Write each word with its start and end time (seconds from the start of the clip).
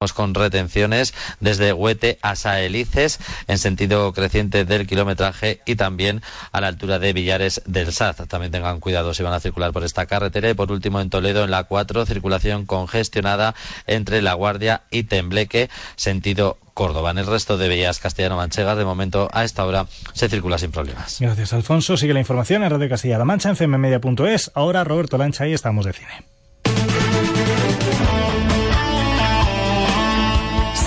con 0.00 0.32
retenciones 0.32 1.12
desde 1.40 1.74
Huete 1.74 2.18
a 2.22 2.34
Saelices 2.34 3.20
en 3.48 3.58
sentido 3.58 4.14
creciente 4.14 4.64
del 4.64 4.86
kilometraje 4.86 5.60
y 5.66 5.74
también 5.76 6.22
a 6.52 6.62
la 6.62 6.68
altura 6.68 6.98
de 6.98 7.12
Villares 7.12 7.60
del 7.66 7.92
Saz. 7.92 8.16
También 8.26 8.50
tengan 8.50 8.80
cuidado 8.80 9.12
si 9.12 9.22
van 9.22 9.34
a 9.34 9.40
circular 9.40 9.74
por 9.74 9.84
esta 9.84 10.06
carretera. 10.06 10.48
Y 10.48 10.54
por 10.54 10.72
último, 10.72 11.02
en 11.02 11.10
Toledo, 11.10 11.44
en 11.44 11.50
la 11.50 11.64
4, 11.64 12.06
circulación 12.06 12.64
congestionada 12.64 13.54
entre 13.86 14.22
La 14.22 14.32
Guardia 14.32 14.84
y 14.90 15.02
Tembleque, 15.02 15.68
sentido 15.96 16.56
Córdoba. 16.72 17.10
En 17.10 17.18
el 17.18 17.26
resto 17.26 17.58
de 17.58 17.68
vías 17.68 17.98
castellano-manchegas, 17.98 18.78
de 18.78 18.86
momento, 18.86 19.28
a 19.34 19.44
esta 19.44 19.66
hora, 19.66 19.84
se 20.14 20.30
circula 20.30 20.56
sin 20.56 20.70
problemas. 20.70 21.18
Gracias, 21.20 21.52
Alfonso. 21.52 21.98
Sigue 21.98 22.14
la 22.14 22.20
información 22.20 22.62
en 22.62 22.70
Radio 22.70 22.88
Castilla-La 22.88 23.26
Mancha, 23.26 23.50
en 23.50 23.56
cmmedia.es. 23.56 24.50
Ahora, 24.54 24.82
Roberto 24.82 25.18
Lancha 25.18 25.46
y 25.46 25.52
estamos 25.52 25.84
de 25.84 25.92
cine. 25.92 26.24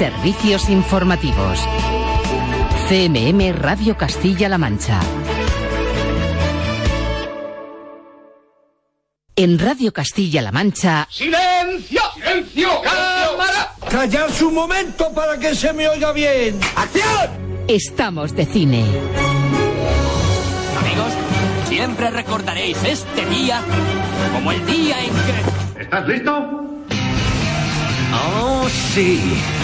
Servicios 0.04 0.68
informativos. 0.68 1.60
CMM 2.90 3.54
Radio 3.54 3.96
Castilla-La 3.96 4.58
Mancha. 4.58 5.00
En 9.38 9.58
Radio 9.58 9.94
Castilla-La 9.94 10.52
Mancha. 10.52 11.08
¡Silencio! 11.10 12.02
¡Silencio! 12.16 12.70
¡Cámara! 12.84 13.72
¡Callarse 13.90 14.44
un 14.44 14.56
momento 14.56 15.10
para 15.14 15.40
que 15.40 15.56
se 15.56 15.72
me 15.72 15.88
oiga 15.88 16.12
bien! 16.12 16.60
¡Acción! 16.76 17.64
Estamos 17.70 18.36
de 18.36 18.46
cine. 18.46 18.84
Amigos, 20.82 21.14
siempre 21.70 22.10
recordaréis 22.10 22.78
este 22.84 23.26
día 23.28 23.62
como 24.34 24.52
el 24.52 24.66
día 24.66 24.98
en 25.02 25.14
que... 25.14 25.82
¿Estás 25.84 26.06
listo? 26.10 26.34
¡Oh, 28.14 28.68
sí! 28.94 29.63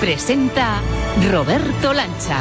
Presenta 0.00 0.80
Roberto 1.28 1.92
Lancha. 1.92 2.40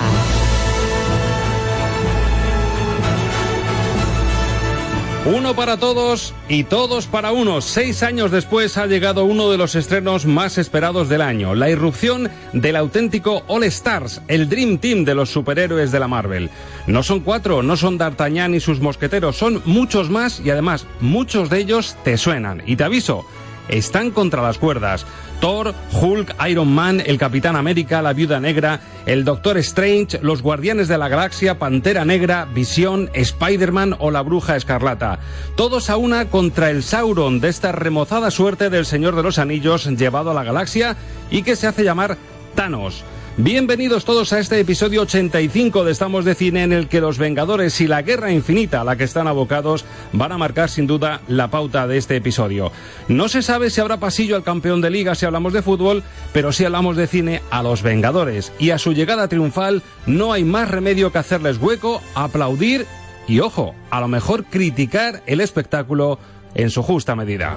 Uno 5.25 5.55
para 5.55 5.77
todos 5.77 6.36
y 6.47 6.66
todos 6.66 7.08
para 7.08 7.31
uno. 7.31 7.61
Seis 7.61 8.03
años 8.03 8.30
después 8.30 8.77
ha 8.77 8.86
llegado 8.86 9.25
uno 9.25 9.49
de 9.49 9.58
los 9.58 9.73
estrenos 9.73 10.27
más 10.27 10.59
esperados 10.59 11.09
del 11.09 11.22
año, 11.22 11.55
la 11.55 11.72
irrupción 11.72 12.30
del 12.53 12.75
auténtico 12.75 13.44
All 13.47 13.64
Stars, 13.64 14.21
el 14.27 14.47
Dream 14.47 14.77
Team 14.77 15.03
de 15.03 15.16
los 15.16 15.31
superhéroes 15.31 15.92
de 15.92 15.99
la 15.99 16.08
Marvel. 16.08 16.52
No 16.86 17.02
son 17.02 17.21
cuatro, 17.21 17.64
no 17.64 17.75
son 17.75 17.97
D'Artagnan 17.97 18.53
y 18.53 18.59
sus 18.59 18.81
mosqueteros, 18.81 19.36
son 19.36 19.64
muchos 19.66 20.11
más 20.11 20.39
y 20.39 20.52
además 20.52 20.86
muchos 21.02 21.49
de 21.49 21.58
ellos 21.58 21.97
te 22.03 22.17
suenan. 22.17 22.61
Y 22.67 22.75
te 22.75 22.83
aviso, 22.83 23.25
están 23.67 24.11
contra 24.11 24.42
las 24.44 24.59
cuerdas. 24.59 25.05
Thor, 25.39 25.73
Hulk, 26.02 26.35
Iron 26.49 26.73
Man, 26.73 27.02
el 27.05 27.17
Capitán 27.17 27.55
América, 27.55 28.02
la 28.02 28.13
Viuda 28.13 28.39
Negra, 28.39 28.80
el 29.05 29.23
Doctor 29.23 29.57
Strange, 29.57 30.19
los 30.21 30.41
Guardianes 30.41 30.88
de 30.88 30.97
la 30.97 31.09
Galaxia, 31.09 31.59
Pantera 31.59 32.05
Negra, 32.05 32.45
Visión, 32.45 33.09
Spider-Man 33.13 33.95
o 33.99 34.11
la 34.11 34.21
Bruja 34.21 34.55
Escarlata. 34.55 35.20
Todos 35.55 35.89
a 35.89 35.97
una 35.97 36.26
contra 36.26 36.70
el 36.70 36.83
Sauron 36.83 37.39
de 37.39 37.49
esta 37.49 37.71
remozada 37.71 38.31
suerte 38.31 38.70
del 38.70 38.86
Señor 38.86 39.15
de 39.15 39.23
los 39.23 39.39
Anillos 39.39 39.86
llevado 39.86 40.31
a 40.31 40.33
la 40.33 40.43
galaxia 40.43 40.97
y 41.30 41.43
que 41.43 41.55
se 41.55 41.67
hace 41.67 41.83
llamar 41.83 42.17
Thanos. 42.55 43.03
Bienvenidos 43.39 44.03
todos 44.03 44.33
a 44.33 44.39
este 44.39 44.59
episodio 44.59 45.03
85 45.03 45.83
de 45.83 45.92
Estamos 45.92 46.25
de 46.25 46.33
Cine 46.33 46.64
en 46.64 46.73
el 46.73 46.87
que 46.87 47.02
los 47.02 47.20
Vengadores 47.20 47.80
y 47.81 47.87
la 47.87 48.02
Guerra 48.02 48.31
Infinita 48.31 48.81
a 48.81 48.83
la 48.83 48.95
que 48.95 49.03
están 49.03 49.27
abocados 49.27 49.86
van 50.11 50.31
a 50.31 50.39
marcar 50.39 50.71
sin 50.71 50.87
duda 50.87 51.21
la 51.27 51.47
pauta 51.52 51.86
de 51.86 51.97
este 51.97 52.15
episodio. 52.15 52.71
No 53.08 53.30
se 53.30 53.43
sabe 53.43 53.70
si 53.70 53.80
habrá 53.80 53.97
pasillo 53.97 54.36
al 54.36 54.43
campeón 54.43 54.81
de 54.81 54.89
liga 54.89 55.14
si 55.14 55.27
hablamos 55.27 55.53
de 55.53 55.61
fútbol, 55.61 56.02
pero 56.33 56.52
si 56.52 56.65
hablamos 56.65 56.97
de 56.97 57.05
cine 57.05 57.43
a 57.52 57.61
los 57.61 57.83
Vengadores 57.83 58.52
y 58.58 58.71
a 58.71 58.80
su 58.80 58.93
llegada 58.93 59.27
triunfal 59.27 59.83
no 60.08 60.33
hay 60.33 60.43
más 60.43 60.71
remedio 60.71 61.11
que 61.11 61.20
hacerles 61.20 61.59
hueco, 61.59 62.02
aplaudir 62.15 62.87
y 63.27 63.42
ojo, 63.42 63.76
a 63.92 63.99
lo 63.99 64.08
mejor 64.08 64.45
criticar 64.45 65.21
el 65.27 65.42
espectáculo 65.42 66.17
en 66.55 66.71
su 66.71 66.81
justa 66.81 67.15
medida. 67.15 67.55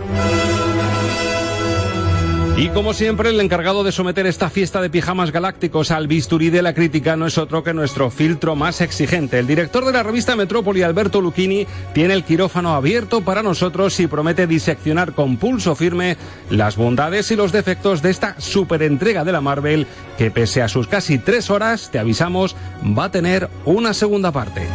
Y 2.60 2.68
como 2.68 2.92
siempre, 2.92 3.30
el 3.30 3.40
encargado 3.40 3.84
de 3.84 3.90
someter 3.90 4.26
esta 4.26 4.50
fiesta 4.50 4.82
de 4.82 4.90
pijamas 4.90 5.32
galácticos 5.32 5.90
al 5.90 6.08
bisturí 6.08 6.50
de 6.50 6.60
la 6.60 6.74
crítica 6.74 7.16
no 7.16 7.26
es 7.26 7.38
otro 7.38 7.64
que 7.64 7.72
nuestro 7.72 8.10
filtro 8.10 8.54
más 8.54 8.82
exigente. 8.82 9.38
El 9.38 9.46
director 9.46 9.82
de 9.82 9.92
la 9.92 10.02
revista 10.02 10.36
Metrópoli, 10.36 10.82
Alberto 10.82 11.22
Lucchini, 11.22 11.66
tiene 11.94 12.12
el 12.12 12.22
quirófano 12.22 12.74
abierto 12.74 13.22
para 13.22 13.42
nosotros 13.42 13.98
y 13.98 14.08
promete 14.08 14.46
diseccionar 14.46 15.14
con 15.14 15.38
pulso 15.38 15.74
firme 15.74 16.18
las 16.50 16.76
bondades 16.76 17.30
y 17.30 17.36
los 17.36 17.50
defectos 17.50 18.02
de 18.02 18.10
esta 18.10 18.38
superentrega 18.38 19.24
de 19.24 19.32
la 19.32 19.40
Marvel 19.40 19.86
que 20.18 20.30
pese 20.30 20.60
a 20.60 20.68
sus 20.68 20.86
casi 20.86 21.16
tres 21.16 21.48
horas, 21.48 21.88
te 21.90 21.98
avisamos, 21.98 22.56
va 22.86 23.04
a 23.04 23.10
tener 23.10 23.48
una 23.64 23.94
segunda 23.94 24.32
parte. 24.32 24.68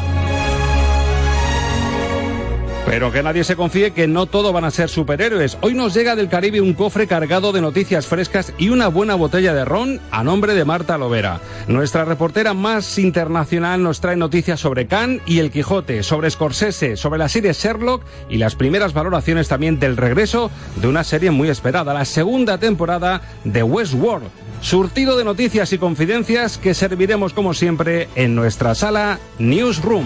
Pero 2.85 3.11
que 3.11 3.23
nadie 3.23 3.43
se 3.43 3.55
confíe 3.55 3.91
que 3.91 4.07
no 4.07 4.27
todo 4.27 4.53
van 4.53 4.63
a 4.63 4.71
ser 4.71 4.89
superhéroes. 4.89 5.57
Hoy 5.61 5.73
nos 5.73 5.93
llega 5.93 6.15
del 6.15 6.29
Caribe 6.29 6.61
un 6.61 6.73
cofre 6.73 7.07
cargado 7.07 7.51
de 7.51 7.59
noticias 7.59 8.05
frescas 8.05 8.53
y 8.59 8.69
una 8.69 8.87
buena 8.89 9.15
botella 9.15 9.53
de 9.53 9.65
ron 9.65 9.99
a 10.11 10.23
nombre 10.23 10.53
de 10.53 10.65
Marta 10.65 10.97
Lovera. 10.97 11.41
Nuestra 11.67 12.05
reportera 12.05 12.53
más 12.53 12.99
internacional 12.99 13.81
nos 13.81 14.01
trae 14.01 14.15
noticias 14.15 14.59
sobre 14.59 14.85
Cannes 14.85 15.21
y 15.25 15.39
El 15.39 15.51
Quijote, 15.51 16.03
sobre 16.03 16.29
Scorsese, 16.29 16.95
sobre 16.95 17.17
la 17.17 17.27
serie 17.27 17.53
Sherlock 17.53 18.03
y 18.29 18.37
las 18.37 18.55
primeras 18.55 18.93
valoraciones 18.93 19.47
también 19.47 19.79
del 19.79 19.97
regreso 19.97 20.51
de 20.75 20.87
una 20.87 21.03
serie 21.03 21.31
muy 21.31 21.49
esperada, 21.49 21.93
la 21.93 22.05
segunda 22.05 22.59
temporada 22.59 23.21
de 23.43 23.63
Westworld. 23.63 24.27
Surtido 24.61 25.17
de 25.17 25.25
noticias 25.25 25.73
y 25.73 25.79
confidencias 25.79 26.57
que 26.59 26.73
serviremos 26.73 27.33
como 27.33 27.53
siempre 27.53 28.09
en 28.15 28.35
nuestra 28.35 28.75
sala 28.75 29.19
Newsroom. 29.39 30.05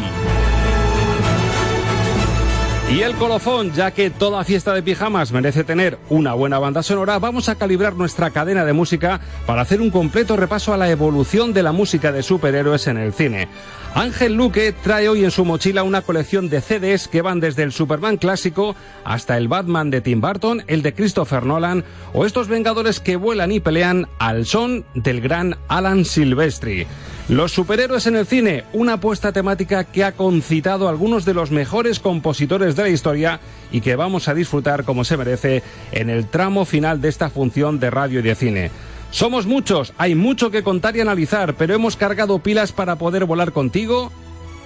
Y 2.92 3.04
el 3.04 3.14
colofón, 3.18 3.72
ya 3.72 3.92
que 3.92 4.10
toda 4.10 4.44
fiesta 4.44 4.74
de 4.74 4.82
pijamas 4.82 5.32
merece 5.32 5.64
tener 5.64 6.00
una 6.10 6.34
buena 6.34 6.58
banda 6.58 6.82
sonora, 6.82 7.20
vamos 7.20 7.48
a 7.48 7.54
calibrar 7.54 7.94
nuestra 7.94 8.32
cadena 8.32 8.66
de 8.66 8.74
música 8.74 9.22
para 9.46 9.62
hacer 9.62 9.80
un 9.80 9.92
completo 9.92 10.36
repaso 10.36 10.74
a 10.74 10.78
la 10.78 10.90
evolución 10.90 11.54
de 11.54 11.62
la 11.62 11.72
música 11.72 12.12
de 12.12 12.24
superhéroes 12.24 12.88
en 12.88 12.98
el 12.98 13.14
cine. 13.14 13.48
Ángel 13.96 14.36
Luque 14.36 14.72
trae 14.72 15.10
hoy 15.10 15.24
en 15.24 15.32
su 15.32 15.44
mochila 15.44 15.82
una 15.82 16.04
colección 16.04 16.48
de 16.48 16.62
CDs 16.62 17.08
que 17.08 17.24
van 17.24 17.40
desde 17.40 17.64
el 17.64 17.72
Superman 17.72 18.18
clásico 18.18 18.76
hasta 19.04 19.36
el 19.36 19.48
Batman 19.48 19.90
de 19.90 20.00
Tim 20.00 20.22
Burton, 20.22 20.64
el 20.68 20.84
de 20.84 20.94
Christopher 20.94 21.44
Nolan 21.44 21.84
o 22.14 22.26
estos 22.26 22.48
Vengadores 22.48 23.00
que 23.00 23.16
vuelan 23.16 23.52
y 23.52 23.60
pelean 23.60 24.08
al 24.20 24.46
son 24.46 24.86
del 24.94 25.22
gran 25.22 25.58
Alan 25.68 26.06
Silvestri. 26.06 26.86
Los 27.30 27.52
superhéroes 27.52 28.06
en 28.06 28.16
el 28.16 28.28
cine, 28.28 28.64
una 28.74 28.94
apuesta 28.94 29.32
temática 29.32 29.84
que 29.84 30.04
ha 30.04 30.12
concitado 30.14 30.88
a 30.88 30.92
algunos 30.92 31.26
de 31.26 31.34
los 31.34 31.50
mejores 31.50 32.00
compositores 32.00 32.76
de 32.76 32.84
la 32.84 32.90
historia 32.90 33.40
y 33.72 33.82
que 33.82 33.96
vamos 33.96 34.28
a 34.28 34.36
disfrutar 34.36 34.84
como 34.84 35.04
se 35.04 35.18
merece 35.18 35.64
en 35.92 36.10
el 36.10 36.28
tramo 36.28 36.64
final 36.66 37.02
de 37.02 37.10
esta 37.10 37.30
función 37.30 37.80
de 37.80 37.90
radio 37.90 38.20
y 38.20 38.24
de 38.24 38.36
cine. 38.36 38.72
Somos 39.12 39.48
muchos, 39.48 39.94
hay 39.98 40.14
mucho 40.16 40.52
que 40.52 40.64
contar 40.64 40.96
y 40.96 41.02
analizar, 41.02 41.56
pero 41.56 41.74
hemos 41.74 41.96
cargado 41.96 42.40
pilas 42.40 42.72
para 42.72 42.98
poder 42.98 43.26
volar 43.26 43.52
contigo 43.52 44.12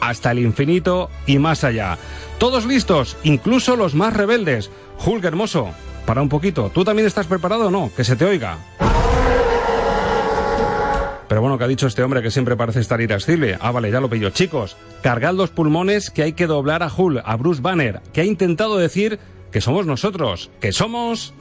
hasta 0.01 0.31
el 0.31 0.39
infinito 0.39 1.09
y 1.25 1.39
más 1.39 1.63
allá. 1.63 1.97
Todos 2.39 2.65
listos, 2.65 3.15
incluso 3.23 3.77
los 3.77 3.95
más 3.95 4.13
rebeldes. 4.13 4.69
Hulk 5.05 5.23
hermoso, 5.23 5.69
para 6.05 6.21
un 6.21 6.29
poquito. 6.29 6.69
¿Tú 6.73 6.83
también 6.83 7.07
estás 7.07 7.27
preparado 7.27 7.67
o 7.67 7.71
no? 7.71 7.89
Que 7.95 8.03
se 8.03 8.17
te 8.17 8.25
oiga. 8.25 8.57
Pero 11.29 11.41
bueno, 11.41 11.57
que 11.57 11.63
ha 11.63 11.67
dicho 11.67 11.87
este 11.87 12.03
hombre 12.03 12.21
que 12.21 12.29
siempre 12.29 12.57
parece 12.57 12.81
estar 12.81 12.99
irascible. 12.99 13.57
Ah, 13.61 13.71
vale, 13.71 13.89
ya 13.89 14.01
lo 14.01 14.09
pillo. 14.09 14.29
Chicos, 14.29 14.75
cargad 15.01 15.33
los 15.33 15.49
pulmones 15.49 16.09
que 16.11 16.21
hay 16.21 16.33
que 16.33 16.47
doblar 16.47 16.83
a 16.83 16.91
Hulk, 16.95 17.23
a 17.25 17.35
Bruce 17.37 17.61
Banner, 17.61 18.01
que 18.11 18.21
ha 18.21 18.25
intentado 18.25 18.77
decir 18.77 19.19
que 19.51 19.61
somos 19.61 19.85
nosotros, 19.85 20.51
que 20.59 20.73
somos... 20.73 21.33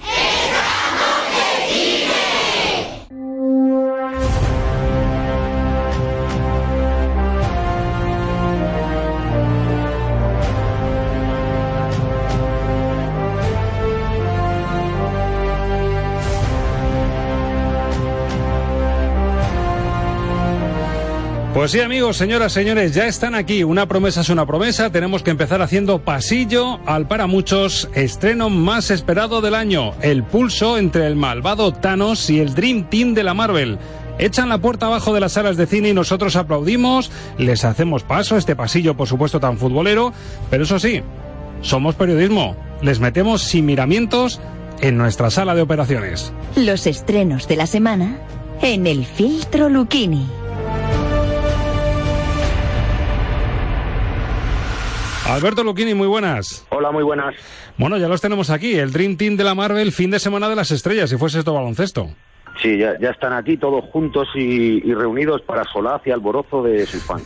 Pues 21.54 21.72
sí, 21.72 21.80
amigos, 21.80 22.16
señoras, 22.16 22.50
señores, 22.54 22.94
ya 22.94 23.06
están 23.06 23.34
aquí. 23.34 23.62
Una 23.62 23.86
promesa 23.86 24.22
es 24.22 24.30
una 24.30 24.46
promesa. 24.46 24.90
Tenemos 24.90 25.22
que 25.22 25.30
empezar 25.30 25.60
haciendo 25.60 25.98
pasillo 25.98 26.80
al 26.86 27.06
para 27.06 27.26
muchos 27.26 27.90
estreno 27.94 28.48
más 28.48 28.90
esperado 28.90 29.42
del 29.42 29.54
año. 29.54 29.92
El 30.00 30.24
pulso 30.24 30.78
entre 30.78 31.06
el 31.06 31.14
malvado 31.14 31.70
Thanos 31.72 32.30
y 32.30 32.40
el 32.40 32.54
Dream 32.54 32.88
Team 32.88 33.12
de 33.12 33.22
la 33.22 33.34
Marvel. 33.34 33.78
Echan 34.18 34.48
la 34.48 34.58
puerta 34.58 34.86
abajo 34.86 35.12
de 35.12 35.20
las 35.20 35.32
salas 35.32 35.58
de 35.58 35.66
cine 35.66 35.90
y 35.90 35.94
nosotros 35.94 36.36
aplaudimos, 36.36 37.10
les 37.36 37.66
hacemos 37.66 38.02
paso, 38.02 38.38
este 38.38 38.56
pasillo 38.56 38.96
por 38.96 39.08
supuesto 39.08 39.38
tan 39.38 39.58
futbolero, 39.58 40.12
pero 40.50 40.64
eso 40.64 40.78
sí, 40.78 41.02
somos 41.60 41.96
periodismo, 41.96 42.56
les 42.82 43.00
metemos 43.00 43.42
sin 43.42 43.66
miramientos 43.66 44.40
en 44.80 44.96
nuestra 44.96 45.30
sala 45.30 45.54
de 45.54 45.62
operaciones. 45.62 46.32
Los 46.56 46.86
estrenos 46.86 47.48
de 47.48 47.56
la 47.56 47.66
semana 47.66 48.18
en 48.62 48.86
el 48.86 49.04
filtro 49.04 49.68
Lucchini. 49.68 50.41
Alberto 55.32 55.64
Lucchini, 55.64 55.94
muy 55.94 56.06
buenas. 56.06 56.66
Hola, 56.68 56.92
muy 56.92 57.02
buenas. 57.02 57.34
Bueno, 57.78 57.96
ya 57.96 58.06
los 58.06 58.20
tenemos 58.20 58.50
aquí, 58.50 58.74
el 58.74 58.92
Dream 58.92 59.16
Team 59.16 59.36
de 59.38 59.44
la 59.44 59.54
Marvel, 59.54 59.90
fin 59.90 60.10
de 60.10 60.18
semana 60.18 60.50
de 60.50 60.56
las 60.56 60.70
estrellas, 60.70 61.08
si 61.08 61.16
fuese 61.16 61.38
esto 61.38 61.54
baloncesto. 61.54 62.10
Sí, 62.60 62.78
ya, 62.78 62.98
ya, 63.00 63.10
están 63.10 63.32
aquí 63.32 63.56
todos 63.56 63.84
juntos 63.86 64.28
y, 64.34 64.80
reunidos 64.92 65.42
para 65.42 65.64
solaz 65.64 66.02
y 66.06 66.10
alborozo 66.10 66.62
de 66.62 66.86
sus 66.86 67.02
fans. 67.04 67.24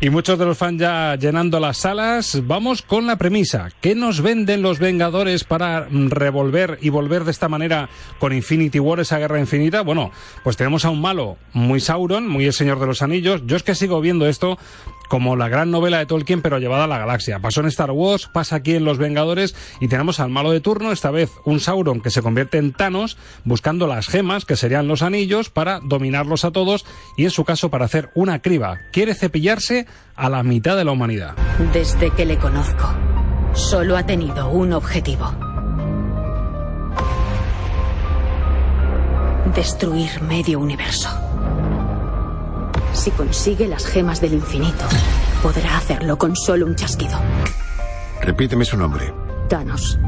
y 0.00 0.08
muchos 0.10 0.38
de 0.38 0.46
los 0.46 0.56
fans 0.56 0.80
ya 0.80 1.16
llenando 1.16 1.60
las 1.60 1.78
salas. 1.78 2.42
Vamos 2.46 2.82
con 2.82 3.06
la 3.06 3.16
premisa. 3.16 3.68
¿Qué 3.80 3.94
nos 3.94 4.22
venden 4.22 4.62
los 4.62 4.78
Vengadores 4.78 5.44
para 5.44 5.86
revolver 5.90 6.78
y 6.80 6.88
volver 6.88 7.24
de 7.24 7.30
esta 7.32 7.48
manera 7.48 7.88
con 8.18 8.32
Infinity 8.32 8.78
War, 8.78 9.00
esa 9.00 9.18
guerra 9.18 9.40
infinita? 9.40 9.82
Bueno, 9.82 10.10
pues 10.42 10.56
tenemos 10.56 10.84
a 10.84 10.90
un 10.90 11.00
malo 11.00 11.36
muy 11.52 11.80
Sauron, 11.80 12.28
muy 12.28 12.46
el 12.46 12.52
Señor 12.52 12.78
de 12.78 12.86
los 12.86 13.02
Anillos. 13.02 13.42
Yo 13.46 13.56
es 13.56 13.62
que 13.62 13.74
sigo 13.74 14.00
viendo 14.00 14.26
esto 14.26 14.58
como 15.10 15.34
la 15.34 15.48
gran 15.48 15.72
novela 15.72 15.98
de 15.98 16.06
Tolkien, 16.06 16.40
pero 16.40 16.60
llevada 16.60 16.84
a 16.84 16.86
la 16.86 16.98
galaxia. 16.98 17.40
Pasó 17.40 17.60
en 17.60 17.66
Star 17.66 17.90
Wars, 17.90 18.28
pasa 18.32 18.54
aquí 18.54 18.76
en 18.76 18.84
Los 18.84 18.96
Vengadores 18.96 19.56
y 19.80 19.88
tenemos 19.88 20.20
al 20.20 20.30
malo 20.30 20.52
de 20.52 20.60
turno, 20.60 20.92
esta 20.92 21.10
vez 21.10 21.32
un 21.44 21.58
Sauron 21.58 22.00
que 22.00 22.10
se 22.10 22.22
convierte 22.22 22.58
en 22.58 22.72
Thanos, 22.72 23.18
buscando 23.44 23.88
las 23.88 24.06
gemas, 24.06 24.19
que 24.46 24.56
serían 24.56 24.86
los 24.86 25.02
anillos, 25.02 25.50
para 25.50 25.80
dominarlos 25.80 26.44
a 26.44 26.50
todos 26.50 26.84
y 27.16 27.24
en 27.24 27.30
su 27.30 27.44
caso 27.44 27.70
para 27.70 27.86
hacer 27.86 28.10
una 28.14 28.40
criba. 28.40 28.78
Quiere 28.92 29.14
cepillarse 29.14 29.86
a 30.14 30.28
la 30.28 30.42
mitad 30.42 30.76
de 30.76 30.84
la 30.84 30.92
humanidad. 30.92 31.34
Desde 31.72 32.10
que 32.10 32.26
le 32.26 32.38
conozco, 32.38 32.94
solo 33.54 33.96
ha 33.96 34.04
tenido 34.04 34.50
un 34.50 34.72
objetivo. 34.72 35.32
Destruir 39.54 40.22
medio 40.22 40.60
universo. 40.60 41.08
Si 42.92 43.10
consigue 43.12 43.66
las 43.66 43.86
gemas 43.86 44.20
del 44.20 44.34
infinito, 44.34 44.84
podrá 45.42 45.78
hacerlo 45.78 46.18
con 46.18 46.36
solo 46.36 46.66
un 46.66 46.76
chasquido. 46.76 47.18
Repíteme 48.20 48.64
su 48.64 48.76
nombre. 48.76 49.12
Thanos. 49.48 49.98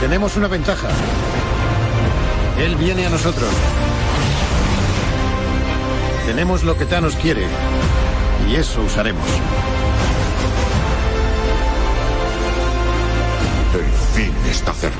Tenemos 0.00 0.36
una 0.36 0.48
ventaja. 0.48 0.88
Él 2.58 2.74
viene 2.74 3.06
a 3.06 3.10
nosotros. 3.10 3.48
Tenemos 6.26 6.64
lo 6.64 6.76
que 6.76 6.86
Thanos 6.86 7.14
quiere. 7.14 7.46
Y 8.50 8.56
eso 8.56 8.82
usaremos. 8.82 9.24
El 13.74 13.84
fin 14.14 14.34
está 14.50 14.72
cerca. 14.72 14.98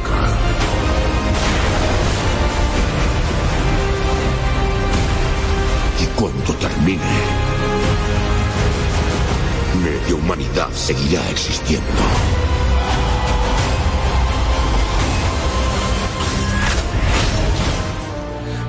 Y 6.01 6.07
cuando 6.19 6.55
termine, 6.55 7.03
media 9.83 10.15
humanidad 10.15 10.71
seguirá 10.73 11.29
existiendo. 11.31 12.48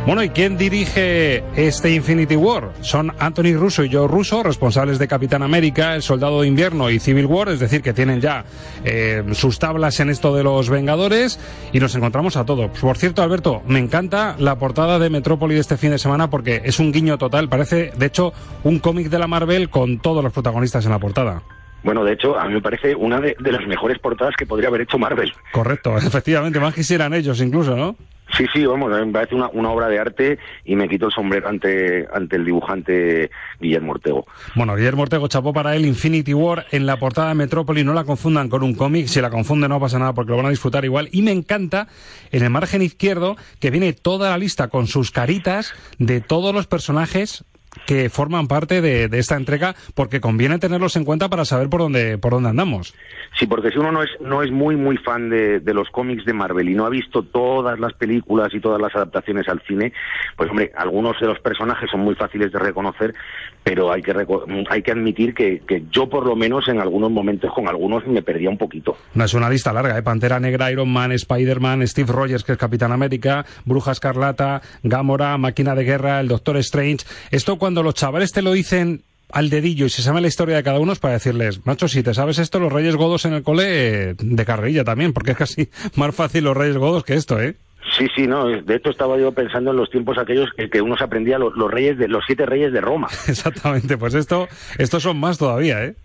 Bueno, 0.10 0.24
¿y 0.24 0.30
quién 0.30 0.58
dirige 0.58 1.44
este 1.56 1.94
Infinity 1.94 2.36
War? 2.36 2.72
Son 2.82 3.14
Anthony 3.20 3.54
Russo 3.56 3.84
y 3.84 3.94
Joe 3.94 4.08
Russo, 4.08 4.42
responsables 4.42 4.98
de 4.98 5.08
Capitán 5.08 5.44
América, 5.44 5.94
El 5.94 6.02
Soldado 6.02 6.42
de 6.42 6.48
Invierno 6.48 6.90
y 6.90 6.98
Civil 6.98 7.28
War, 7.28 7.50
es 7.50 7.60
decir, 7.60 7.84
que 7.84 7.94
tienen 7.94 8.20
ya 8.20 8.44
eh, 8.84 9.24
sus 9.34 9.60
tablas 9.60 10.00
en 10.00 10.10
esto 10.10 10.34
de 10.34 10.44
los 10.44 10.68
Vengadores 10.68 11.40
y 11.74 11.80
nos 11.80 11.94
encontramos 11.94 12.38
a 12.38 12.44
todos. 12.44 12.72
Por 12.80 12.98
cierto, 12.98 13.22
Alberto, 13.22 13.62
me 13.68 13.78
encanta 13.78 14.36
la 14.40 14.58
portada 14.58 14.98
de 14.98 15.12
Metrópoli 15.12 15.54
de 15.54 15.62
este 15.62 15.78
fin 15.78 15.92
de 15.92 16.00
semana 16.00 16.28
porque 16.28 16.64
es 16.66 16.80
un 16.80 16.92
guiño 16.92 17.20
total, 17.20 17.48
parece 17.48 17.92
de 17.96 18.08
hecho 18.08 18.34
un 18.64 18.80
cómic 18.80 19.10
de 19.10 19.20
la 19.20 19.28
Marvel 19.28 19.70
con 19.70 20.00
todos 20.00 20.24
los 20.24 20.34
protagonistas 20.34 20.86
en 20.86 20.92
la 20.92 20.98
portada. 20.98 21.44
Bueno, 21.84 22.04
de 22.04 22.14
hecho, 22.14 22.38
a 22.38 22.46
mí 22.48 22.54
me 22.54 22.62
parece 22.62 22.96
una 22.96 23.20
de, 23.20 23.36
de 23.40 23.52
las 23.52 23.66
mejores 23.68 24.00
portadas 24.00 24.36
que 24.36 24.46
podría 24.46 24.70
haber 24.70 24.82
hecho 24.82 24.98
Marvel. 24.98 25.32
Correcto, 25.52 25.98
efectivamente, 25.98 26.60
más 26.60 26.74
quisieran 26.74 27.14
ellos 27.14 27.42
incluso, 27.42 27.76
¿no? 27.76 27.96
Sí, 28.38 28.46
sí, 28.54 28.66
vamos, 28.66 28.92
me 28.92 29.12
parece 29.12 29.36
una, 29.36 29.50
una, 29.50 29.72
obra 29.72 29.88
de 29.88 30.00
arte 30.00 30.38
y 30.64 30.76
me 30.76 30.88
quito 30.88 31.08
el 31.08 31.12
sombrero 31.12 31.50
ante, 31.50 32.08
ante 32.14 32.36
el 32.36 32.46
dibujante 32.46 33.32
Guillermo 33.60 33.94
Ortego. 33.94 34.28
Bueno, 34.56 34.76
Guillermo 34.76 35.02
Ortego 35.02 35.28
chapó 35.28 35.52
para 35.52 35.76
él 35.76 35.86
Infinity 35.86 36.34
War 36.34 36.66
en 36.72 36.86
la 36.86 36.98
portada 36.98 37.30
de 37.30 37.36
Metrópoli, 37.36 37.84
no 37.84 37.94
la 37.94 38.04
confundan 38.04 38.48
con 38.50 38.64
un 38.64 38.76
cómic, 38.76 39.08
si 39.08 39.20
la 39.20 39.32
confunden 39.32 39.70
no 39.70 39.80
pasa 39.80 39.98
nada 39.98 40.14
porque 40.14 40.32
lo 40.32 40.38
van 40.38 40.46
a 40.46 40.52
disfrutar 40.52 40.86
igual. 40.86 41.10
Y 41.12 41.24
me 41.24 41.32
encanta 41.32 41.88
en 42.32 42.44
el 42.44 42.50
margen 42.50 42.82
izquierdo 42.82 43.36
que 43.60 43.72
viene 43.72 43.94
toda 43.94 44.30
la 44.30 44.38
lista 44.38 44.68
con 44.68 44.88
sus 44.88 45.12
caritas 45.12 45.74
de 45.98 46.22
todos 46.22 46.54
los 46.54 46.68
personajes 46.68 47.46
que 47.86 48.10
forman 48.10 48.48
parte 48.48 48.82
de, 48.82 49.08
de, 49.08 49.20
esta 49.20 49.36
entrega 49.36 49.76
porque 49.96 50.22
conviene 50.22 50.60
tenerlos 50.60 50.96
en 50.96 51.06
cuenta 51.06 51.30
para 51.30 51.46
saber 51.46 51.70
por 51.70 51.82
dónde 51.82 52.18
por 52.18 52.34
dónde 52.34 52.50
andamos. 52.50 52.94
Sí, 53.38 53.46
porque 53.48 53.70
si 53.70 53.78
uno 53.78 53.92
no 53.92 54.04
es 54.04 54.10
no 54.20 54.42
es 54.42 54.52
muy 54.52 54.76
muy 54.76 54.98
fan 54.98 55.30
de, 55.30 55.60
de, 55.60 55.74
los 55.74 55.90
cómics 55.90 56.26
de 56.26 56.34
Marvel 56.34 56.70
y 56.70 56.76
no 56.76 56.86
ha 56.86 56.90
visto 56.90 57.24
todas 57.24 57.80
las 57.80 57.94
películas 57.94 58.54
y 58.54 58.60
todas 58.60 58.82
las 58.82 58.96
adaptaciones 58.96 59.48
al 59.48 59.62
cine, 59.68 59.94
pues 60.36 60.50
hombre, 60.50 60.72
algunos 60.76 61.20
de 61.20 61.28
los 61.28 61.40
personajes 61.40 61.90
son 61.90 62.02
muy 62.02 62.16
fáciles 62.16 62.52
de 62.52 62.60
reconocer, 62.60 63.14
pero 63.64 63.92
hay 63.92 64.02
que 64.02 64.14
hay 64.70 64.82
que 64.82 64.92
admitir 64.92 65.34
que, 65.34 65.60
que 65.60 65.84
yo 65.92 66.10
por 66.10 66.26
lo 66.26 66.36
menos 66.36 66.68
en 66.68 66.80
algunos 66.80 67.12
momentos 67.12 67.52
con 67.54 67.68
algunos 67.68 68.06
me 68.08 68.22
perdía 68.22 68.50
un 68.50 68.58
poquito. 68.58 68.98
No 69.14 69.26
es 69.26 69.34
una 69.34 69.50
lista 69.50 69.74
larga, 69.74 69.98
¿eh? 69.98 70.04
Pantera 70.04 70.40
Negra, 70.40 70.72
Iron 70.72 70.90
Man, 70.90 71.12
Spider-Man, 71.12 71.88
Steve 71.88 72.12
Rogers 72.12 72.44
que 72.44 72.54
es 72.54 72.58
Capitán 72.58 72.92
América, 72.92 73.46
Bruja 73.66 73.92
Escarlata, 73.92 74.62
Gamora, 74.84 75.38
Máquina 75.38 75.76
de 75.76 75.84
Guerra, 75.84 76.20
el 76.20 76.28
Doctor 76.28 76.58
Strange. 76.58 77.06
Esto 77.32 77.58
cuando 77.58 77.84
los 77.84 77.94
chavales 77.94 78.32
te 78.32 78.42
lo 78.42 78.54
dicen 78.54 79.04
al 79.32 79.50
dedillo 79.50 79.86
y 79.86 79.90
se 79.90 80.02
sabe 80.02 80.22
la 80.22 80.28
historia 80.28 80.56
de 80.56 80.64
cada 80.64 80.80
uno 80.80 80.92
es 80.92 81.00
para 81.00 81.14
decirles, 81.14 81.66
macho, 81.66 81.88
si 81.88 82.02
te 82.02 82.14
sabes 82.14 82.40
esto, 82.40 82.60
los 82.60 82.74
Reyes 82.74 82.96
Godos 82.96 83.26
en 83.26 83.34
el 83.34 83.44
cole, 83.44 84.16
de 84.16 84.46
carrilla 84.46 84.84
también, 84.84 85.14
porque 85.14 85.32
es 85.32 85.38
casi 85.38 85.70
más 85.96 86.16
fácil 86.16 86.46
los 86.46 86.58
Reyes 86.58 86.78
Godos 86.78 87.04
que 87.04 87.14
esto, 87.14 87.40
¿eh? 87.40 87.56
Sí, 87.98 88.08
sí, 88.16 88.28
no. 88.28 88.46
De 88.46 88.76
hecho, 88.76 88.90
estaba 88.90 89.18
yo 89.18 89.32
pensando 89.32 89.72
en 89.72 89.78
los 89.78 89.90
tiempos 89.90 90.18
aquellos 90.18 90.50
que, 90.56 90.70
que 90.70 90.82
uno 90.82 90.98
se 90.98 91.04
aprendía 91.04 91.40
los, 91.40 91.56
los, 91.56 91.72
reyes 91.72 91.98
de 91.98 92.08
los 92.08 92.24
siete 92.26 92.46
reyes 92.46 92.72
de 92.72 92.82
Roma. 92.82 93.08
Exactamente, 93.28 93.98
pues 93.98 94.14
esto, 94.14 94.48
estos 94.78 95.04
son 95.04 95.20
más 95.20 95.38
todavía, 95.38 95.84
¿eh? 95.84 95.96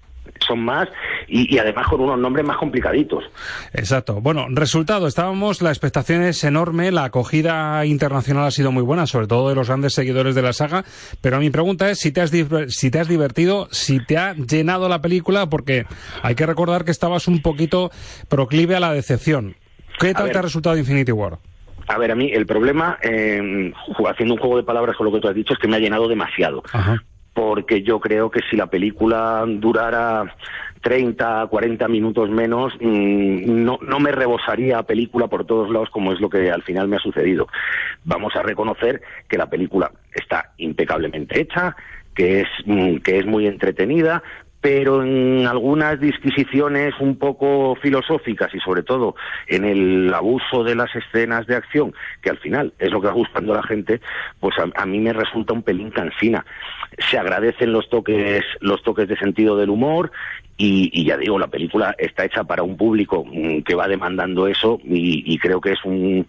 son 0.46 0.64
más 0.64 0.88
y, 1.28 1.54
y, 1.54 1.58
además 1.58 1.86
con 1.88 2.00
unos 2.00 2.18
nombres 2.18 2.46
más 2.46 2.56
complicaditos. 2.56 3.24
Exacto. 3.72 4.20
Bueno, 4.20 4.46
resultado, 4.50 5.06
estábamos, 5.06 5.62
la 5.62 5.70
expectación 5.70 6.22
es 6.22 6.44
enorme, 6.44 6.90
la 6.92 7.04
acogida 7.04 7.84
internacional 7.86 8.46
ha 8.46 8.50
sido 8.50 8.72
muy 8.72 8.82
buena, 8.82 9.06
sobre 9.06 9.26
todo 9.26 9.48
de 9.48 9.54
los 9.54 9.68
grandes 9.68 9.94
seguidores 9.94 10.34
de 10.34 10.42
la 10.42 10.52
saga, 10.52 10.84
pero 11.20 11.40
mi 11.40 11.50
pregunta 11.50 11.90
es 11.90 11.98
si 11.98 12.12
te 12.12 12.20
has, 12.20 12.32
si 12.68 12.90
te 12.90 13.00
has 13.00 13.08
divertido, 13.08 13.68
si 13.70 14.04
te 14.04 14.16
ha 14.16 14.34
llenado 14.34 14.88
la 14.88 15.00
película, 15.00 15.48
porque 15.48 15.86
hay 16.22 16.34
que 16.34 16.46
recordar 16.46 16.84
que 16.84 16.90
estabas 16.90 17.28
un 17.28 17.42
poquito 17.42 17.90
proclive 18.28 18.76
a 18.76 18.80
la 18.80 18.92
decepción. 18.92 19.56
¿Qué 19.98 20.12
tal 20.12 20.30
te 20.30 20.38
ha 20.38 20.42
resultado 20.42 20.76
Infinity 20.76 21.12
War? 21.12 21.38
A 21.86 21.98
ver, 21.98 22.10
a 22.10 22.14
mí 22.14 22.30
el 22.32 22.46
problema, 22.46 22.98
eh, 23.02 23.72
haciendo 24.08 24.34
un 24.34 24.40
juego 24.40 24.56
de 24.56 24.62
palabras 24.62 24.96
con 24.96 25.06
lo 25.06 25.12
que 25.12 25.20
tú 25.20 25.28
has 25.28 25.34
dicho, 25.34 25.52
es 25.52 25.58
que 25.58 25.68
me 25.68 25.76
ha 25.76 25.80
llenado 25.80 26.08
demasiado. 26.08 26.62
Ajá 26.72 27.02
porque 27.34 27.82
yo 27.82 28.00
creo 28.00 28.30
que 28.30 28.40
si 28.48 28.56
la 28.56 28.68
película 28.68 29.44
durara 29.46 30.34
30, 30.80 31.48
40 31.48 31.88
minutos 31.88 32.30
menos, 32.30 32.72
mmm, 32.80 33.64
no, 33.64 33.78
no 33.82 34.00
me 34.00 34.12
rebosaría 34.12 34.82
película 34.84 35.26
por 35.26 35.44
todos 35.44 35.70
lados 35.70 35.90
como 35.90 36.12
es 36.12 36.20
lo 36.20 36.30
que 36.30 36.50
al 36.50 36.62
final 36.62 36.88
me 36.88 36.96
ha 36.96 37.00
sucedido. 37.00 37.48
Vamos 38.04 38.36
a 38.36 38.42
reconocer 38.42 39.02
que 39.28 39.36
la 39.36 39.50
película 39.50 39.90
está 40.12 40.52
impecablemente 40.58 41.40
hecha, 41.40 41.76
que 42.14 42.42
es, 42.42 42.48
mmm, 42.64 42.98
que 42.98 43.18
es 43.18 43.26
muy 43.26 43.46
entretenida, 43.46 44.22
pero 44.64 45.04
en 45.04 45.46
algunas 45.46 46.00
disquisiciones 46.00 46.94
un 46.98 47.18
poco 47.18 47.76
filosóficas 47.82 48.48
y 48.54 48.60
sobre 48.60 48.82
todo 48.82 49.14
en 49.46 49.66
el 49.66 50.14
abuso 50.14 50.64
de 50.64 50.74
las 50.74 50.88
escenas 50.96 51.46
de 51.46 51.54
acción, 51.54 51.92
que 52.22 52.30
al 52.30 52.38
final 52.38 52.72
es 52.78 52.90
lo 52.90 52.98
que 53.02 53.08
va 53.08 53.12
gustando 53.12 53.52
a 53.52 53.56
la 53.56 53.62
gente, 53.62 54.00
pues 54.40 54.54
a, 54.74 54.86
mí 54.86 55.00
me 55.00 55.12
resulta 55.12 55.52
un 55.52 55.62
pelín 55.62 55.90
cansina. 55.90 56.46
Se 57.10 57.18
agradecen 57.18 57.72
los 57.74 57.90
toques, 57.90 58.42
los 58.60 58.82
toques 58.82 59.06
de 59.06 59.18
sentido 59.18 59.58
del 59.58 59.68
humor 59.68 60.10
y, 60.56 61.04
ya 61.04 61.18
digo, 61.18 61.38
la 61.38 61.48
película 61.48 61.94
está 61.98 62.24
hecha 62.24 62.44
para 62.44 62.62
un 62.62 62.78
público 62.78 63.22
que 63.66 63.74
va 63.74 63.86
demandando 63.86 64.46
eso 64.46 64.80
y, 64.82 65.30
y 65.30 65.36
creo 65.36 65.60
que 65.60 65.72
es 65.72 65.84
un, 65.84 66.26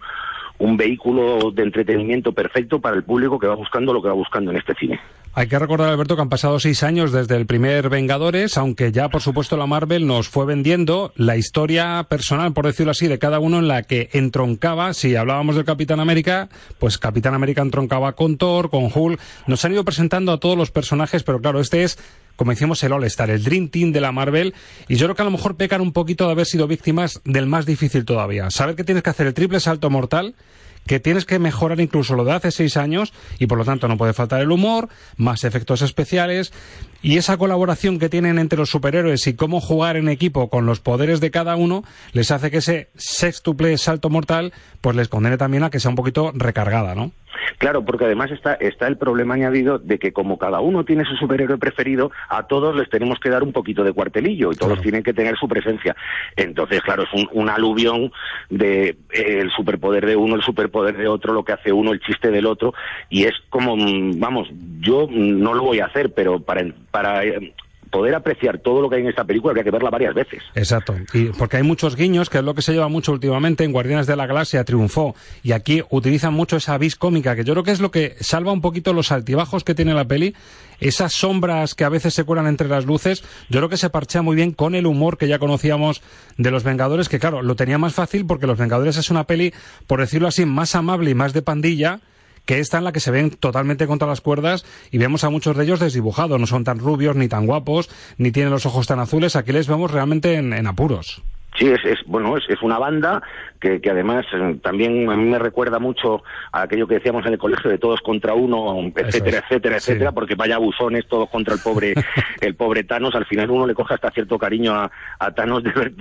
un 0.57 0.75
vehículo 0.75 1.51
de 1.51 1.63
entretenimiento 1.63 2.33
perfecto 2.33 2.81
para 2.81 2.97
el 2.97 3.03
público 3.03 3.39
que 3.39 3.47
va 3.47 3.55
buscando 3.55 3.93
lo 3.93 4.01
que 4.01 4.09
va 4.09 4.13
buscando 4.13 4.51
en 4.51 4.57
este 4.57 4.75
cine. 4.75 4.99
Hay 5.37 5.47
que 5.47 5.59
recordar, 5.59 5.89
Alberto, 5.89 6.15
que 6.15 6.21
han 6.21 6.29
pasado 6.29 6.61
seis 6.61 6.81
años 6.81 7.11
desde 7.11 7.35
el 7.35 7.45
primer 7.45 7.89
Vengadores, 7.89 8.57
aunque 8.57 8.93
ya, 8.93 9.09
por 9.09 9.21
supuesto, 9.21 9.57
la 9.57 9.65
Marvel 9.65 10.07
nos 10.07 10.29
fue 10.29 10.45
vendiendo 10.45 11.11
la 11.17 11.35
historia 11.35 12.05
personal, 12.07 12.53
por 12.53 12.65
decirlo 12.65 12.91
así, 12.91 13.09
de 13.09 13.19
cada 13.19 13.39
uno 13.39 13.59
en 13.59 13.67
la 13.67 13.83
que 13.83 14.09
entroncaba, 14.13 14.93
si 14.93 15.13
hablábamos 15.17 15.57
del 15.57 15.65
Capitán 15.65 15.99
América, 15.99 16.47
pues 16.79 16.97
Capitán 16.97 17.33
América 17.33 17.61
entroncaba 17.61 18.13
con 18.13 18.37
Thor, 18.37 18.69
con 18.69 18.89
Hulk. 18.93 19.19
Nos 19.45 19.65
han 19.65 19.73
ido 19.73 19.83
presentando 19.83 20.31
a 20.31 20.39
todos 20.39 20.57
los 20.57 20.71
personajes, 20.71 21.23
pero 21.23 21.41
claro, 21.41 21.59
este 21.59 21.83
es 21.83 21.97
como 22.37 22.51
decimos, 22.51 22.81
el 22.83 22.93
All-Star, 22.93 23.29
el 23.29 23.43
Dream 23.43 23.69
Team 23.69 23.91
de 23.91 24.01
la 24.01 24.11
Marvel, 24.11 24.53
y 24.87 24.95
yo 24.95 25.05
creo 25.07 25.15
que 25.15 25.21
a 25.21 25.25
lo 25.25 25.31
mejor 25.31 25.55
pecan 25.55 25.81
un 25.81 25.93
poquito 25.93 26.25
de 26.25 26.31
haber 26.31 26.45
sido 26.45 26.67
víctimas 26.67 27.21
del 27.23 27.45
más 27.45 27.65
difícil 27.65 28.03
todavía. 28.03 28.49
Saber 28.51 28.75
que 28.75 28.83
tienes 28.83 29.03
que 29.03 29.09
hacer 29.09 29.27
el 29.27 29.33
triple 29.33 29.59
salto 29.61 29.89
mortal, 29.89 30.35
que 30.85 30.99
tienes 30.99 31.25
que 31.25 31.39
mejorar 31.39 31.79
incluso 31.79 32.15
lo 32.15 32.23
de 32.23 32.33
hace 32.33 32.51
seis 32.51 32.77
años 32.77 33.13
y 33.39 33.47
por 33.47 33.57
lo 33.57 33.65
tanto 33.65 33.87
no 33.87 33.97
puede 33.97 34.13
faltar 34.13 34.41
el 34.41 34.51
humor, 34.51 34.89
más 35.17 35.43
efectos 35.43 35.81
especiales 35.81 36.53
y 37.01 37.17
esa 37.17 37.37
colaboración 37.37 37.99
que 37.99 38.09
tienen 38.09 38.39
entre 38.39 38.59
los 38.59 38.69
superhéroes 38.69 39.25
y 39.27 39.33
cómo 39.33 39.61
jugar 39.61 39.97
en 39.97 40.09
equipo 40.09 40.49
con 40.49 40.65
los 40.65 40.79
poderes 40.79 41.19
de 41.19 41.31
cada 41.31 41.55
uno 41.55 41.83
les 42.13 42.31
hace 42.31 42.51
que 42.51 42.57
ese 42.57 42.89
sextuple 42.95 43.77
salto 43.77 44.09
mortal 44.09 44.53
pues 44.81 44.95
les 44.95 45.07
condene 45.07 45.37
también 45.37 45.63
a 45.63 45.69
que 45.69 45.79
sea 45.79 45.89
un 45.89 45.95
poquito 45.95 46.31
recargada, 46.33 46.95
¿no? 46.95 47.11
Claro, 47.57 47.85
porque 47.85 48.05
además 48.05 48.31
está, 48.31 48.53
está 48.55 48.87
el 48.87 48.97
problema 48.97 49.35
añadido 49.35 49.79
de 49.79 49.99
que 49.99 50.13
como 50.13 50.37
cada 50.37 50.59
uno 50.59 50.85
tiene 50.85 51.05
su 51.05 51.15
superhéroe 51.15 51.57
preferido, 51.57 52.11
a 52.29 52.43
todos 52.47 52.75
les 52.75 52.89
tenemos 52.89 53.19
que 53.19 53.29
dar 53.29 53.43
un 53.43 53.53
poquito 53.53 53.83
de 53.83 53.93
cuartelillo 53.93 54.51
y 54.51 54.55
todos 54.55 54.81
tienen 54.81 55.03
que 55.03 55.13
tener 55.13 55.37
su 55.37 55.47
presencia. 55.47 55.95
Entonces, 56.35 56.81
claro, 56.81 57.03
es 57.03 57.13
un, 57.13 57.29
un 57.31 57.49
aluvión 57.49 58.11
de 58.49 58.89
eh, 59.11 59.39
el 59.39 59.51
superpoder 59.51 60.05
de 60.05 60.15
uno, 60.15 60.35
el 60.35 60.41
superpoder 60.41 60.97
de 60.97 61.07
otro, 61.07 61.33
lo 61.33 61.43
que 61.43 61.53
hace 61.53 61.71
uno, 61.71 61.91
el 61.91 61.99
chiste 61.99 62.31
del 62.31 62.45
otro, 62.45 62.73
y 63.09 63.23
es 63.23 63.33
como, 63.49 63.75
mm, 63.75 64.19
vamos, 64.19 64.47
yo 64.79 65.07
no 65.09 65.53
lo 65.53 65.63
voy 65.63 65.79
a 65.79 65.85
hacer, 65.85 66.13
pero 66.13 66.39
para, 66.39 66.65
para 66.91 67.23
eh, 67.23 67.53
poder 67.95 68.13
apreciar 68.13 68.59
todo 68.59 68.81
lo 68.81 68.89
que 68.89 68.97
hay 68.97 69.03
en 69.03 69.07
esta 69.07 69.23
película 69.23 69.51
habría 69.51 69.63
que 69.63 69.71
verla 69.71 69.89
varias 69.89 70.13
veces. 70.13 70.43
Exacto, 70.53 70.95
y 71.13 71.25
porque 71.27 71.57
hay 71.57 71.63
muchos 71.63 71.95
guiños, 71.95 72.29
que 72.29 72.39
es 72.39 72.43
lo 72.43 72.53
que 72.53 72.61
se 72.61 72.73
lleva 72.73 72.89
mucho 72.89 73.13
últimamente 73.13 73.63
en 73.63 73.71
Guardianes 73.71 74.05
de 74.05 74.17
la 74.17 74.27
Galaxia, 74.27 74.65
triunfó, 74.65 75.15
y 75.43 75.53
aquí 75.53 75.81
utilizan 75.89 76.33
mucho 76.33 76.57
esa 76.57 76.77
vis 76.77 76.97
cómica, 76.97 77.37
que 77.37 77.45
yo 77.45 77.53
creo 77.53 77.63
que 77.63 77.71
es 77.71 77.79
lo 77.79 77.91
que 77.91 78.17
salva 78.19 78.51
un 78.51 78.59
poquito 78.59 78.91
los 78.91 79.13
altibajos 79.13 79.63
que 79.63 79.75
tiene 79.75 79.93
la 79.93 80.03
peli, 80.03 80.35
esas 80.81 81.13
sombras 81.13 81.73
que 81.73 81.85
a 81.85 81.89
veces 81.89 82.13
se 82.13 82.25
cuelan 82.25 82.47
entre 82.47 82.67
las 82.67 82.85
luces, 82.85 83.23
yo 83.49 83.59
creo 83.59 83.69
que 83.69 83.77
se 83.77 83.89
parchea 83.89 84.21
muy 84.21 84.35
bien 84.35 84.51
con 84.51 84.75
el 84.75 84.87
humor 84.87 85.17
que 85.17 85.29
ya 85.29 85.39
conocíamos 85.39 86.01
de 86.37 86.51
Los 86.51 86.65
Vengadores, 86.65 87.07
que 87.07 87.19
claro, 87.19 87.43
lo 87.43 87.55
tenía 87.55 87.77
más 87.77 87.93
fácil 87.93 88.25
porque 88.25 88.45
Los 88.45 88.57
Vengadores 88.57 88.97
es 88.97 89.09
una 89.09 89.23
peli, 89.23 89.53
por 89.87 90.01
decirlo 90.01 90.27
así, 90.27 90.45
más 90.45 90.75
amable 90.75 91.11
y 91.11 91.15
más 91.15 91.31
de 91.31 91.41
pandilla, 91.41 92.01
que 92.45 92.59
esta 92.59 92.77
en 92.77 92.83
la 92.83 92.91
que 92.91 92.99
se 92.99 93.11
ven 93.11 93.31
totalmente 93.31 93.87
contra 93.87 94.07
las 94.07 94.21
cuerdas 94.21 94.65
y 94.91 94.97
vemos 94.97 95.23
a 95.23 95.29
muchos 95.29 95.57
de 95.57 95.63
ellos 95.63 95.79
desdibujados, 95.79 96.39
no 96.39 96.47
son 96.47 96.63
tan 96.63 96.79
rubios 96.79 97.15
ni 97.15 97.27
tan 97.27 97.45
guapos, 97.45 97.89
ni 98.17 98.31
tienen 98.31 98.51
los 98.51 98.65
ojos 98.65 98.87
tan 98.87 98.99
azules, 98.99 99.35
aquí 99.35 99.51
les 99.51 99.67
vemos 99.67 99.91
realmente 99.91 100.35
en, 100.35 100.67
apuros. 100.67 101.21
Sí, 101.57 101.67
es, 101.67 101.83
es 101.85 101.99
bueno, 102.05 102.35
es, 102.37 102.43
es, 102.49 102.61
una 102.61 102.77
banda 102.77 103.21
que, 103.59 103.79
que 103.79 103.89
además 103.89 104.25
eh, 104.33 104.57
también 104.61 105.09
a 105.09 105.15
mí 105.15 105.23
me 105.23 105.39
recuerda 105.39 105.79
mucho 105.79 106.21
a 106.51 106.63
aquello 106.63 106.87
que 106.87 106.95
decíamos 106.95 107.25
en 107.25 107.33
el 107.33 107.39
colegio 107.39 107.71
de 107.71 107.77
todos 107.77 108.01
contra 108.01 108.33
uno, 108.33 108.91
etcétera, 108.95 109.39
etcétera, 109.39 109.77
etcétera, 109.77 110.11
porque 110.11 110.35
vaya 110.35 110.57
buzones 110.57 111.07
todos 111.07 111.29
contra 111.29 111.53
el 111.53 111.61
pobre, 111.61 111.93
el 112.41 112.55
pobre 112.55 112.83
Thanos. 112.83 113.15
Al 113.15 113.25
final 113.25 113.49
uno 113.51 113.65
le 113.65 113.73
coge 113.73 113.93
hasta 113.93 114.11
cierto 114.11 114.37
cariño 114.37 114.73
a, 114.73 114.91
a 115.19 115.31
Thanos 115.31 115.63
de 115.63 115.71
ver 115.71 115.93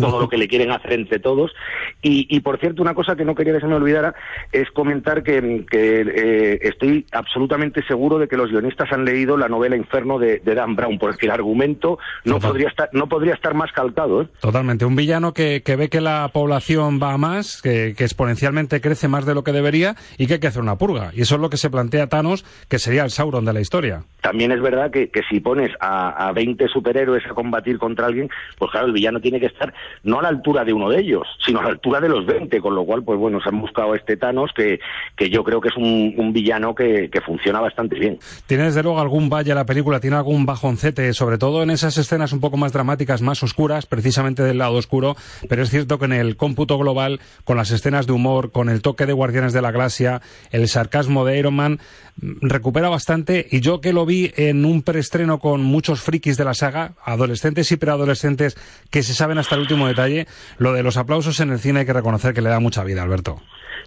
todo 0.00 0.20
lo 0.20 0.28
que 0.28 0.38
le 0.38 0.48
quieren 0.48 0.70
hacer 0.70 0.94
entre 0.94 1.18
todos. 1.18 1.52
Y, 2.00 2.26
y 2.34 2.40
por 2.40 2.58
cierto, 2.58 2.80
una 2.80 2.94
cosa 2.94 3.14
que 3.14 3.24
no 3.24 3.34
quería 3.34 3.52
que 3.52 3.60
se 3.60 3.66
me 3.66 3.74
olvidara 3.74 4.14
es 4.50 4.70
comentar 4.70 5.22
que, 5.22 5.66
que 5.70 6.00
eh, 6.00 6.58
estoy 6.62 7.06
absolutamente 7.12 7.82
seguro 7.86 8.18
de 8.18 8.28
que 8.28 8.36
los 8.36 8.50
guionistas 8.50 8.90
han 8.92 9.04
leído 9.04 9.36
la 9.36 9.48
novela 9.48 9.76
Inferno 9.76 10.18
de, 10.18 10.38
de 10.38 10.54
Dan 10.54 10.74
Brown, 10.74 10.98
porque 10.98 11.26
el 11.26 11.32
argumento 11.32 11.98
no 12.24 12.40
podría 12.40 12.68
estar, 12.68 12.88
no 12.92 13.08
podría 13.08 13.34
estar 13.34 13.54
más 13.54 13.72
calcado. 13.72 14.22
¿eh? 14.22 14.28
Totalmente. 14.40 14.84
Un 14.84 14.96
villano 15.02 15.34
que, 15.34 15.64
que 15.64 15.74
ve 15.74 15.88
que 15.88 16.00
la 16.00 16.30
población 16.32 17.00
va 17.02 17.18
más, 17.18 17.60
que, 17.60 17.88
exponencialmente 17.88 18.80
crece 18.80 19.08
más 19.08 19.26
de 19.26 19.34
lo 19.34 19.42
que 19.42 19.50
debería 19.50 19.96
y 20.16 20.28
que 20.28 20.34
hay 20.34 20.38
que 20.38 20.46
hacer 20.46 20.62
una 20.62 20.78
purga. 20.78 21.10
Y 21.12 21.22
eso 21.22 21.34
es 21.34 21.40
lo 21.40 21.50
que 21.50 21.56
se 21.56 21.70
plantea 21.70 22.06
Thanos, 22.06 22.44
que 22.68 22.78
sería 22.78 23.02
el 23.02 23.10
Sauron 23.10 23.44
de 23.44 23.52
la 23.52 23.60
historia. 23.60 24.04
También 24.22 24.52
es 24.52 24.62
verdad 24.62 24.90
que, 24.90 25.10
si 25.28 25.40
pones 25.40 25.72
a, 25.80 26.28
a 26.28 26.32
20 26.32 26.68
superhéroes 26.68 27.26
a 27.26 27.34
combatir 27.34 27.76
contra 27.76 28.06
alguien, 28.06 28.30
pues 28.56 28.70
claro, 28.70 28.86
el 28.86 28.92
villano 28.92 29.20
tiene 29.20 29.40
que 29.40 29.46
estar 29.46 29.74
no 30.04 30.20
a 30.20 30.22
la 30.22 30.28
altura 30.28 30.64
de 30.64 30.72
uno 30.72 30.88
de 30.88 31.00
ellos, 31.00 31.26
sino 31.44 31.58
a 31.58 31.64
la 31.64 31.70
altura 31.70 32.00
de 32.00 32.08
los 32.08 32.24
20, 32.24 32.60
con 32.60 32.74
lo 32.74 32.84
cual, 32.84 33.02
pues 33.02 33.18
bueno, 33.18 33.40
se 33.42 33.48
han 33.48 33.60
buscado 33.60 33.96
este 33.96 34.16
Thanos 34.16 34.52
que, 34.54 34.78
que 35.16 35.28
yo 35.28 35.42
creo 35.42 35.60
que 35.60 35.68
es 35.68 35.76
un, 35.76 36.32
villano 36.32 36.74
que, 36.74 37.10
que, 37.10 37.20
funciona 37.20 37.60
bastante 37.60 37.98
bien. 37.98 38.18
¿Tiene 38.46 38.64
desde 38.64 38.82
luego 38.82 39.00
algún 39.00 39.28
valle 39.28 39.54
la 39.54 39.66
película? 39.66 40.00
¿Tiene 40.00 40.16
algún 40.16 40.46
bajoncete? 40.46 41.12
Sobre 41.12 41.36
todo 41.36 41.62
en 41.62 41.70
esas 41.70 41.98
escenas 41.98 42.32
un 42.32 42.40
poco 42.40 42.56
más 42.56 42.72
dramáticas, 42.72 43.20
más 43.22 43.42
oscuras, 43.42 43.86
precisamente 43.86 44.42
del 44.42 44.58
lado 44.58 44.76
oscuro, 44.76 45.16
pero 45.48 45.62
es 45.62 45.70
cierto 45.70 45.98
que 45.98 46.06
en 46.06 46.12
el 46.12 46.36
cómputo 46.36 46.78
global 46.78 47.20
con 47.44 47.56
las 47.56 47.70
escenas 47.72 48.06
de 48.06 48.12
humor, 48.12 48.52
con 48.52 48.68
el 48.68 48.82
toque 48.82 49.04
de 49.04 49.12
Guardianes 49.12 49.52
de 49.52 49.62
la 49.62 49.72
Galaxia, 49.72 50.22
el 50.52 50.68
sarcasmo 50.68 51.24
de 51.24 51.38
Iron 51.38 51.54
Man, 51.54 51.80
mm, 52.20 52.46
recupera 52.46 52.88
bastante. 52.88 53.46
Y 53.50 53.60
yo 53.60 53.80
que 53.80 53.92
lo 53.92 54.06
vi 54.06 54.11
en 54.36 54.64
un 54.64 54.82
preestreno 54.82 55.38
con 55.38 55.62
muchos 55.62 56.02
frikis 56.02 56.36
de 56.36 56.44
la 56.44 56.54
saga, 56.54 56.92
adolescentes 57.04 57.70
y 57.72 57.76
preadolescentes 57.76 58.56
que 58.90 59.02
se 59.02 59.14
saben 59.14 59.38
hasta 59.38 59.54
el 59.54 59.62
último 59.62 59.86
detalle, 59.86 60.26
lo 60.58 60.72
de 60.72 60.82
los 60.82 60.96
aplausos 60.96 61.40
en 61.40 61.50
el 61.50 61.58
cine 61.58 61.80
hay 61.80 61.86
que 61.86 61.92
reconocer 61.92 62.34
que 62.34 62.42
le 62.42 62.50
da 62.50 62.60
mucha 62.60 62.84
vida, 62.84 63.02
Alberto. 63.02 63.40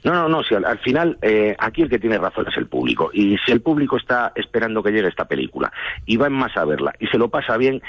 No, 0.03 0.13
no, 0.13 0.29
no, 0.29 0.41
al, 0.67 0.79
final 0.79 1.17
eh, 1.23 1.55
aquí 1.57 1.81
el 1.81 1.89
que 1.89 1.97
tiene 1.97 2.19
razón 2.19 2.45
es 2.47 2.55
el 2.57 2.67
público. 2.67 3.09
Y 3.11 3.37
si 3.43 3.51
el 3.51 3.61
público 3.61 3.97
está 3.97 4.31
esperando 4.35 4.83
que 4.83 4.91
llegue 4.91 5.07
esta 5.07 5.25
película 5.25 5.71
y 6.05 6.17
va 6.17 6.27
en 6.27 6.33
masa 6.33 6.61
a 6.61 6.65
verla 6.65 6.93
y 6.99 7.07
se 7.07 7.17
lo 7.17 7.29
pasa 7.29 7.57
bien, 7.57 7.81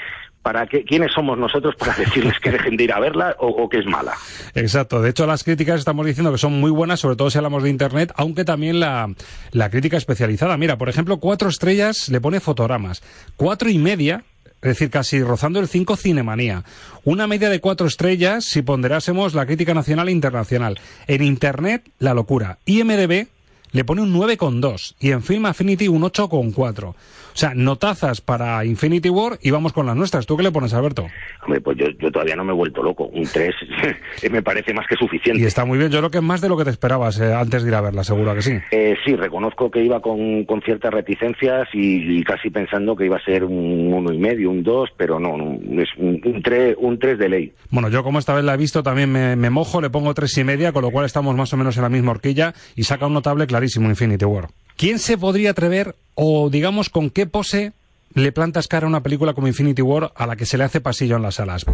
¿para 0.47 0.65
qué, 0.65 0.85
quiénes 0.85 1.11
somos 1.11 1.37
nosotros 1.37 1.75
para 1.75 1.93
decirles 1.97 2.39
que 2.41 2.51
dejen 2.51 2.77
de 2.77 2.85
ir 2.85 2.93
a 2.93 3.01
verla 3.01 3.35
o, 3.39 3.67
que 3.67 3.79
es 3.79 3.85
mala? 3.85 4.13
Exacto. 4.55 5.01
De 5.01 5.09
hecho, 5.09 5.27
las 5.27 5.43
críticas 5.43 5.77
estamos 5.77 6.05
diciendo 6.05 6.31
que 6.31 6.37
son 6.37 6.57
muy 6.57 6.71
buenas, 6.71 7.01
sobre 7.01 7.17
todo 7.17 7.29
si 7.29 7.37
hablamos 7.37 7.63
de 7.63 7.69
Internet, 7.69 8.13
aunque 8.15 8.45
también 8.45 8.79
la, 8.79 9.13
la 9.51 9.69
crítica 9.69 9.97
especializada. 9.97 10.55
Mira, 10.55 10.77
por 10.77 10.87
ejemplo, 10.87 11.17
cuatro 11.17 11.49
estrellas 11.49 12.07
le 12.07 12.21
pone 12.21 12.39
fotogramas. 12.39 13.03
Cuatro 13.35 13.69
y 13.69 13.77
media 13.77 14.23
es 14.61 14.69
decir, 14.69 14.89
casi 14.89 15.21
rozando 15.21 15.59
el 15.59 15.67
5 15.67 15.97
Cinemanía. 15.97 16.63
Una 17.03 17.27
media 17.27 17.49
de 17.49 17.59
cuatro 17.59 17.85
estrellas 17.85 18.45
si 18.45 18.61
ponderásemos 18.61 19.33
la 19.33 19.45
crítica 19.45 19.73
nacional 19.73 20.07
e 20.07 20.13
internacional. 20.13 20.79
En 21.07 21.23
Internet, 21.23 21.91
la 21.99 22.13
locura. 22.13 22.57
IMDB 22.65 23.27
le 23.73 23.83
pone 23.83 24.01
un 24.01 24.13
9,2 24.13 24.95
y 24.99 25.11
en 25.11 25.21
Film 25.23 25.45
Affinity 25.45 25.89
un 25.89 26.03
8,4. 26.03 26.95
O 27.37 27.39
sea, 27.39 27.53
notazas 27.53 28.19
para 28.19 28.65
Infinity 28.65 29.09
War 29.09 29.37
y 29.43 29.51
vamos 29.51 29.71
con 29.71 29.85
las 29.85 29.95
nuestras. 29.95 30.25
¿Tú 30.25 30.35
qué 30.35 30.41
le 30.41 30.51
pones, 30.51 30.73
Alberto? 30.73 31.05
Hombre, 31.43 31.61
pues 31.61 31.77
yo, 31.77 32.11
todavía 32.11 32.35
no 32.35 32.43
me 32.43 32.51
he 32.51 32.55
vuelto 32.55 32.81
loco. 32.81 33.11
Un 33.13 33.25
3 33.31 33.53
me 34.31 34.41
parece 34.41 34.73
más 34.73 34.87
que 34.87 34.95
suficiente. 34.95 35.39
Y 35.39 35.45
está 35.45 35.63
muy 35.63 35.77
bien. 35.77 35.91
Yo 35.91 35.99
creo 35.99 36.09
que 36.09 36.17
es 36.17 36.23
más 36.23 36.41
de 36.41 36.49
lo 36.49 36.57
que 36.57 36.63
te 36.63 36.71
esperabas 36.71 37.19
eh, 37.19 37.35
antes 37.35 37.61
de 37.61 37.69
ir 37.69 37.75
a 37.75 37.81
verla, 37.81 38.03
seguro 38.03 38.33
que 38.33 38.41
sí. 38.41 38.57
Eh, 38.71 38.95
sí, 39.05 39.15
reconozco 39.15 39.69
que 39.69 39.83
iba 39.83 40.01
con, 40.01 40.45
con 40.45 40.63
ciertas 40.63 40.91
reticencias 40.91 41.67
y, 41.73 42.23
casi 42.23 42.49
pensando 42.49 42.95
que 42.95 43.05
iba 43.05 43.17
a 43.17 43.23
ser 43.23 43.43
un 43.43 43.93
uno 43.93 44.11
y 44.11 44.17
medio, 44.17 44.49
un 44.49 44.63
2, 44.63 44.89
pero 44.97 45.19
no, 45.19 45.59
es 45.79 45.89
un 45.99 46.41
3 46.41 46.75
un 46.79 46.97
tres 46.97 47.19
de 47.19 47.29
ley. 47.29 47.53
Bueno, 47.69 47.89
yo 47.89 48.01
como 48.01 48.17
esta 48.17 48.33
vez 48.33 48.45
la 48.45 48.55
he 48.55 48.57
visto 48.57 48.81
también 48.81 49.11
me, 49.11 49.35
me 49.35 49.51
mojo, 49.51 49.79
le 49.79 49.91
pongo 49.91 50.15
tres 50.15 50.35
y 50.39 50.43
media, 50.43 50.71
con 50.71 50.81
lo 50.81 50.89
cual 50.89 51.05
estamos 51.05 51.35
más 51.35 51.53
o 51.53 51.57
menos 51.57 51.77
en 51.77 51.83
la 51.83 51.89
misma 51.89 52.13
horquilla 52.13 52.55
y 52.75 52.81
saca 52.81 53.05
un 53.05 53.13
notable 53.13 53.45
clarísimo 53.45 53.89
Infinity 53.89 54.25
War. 54.25 54.47
¿Quién 54.77 54.99
se 54.99 55.17
podría 55.17 55.49
atrever 55.49 55.95
o 56.13 56.51
digamos 56.51 56.89
con 56.89 57.09
qué 57.09 57.25
pose 57.25 57.73
le 58.13 58.31
plantas 58.31 58.67
cara 58.67 58.85
a 58.85 58.89
una 58.89 59.01
película 59.01 59.33
como 59.33 59.47
Infinity 59.47 59.81
War 59.81 60.13
a 60.15 60.27
la 60.27 60.35
que 60.35 60.45
se 60.45 60.55
le 60.55 60.65
hace 60.65 60.81
pasillo 60.81 61.15
en 61.15 61.23
las 61.23 61.35
salas? 61.35 61.65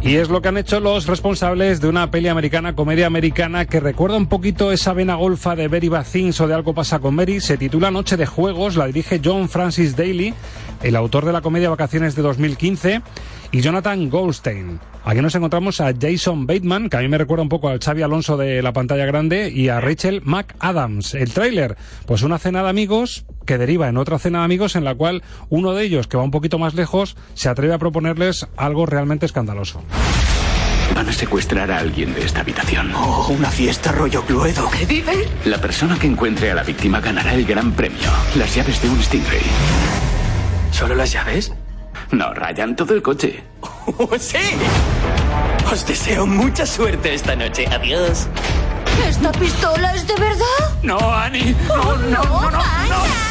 Y 0.00 0.16
es 0.16 0.30
lo 0.30 0.40
que 0.40 0.48
han 0.48 0.56
hecho 0.56 0.80
los 0.80 1.06
responsables 1.06 1.82
de 1.82 1.88
una 1.88 2.10
peli 2.10 2.28
americana, 2.28 2.74
comedia 2.74 3.06
americana, 3.06 3.66
que 3.66 3.78
recuerda 3.78 4.16
un 4.16 4.26
poquito 4.26 4.72
esa 4.72 4.94
vena 4.94 5.16
golfa 5.16 5.54
de 5.54 5.68
Very 5.68 5.90
Bad 5.90 6.06
o 6.40 6.46
de 6.46 6.54
Algo 6.54 6.72
pasa 6.72 6.98
con 6.98 7.14
Mary. 7.14 7.42
Se 7.42 7.58
titula 7.58 7.90
Noche 7.90 8.16
de 8.16 8.24
Juegos, 8.24 8.76
la 8.76 8.86
dirige 8.86 9.20
John 9.22 9.50
Francis 9.50 9.96
Daly, 9.96 10.32
el 10.82 10.96
autor 10.96 11.26
de 11.26 11.32
la 11.32 11.42
comedia 11.42 11.68
Vacaciones 11.68 12.16
de 12.16 12.22
2015, 12.22 13.02
y 13.52 13.60
Jonathan 13.60 14.08
Goldstein. 14.08 14.80
Aquí 15.04 15.20
nos 15.20 15.34
encontramos 15.34 15.80
a 15.80 15.92
Jason 15.98 16.46
Bateman, 16.46 16.90
que 16.90 16.96
a 16.98 17.00
mí 17.00 17.08
me 17.08 17.18
recuerda 17.18 17.42
un 17.42 17.48
poco 17.48 17.68
al 17.68 17.80
Xavi 17.80 18.02
Alonso 18.02 18.36
de 18.36 18.62
la 18.62 18.72
pantalla 18.72 19.06
grande, 19.06 19.50
y 19.50 19.68
a 19.68 19.80
Rachel 19.80 20.22
McAdams. 20.24 21.14
El 21.14 21.32
tráiler, 21.32 21.76
pues 22.06 22.22
una 22.22 22.38
cena 22.38 22.62
de 22.62 22.68
amigos 22.68 23.24
que 23.46 23.58
deriva 23.58 23.88
en 23.88 23.96
otra 23.96 24.18
cena 24.18 24.40
de 24.40 24.44
amigos 24.44 24.76
en 24.76 24.84
la 24.84 24.94
cual 24.94 25.22
uno 25.48 25.72
de 25.72 25.84
ellos, 25.84 26.06
que 26.06 26.16
va 26.16 26.22
un 26.22 26.30
poquito 26.30 26.58
más 26.58 26.74
lejos, 26.74 27.16
se 27.34 27.48
atreve 27.48 27.74
a 27.74 27.78
proponerles 27.78 28.46
algo 28.56 28.86
realmente 28.86 29.26
escandaloso. 29.26 29.82
Van 30.94 31.08
a 31.08 31.12
secuestrar 31.12 31.70
a 31.70 31.78
alguien 31.78 32.12
de 32.14 32.24
esta 32.24 32.40
habitación. 32.40 32.92
Oh, 32.94 33.28
una 33.30 33.48
fiesta 33.48 33.92
rollo 33.92 34.22
Cluedo. 34.24 34.68
¿Qué 34.70 34.86
dice? 34.86 35.28
La 35.44 35.58
persona 35.60 35.98
que 35.98 36.08
encuentre 36.08 36.50
a 36.50 36.54
la 36.54 36.62
víctima 36.62 37.00
ganará 37.00 37.34
el 37.34 37.46
gran 37.46 37.72
premio, 37.72 38.10
las 38.36 38.54
llaves 38.54 38.82
de 38.82 38.90
un 38.90 39.00
Stingray. 39.00 39.42
¿Solo 40.72 40.94
las 40.94 41.12
llaves? 41.12 41.52
No, 42.12 42.32
rayan 42.34 42.74
todo 42.76 42.94
el 42.94 43.02
coche. 43.02 43.42
¡Sí! 44.18 44.38
Os 45.72 45.86
deseo 45.86 46.26
mucha 46.26 46.66
suerte 46.66 47.14
esta 47.14 47.36
noche. 47.36 47.66
Adiós. 47.70 48.26
¿Esta 49.06 49.30
pistola 49.32 49.94
es 49.94 50.06
de 50.06 50.14
verdad? 50.14 50.70
No, 50.82 50.98
Annie. 50.98 51.54
No, 51.68 51.74
Oh, 51.74 51.96
no, 51.96 52.22
no, 52.22 52.50
no. 52.50 53.29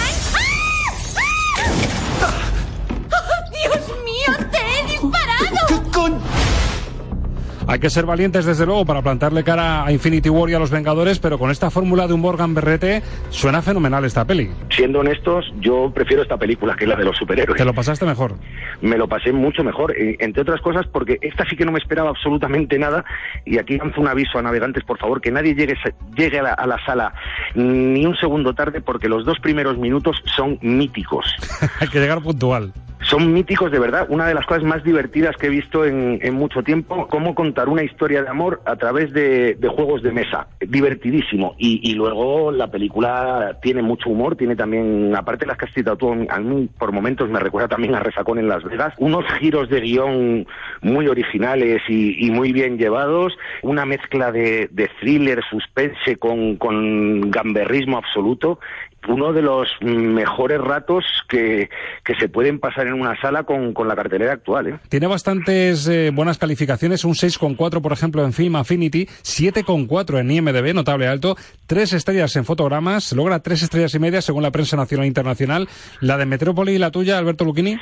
Hay 7.69 7.77
que 7.77 7.91
ser 7.91 8.07
valientes, 8.07 8.45
desde 8.45 8.65
luego, 8.65 8.83
para 8.83 9.03
plantarle 9.03 9.43
cara 9.43 9.85
a 9.85 9.91
Infinity 9.91 10.27
War 10.27 10.49
y 10.49 10.55
a 10.55 10.59
los 10.59 10.71
Vengadores, 10.71 11.19
pero 11.19 11.37
con 11.37 11.51
esta 11.51 11.69
fórmula 11.69 12.07
de 12.07 12.15
un 12.15 12.19
Morgan 12.19 12.55
Berrete 12.55 13.03
suena 13.29 13.61
fenomenal 13.61 14.03
esta 14.05 14.25
peli. 14.25 14.49
Siendo 14.71 15.01
honestos, 15.01 15.45
yo 15.59 15.91
prefiero 15.93 16.23
esta 16.23 16.35
película 16.35 16.75
que 16.75 16.87
la 16.87 16.95
de 16.95 17.05
los 17.05 17.15
superhéroes. 17.15 17.59
Te 17.59 17.65
lo 17.65 17.75
pasaste 17.75 18.07
mejor. 18.07 18.33
Me 18.81 18.97
lo 18.97 19.07
pasé 19.07 19.31
mucho 19.31 19.63
mejor, 19.63 19.95
eh, 19.95 20.17
entre 20.17 20.41
otras 20.41 20.61
cosas 20.61 20.87
porque 20.91 21.19
esta 21.21 21.47
sí 21.47 21.55
que 21.55 21.63
no 21.63 21.71
me 21.71 21.77
esperaba 21.77 22.09
absolutamente 22.09 22.79
nada 22.79 23.05
y 23.45 23.59
aquí 23.59 23.77
lanzo 23.77 24.01
un 24.01 24.07
aviso 24.07 24.39
a 24.39 24.41
navegantes, 24.41 24.83
por 24.83 24.97
favor, 24.97 25.21
que 25.21 25.29
nadie 25.29 25.53
llegue, 25.53 25.75
llegue 26.17 26.39
a 26.39 26.43
la, 26.43 26.53
a 26.53 26.65
la 26.65 26.83
sala 26.87 27.13
ni 27.53 28.03
un 28.03 28.15
segundo 28.15 28.55
tarde 28.55 28.81
porque 28.81 29.07
los 29.07 29.25
dos 29.25 29.39
primeros 29.39 29.77
minutos 29.77 30.17
son 30.35 30.57
míticos. 30.63 31.35
Hay 31.79 31.87
que 31.89 31.99
llegar 31.99 32.19
puntual. 32.23 32.73
Son 33.09 33.33
míticos 33.33 33.71
de 33.71 33.79
verdad, 33.79 34.05
una 34.09 34.27
de 34.27 34.35
las 34.35 34.45
cosas 34.45 34.63
más 34.63 34.83
divertidas 34.83 35.35
que 35.35 35.47
he 35.47 35.49
visto 35.49 35.83
en, 35.83 36.19
en 36.21 36.35
mucho 36.35 36.61
tiempo, 36.61 37.07
cómo 37.07 37.33
contar 37.33 37.67
una 37.67 37.83
historia 37.83 38.21
de 38.21 38.29
amor 38.29 38.61
a 38.65 38.75
través 38.75 39.11
de, 39.13 39.57
juegos 39.67 40.03
de 40.03 40.11
mesa, 40.11 40.47
divertidísimo. 40.59 41.55
Y, 41.57 41.81
y, 41.89 41.95
luego 41.95 42.51
la 42.51 42.69
película 42.69 43.57
tiene 43.63 43.81
mucho 43.81 44.11
humor, 44.11 44.35
tiene 44.35 44.55
también, 44.55 45.15
aparte 45.15 45.45
de 45.45 45.47
las 45.47 45.57
que 45.57 45.83
tú, 45.97 46.27
a 46.29 46.39
mí 46.39 46.69
por 46.77 46.91
momentos 46.91 47.29
me 47.29 47.39
recuerda 47.39 47.69
también 47.69 47.95
a 47.95 47.99
Resacón 47.99 48.37
en 48.37 48.47
Las 48.47 48.63
Vegas, 48.63 48.93
unos 48.99 49.25
giros 49.39 49.69
de 49.69 49.81
guion 49.81 50.45
muy 50.81 51.07
originales 51.07 51.81
y, 51.87 52.27
y 52.27 52.29
muy 52.29 52.51
bien 52.51 52.77
llevados, 52.77 53.35
una 53.63 53.85
mezcla 53.85 54.31
de, 54.31 54.69
de 54.71 54.87
thriller, 54.99 55.41
suspense 55.49 56.17
con, 56.17 56.57
con 56.57 57.31
gamberrismo 57.31 57.97
absoluto 57.97 58.59
uno 59.07 59.33
de 59.33 59.41
los 59.41 59.69
mejores 59.81 60.59
ratos 60.59 61.05
que, 61.27 61.69
que, 62.03 62.15
se 62.15 62.27
pueden 62.27 62.59
pasar 62.59 62.87
en 62.87 62.93
una 62.93 63.19
sala 63.21 63.43
con, 63.43 63.73
con 63.73 63.87
la 63.87 63.95
cartelera 63.95 64.33
actual. 64.33 64.67
¿eh? 64.67 64.79
Tiene 64.89 65.07
bastantes 65.07 65.87
eh, 65.87 66.11
buenas 66.13 66.37
calificaciones, 66.37 67.05
un 67.05 67.13
6,4 67.13 67.81
por 67.81 67.91
ejemplo 67.91 68.23
en 68.25 68.33
Film 68.33 68.55
Affinity, 68.55 69.05
7,4 69.05 70.19
en 70.19 70.31
IMDB, 70.31 70.73
notable 70.73 71.07
alto, 71.07 71.35
tres 71.65 71.93
estrellas 71.93 72.35
en 72.35 72.45
fotogramas, 72.45 73.13
logra 73.13 73.39
tres 73.39 73.63
estrellas 73.63 73.93
y 73.95 73.99
media 73.99 74.21
según 74.21 74.43
la 74.43 74.51
prensa 74.51 74.75
nacional 74.75 75.05
e 75.05 75.07
internacional. 75.07 75.67
¿La 76.01 76.17
de 76.17 76.25
Metrópoli 76.25 76.73
y 76.73 76.77
la 76.77 76.91
tuya, 76.91 77.17
Alberto 77.17 77.45
Lucchini? 77.45 77.77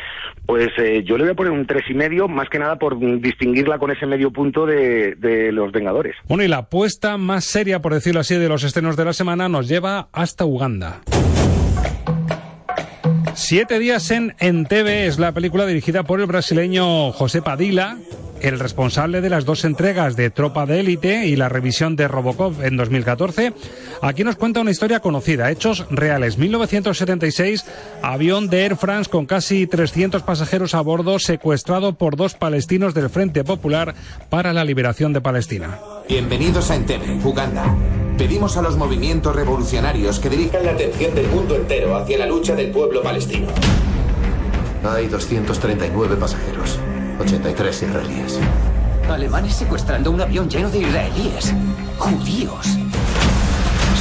Pues 0.46 0.70
eh, 0.78 1.04
yo 1.04 1.18
le 1.18 1.24
voy 1.24 1.32
a 1.34 1.36
poner 1.36 1.52
un 1.52 1.66
tres 1.66 1.84
y 1.90 1.94
medio, 1.94 2.28
más 2.28 2.50
que 2.50 2.60
nada 2.60 2.78
por 2.78 2.98
distinguirla 3.20 3.80
con 3.80 3.92
ese 3.92 4.06
medio 4.06 4.32
punto 4.32 4.66
de, 4.66 5.16
de 5.16 5.52
Los 5.52 5.72
Vengadores. 5.72 6.16
Bueno, 6.28 6.44
y 6.44 6.48
la 6.48 6.58
apuesta 6.58 7.18
más 7.18 7.46
seria, 7.46 7.82
por 7.82 7.94
decirlo 7.94 8.22
así, 8.22 8.36
de 8.36 8.48
los 8.48 8.64
estrenos 8.64 8.96
de 8.96 9.06
la 9.06 9.14
semana 9.14 9.50
nos 9.50 9.68
lleva 9.68 10.08
hasta 10.14 10.46
Uganda. 10.46 11.02
Siete 13.38 13.78
días 13.78 14.10
en 14.10 14.66
TV 14.66 15.06
es 15.06 15.20
la 15.20 15.32
película 15.32 15.68
dirigida 15.68 16.02
por 16.02 16.20
el 16.20 16.26
brasileño 16.26 17.12
José 17.12 17.44
Padilla, 17.44 17.96
el 18.42 18.60
responsable 18.60 19.22
de 19.22 19.30
las 19.30 19.46
dos 19.46 19.64
entregas 19.64 20.16
de 20.16 20.32
Tropa 20.32 20.66
de 20.66 20.80
Élite 20.80 21.28
y 21.28 21.36
la 21.36 21.48
revisión 21.48 21.96
de 21.96 22.08
Robocop 22.08 22.64
en 22.64 22.78
2014. 22.78 23.54
Aquí 24.02 24.24
nos 24.24 24.38
cuenta 24.38 24.62
una 24.62 24.72
historia 24.72 25.02
conocida, 25.02 25.52
hechos 25.52 25.86
reales. 25.92 26.40
1976, 26.40 27.64
avión 28.02 28.50
de 28.50 28.64
Air 28.64 28.76
France 28.76 29.08
con 29.08 29.28
casi 29.28 29.68
300 29.68 30.24
pasajeros 30.24 30.74
a 30.74 30.82
bordo 30.82 31.20
secuestrado 31.20 31.94
por 31.94 32.16
dos 32.16 32.34
palestinos 32.34 32.96
del 32.96 33.12
Frente 33.12 33.44
Popular 33.44 33.94
para 34.32 34.52
la 34.52 34.64
liberación 34.66 35.14
de 35.14 35.22
Palestina. 35.22 35.80
Bienvenidos 36.10 36.72
a 36.72 36.76
Entebbe, 36.76 37.20
Uganda. 37.24 37.76
Pedimos 38.18 38.58
a 38.58 38.64
los 38.64 38.78
movimientos 38.78 39.36
revolucionarios 39.36 40.20
que 40.20 40.30
dirijan 40.30 40.66
la 40.66 40.72
atención 40.72 41.14
del 41.14 41.28
mundo 41.28 41.56
entero 41.56 41.96
hacia 41.96 42.18
la 42.18 42.26
lucha 42.26 42.56
del 42.56 42.72
pueblo 42.72 43.04
palestino. 43.04 43.48
Hay 44.84 45.08
239 45.08 46.16
pasajeros, 46.16 46.80
83 47.20 47.84
israelíes. 47.84 48.40
Alemanes 49.08 49.56
secuestrando 49.56 50.10
un 50.10 50.20
avión 50.20 50.50
lleno 50.50 50.70
de 50.72 50.80
israelíes. 50.80 51.54
Judíos. 52.00 52.78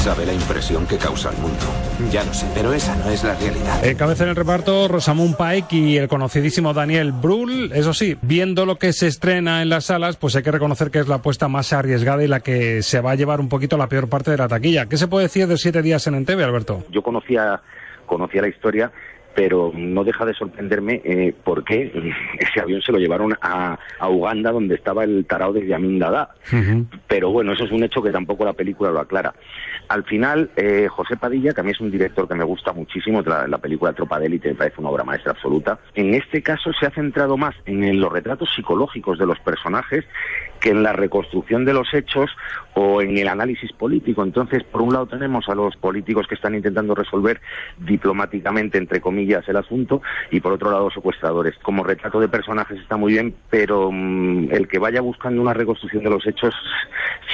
Sabe 0.07 0.25
la 0.25 0.35
impresión 0.35 0.87
que 0.87 0.99
causa 0.99 1.31
al 1.31 1.37
mundo. 1.39 1.65
Ya 2.13 2.23
lo 2.23 2.33
sé, 2.33 2.47
pero 2.55 2.73
esa 2.73 2.95
no 2.95 3.11
es 3.11 3.25
la 3.25 3.35
realidad. 3.35 3.85
En 3.85 3.97
cabeza 3.97 4.23
en 4.23 4.31
el 4.31 4.37
reparto, 4.37 4.87
Rosamund 4.87 5.35
Pike 5.37 5.75
y 5.75 5.97
el 5.97 6.07
conocidísimo 6.07 6.73
Daniel 6.73 7.11
Brühl. 7.11 7.73
Eso 7.73 7.93
sí, 7.93 8.17
viendo 8.23 8.67
lo 8.67 8.77
que 8.77 8.93
se 8.93 9.09
estrena 9.09 9.63
en 9.63 9.69
las 9.69 9.87
salas, 9.87 10.17
pues 10.17 10.37
hay 10.37 10.45
que 10.45 10.53
reconocer 10.53 10.93
que 10.93 11.01
es 11.01 11.09
la 11.09 11.17
apuesta 11.17 11.49
más 11.49 11.73
arriesgada 11.73 12.23
y 12.23 12.29
la 12.29 12.39
que 12.39 12.85
se 12.85 13.01
va 13.01 13.11
a 13.11 13.15
llevar 13.17 13.41
un 13.41 13.49
poquito 13.49 13.77
la 13.77 13.89
peor 13.89 14.09
parte 14.09 14.31
de 14.31 14.37
la 14.37 14.47
taquilla. 14.47 14.87
¿Qué 14.87 14.97
se 14.97 15.09
puede 15.09 15.25
decir 15.25 15.49
de 15.49 15.57
siete 15.57 15.83
días 15.83 16.07
en 16.07 16.15
Entebbe, 16.15 16.45
Alberto? 16.45 16.85
Yo 16.93 17.03
conocía, 17.03 17.61
conocía 18.07 18.43
la 18.43 18.49
historia 18.49 18.93
pero 19.37 19.71
no 19.75 20.03
deja 20.03 20.25
de 20.25 20.33
sorprenderme 20.33 21.03
eh, 21.05 21.35
por 21.45 21.63
qué 21.63 21.93
ese 22.39 22.59
avión 22.59 22.81
se 22.81 22.91
lo 22.91 22.97
llevaron 22.99 23.35
a, 23.43 23.79
a 23.99 24.09
Uganda, 24.09 24.51
donde 24.51 24.75
estaba 24.75 25.05
el 25.05 25.27
tarao 25.27 25.53
de 25.53 25.67
Yamin 25.67 25.99
Dada. 25.99 26.31
Uh 26.51 26.57
-huh. 26.57 26.87
Pero 27.07 27.31
bueno, 27.31 27.53
eso 27.53 27.65
es 27.65 27.71
un 27.71 27.85
hecho 27.85 28.03
que 28.03 28.11
tampoco 28.11 28.47
la 28.47 28.55
película 28.55 28.91
lo 28.91 28.99
aclara. 28.99 29.35
Al 29.89 30.05
final, 30.05 30.51
eh, 30.57 30.89
José 30.91 31.17
Padilla, 31.17 31.53
que 31.53 31.61
es 31.71 31.81
un 31.81 31.91
director 31.91 32.27
que 32.27 32.35
me 32.35 32.45
gusta 32.45 32.73
muchísimo, 32.73 33.23
la, 33.23 33.47
la 33.47 33.59
película 33.59 33.93
Tropa 33.93 34.19
de 34.19 34.27
Élite 34.27 34.49
me 34.49 34.55
parece 34.55 34.81
una 34.81 34.91
obra 34.91 35.05
maestra 35.05 35.33
absoluta, 35.33 35.79
en 35.95 36.15
este 36.15 36.43
caso 36.43 36.73
se 36.73 36.87
ha 36.87 36.91
centrado 36.91 37.37
más 37.37 37.55
en 37.67 38.01
los 38.01 38.13
retratos 38.13 38.51
psicológicos 38.55 39.19
de 39.19 39.27
los 39.27 39.39
personajes 39.41 40.05
que 40.67 40.73
en 40.73 40.83
la 40.83 40.93
reconstrucción 40.93 41.65
de 41.65 41.73
los 41.73 41.95
hechos 41.95 42.29
o 42.75 43.01
en 43.01 43.17
el 43.17 43.29
análisis 43.29 43.71
político. 43.73 44.25
Entonces, 44.25 44.65
por 44.65 44.83
un 44.83 44.93
lado 44.93 45.07
tenemos 45.07 45.49
a 45.49 45.55
los 45.55 45.77
políticos 45.77 46.27
que 46.29 46.35
están 46.35 46.57
intentando 46.57 46.93
resolver 46.93 47.41
diplomáticamente, 47.79 48.77
entre 48.77 49.01
comillas, 49.01 49.49
el 49.49 49.59
asunto, 49.59 50.03
y 50.33 50.41
por 50.41 50.53
otro 50.53 50.73
lado, 50.73 50.91
secuestradores. 50.91 51.55
Como 51.63 51.85
retrato 51.85 52.19
de 52.19 52.29
personajes 52.29 52.81
está 52.81 52.97
muy 52.97 53.13
bien, 53.13 53.33
pero 53.49 53.91
mmm, 53.93 54.49
el 54.51 54.67
que 54.67 54.81
vaya 54.81 55.01
buscando 55.01 55.41
una 55.41 55.55
reconstrucción 55.55 56.03
de 56.03 56.11
los 56.11 56.27
hechos 56.27 56.53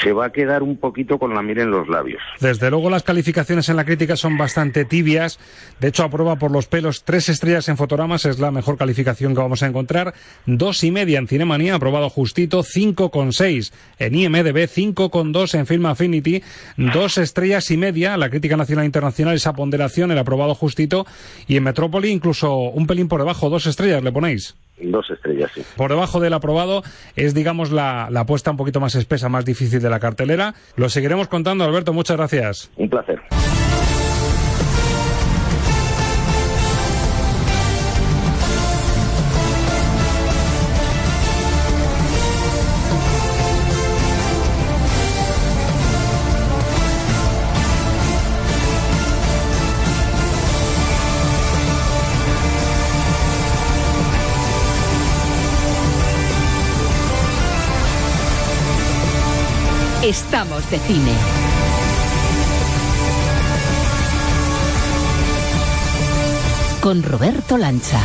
se 0.03 0.13
va 0.13 0.27
a 0.27 0.31
quedar 0.31 0.63
un 0.63 0.77
poquito 0.77 1.19
con 1.19 1.35
la 1.35 1.43
mira 1.43 1.63
en 1.63 1.71
los 1.71 1.89
labios. 1.89 2.21
Desde 2.39 2.71
luego, 2.71 2.91
las 2.91 3.03
calificaciones 3.03 3.69
en 3.71 3.77
la 3.77 3.87
crítica 3.87 4.15
son 4.15 4.37
bastante 4.37 4.85
tibias. 4.85 5.39
De 5.81 5.89
hecho, 5.89 6.05
aprueba 6.05 6.37
por 6.37 6.51
los 6.51 6.67
pelos 6.67 7.05
tres 7.05 7.31
estrellas 7.31 7.69
en 7.71 7.79
fotogramas, 7.79 8.27
es 8.27 8.39
la 8.39 8.51
mejor 8.51 8.77
calificación 8.77 9.35
que 9.35 9.41
vamos 9.41 9.63
a 9.63 9.67
encontrar. 9.67 10.13
Dos 10.45 10.85
y 10.85 10.91
media 10.91 11.19
en 11.19 11.29
Cinemanía, 11.29 11.77
aprobado 11.77 12.11
justito, 12.11 12.63
cinco 12.63 13.11
con 13.11 13.22
seis 13.31 13.73
en 14.01 14.17
IMDB, 14.17 14.67
cinco 14.67 15.11
con 15.11 15.31
dos 15.31 15.55
en 15.55 15.67
Film 15.67 15.87
Affinity, 15.87 16.43
dos 16.77 17.19
estrellas 17.19 17.71
y 17.71 17.77
media, 17.77 18.17
la 18.17 18.31
crítica 18.31 18.57
nacional 18.57 18.83
e 18.83 18.87
internacional, 18.87 19.37
esa 19.37 19.53
ponderación, 19.53 20.11
el 20.11 20.19
aprobado 20.19 20.57
justito, 20.57 21.07
y 21.47 21.57
en 21.57 21.63
Metrópoli 21.63 22.11
incluso 22.11 22.57
un 22.57 22.89
pelín 22.89 23.07
por 23.07 23.21
debajo, 23.21 23.51
dos 23.51 23.67
estrellas 23.67 24.03
le 24.03 24.11
ponéis. 24.11 24.57
Dos 24.81 25.09
estrellas, 25.11 25.51
sí. 25.55 25.63
Por 25.77 25.91
debajo 25.91 26.19
del 26.19 26.33
aprobado 26.33 26.83
es, 27.15 27.35
digamos, 27.35 27.71
la, 27.71 28.09
la 28.11 28.21
apuesta 28.21 28.51
un 28.51 28.57
poquito 28.57 28.81
más 28.81 28.95
espesa, 28.95 29.29
más 29.29 29.45
difícil 29.45 29.81
de 29.81 29.91
la 29.91 30.01
cartelera. 30.01 30.55
Lo 30.77 30.89
seguiremos 30.89 31.29
contando, 31.29 31.63
Alberto. 31.65 31.93
Muchas 31.93 32.17
gracias. 32.17 32.71
Un 32.77 32.89
placer. 32.89 33.21
Estamos 60.13 60.71
de 60.71 60.79
cine. 60.79 61.11
Con 66.83 67.03
Roberto 67.03 67.57
Lancha. 67.57 67.99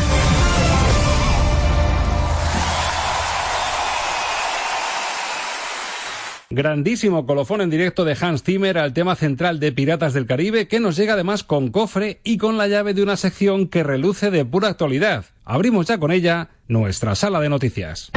Grandísimo 6.49 7.25
colofón 7.25 7.59
en 7.59 7.69
directo 7.69 8.05
de 8.05 8.15
Hans 8.21 8.41
Zimmer 8.41 8.77
al 8.77 8.93
tema 8.93 9.17
central 9.17 9.59
de 9.59 9.73
Piratas 9.73 10.13
del 10.13 10.27
Caribe, 10.27 10.69
que 10.69 10.79
nos 10.79 10.95
llega 10.95 11.15
además 11.15 11.43
con 11.43 11.71
cofre 11.71 12.21
y 12.23 12.37
con 12.37 12.57
la 12.57 12.69
llave 12.69 12.93
de 12.93 13.03
una 13.03 13.17
sección 13.17 13.67
que 13.67 13.83
reluce 13.83 14.31
de 14.31 14.45
pura 14.45 14.69
actualidad. 14.69 15.25
Abrimos 15.43 15.87
ya 15.87 15.97
con 15.97 16.13
ella 16.13 16.51
nuestra 16.69 17.15
sala 17.15 17.41
de 17.41 17.49
noticias. 17.49 18.13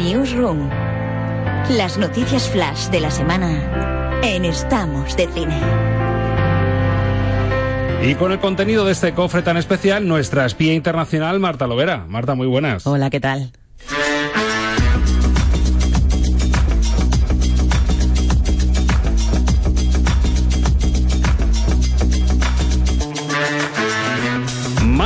Newsroom. 0.00 0.70
Las 1.76 1.98
noticias 1.98 2.48
flash 2.48 2.88
de 2.88 3.00
la 3.00 3.10
semana 3.10 4.18
en 4.22 4.46
Estamos 4.46 5.14
de 5.14 5.28
Cine. 5.28 5.60
Y 8.02 8.14
con 8.14 8.32
el 8.32 8.38
contenido 8.38 8.86
de 8.86 8.92
este 8.92 9.12
cofre 9.12 9.42
tan 9.42 9.58
especial, 9.58 10.08
nuestra 10.08 10.46
espía 10.46 10.72
internacional, 10.72 11.38
Marta 11.38 11.66
Lovera. 11.66 12.06
Marta, 12.08 12.34
muy 12.34 12.46
buenas. 12.46 12.86
Hola, 12.86 13.10
¿qué 13.10 13.20
tal? 13.20 13.52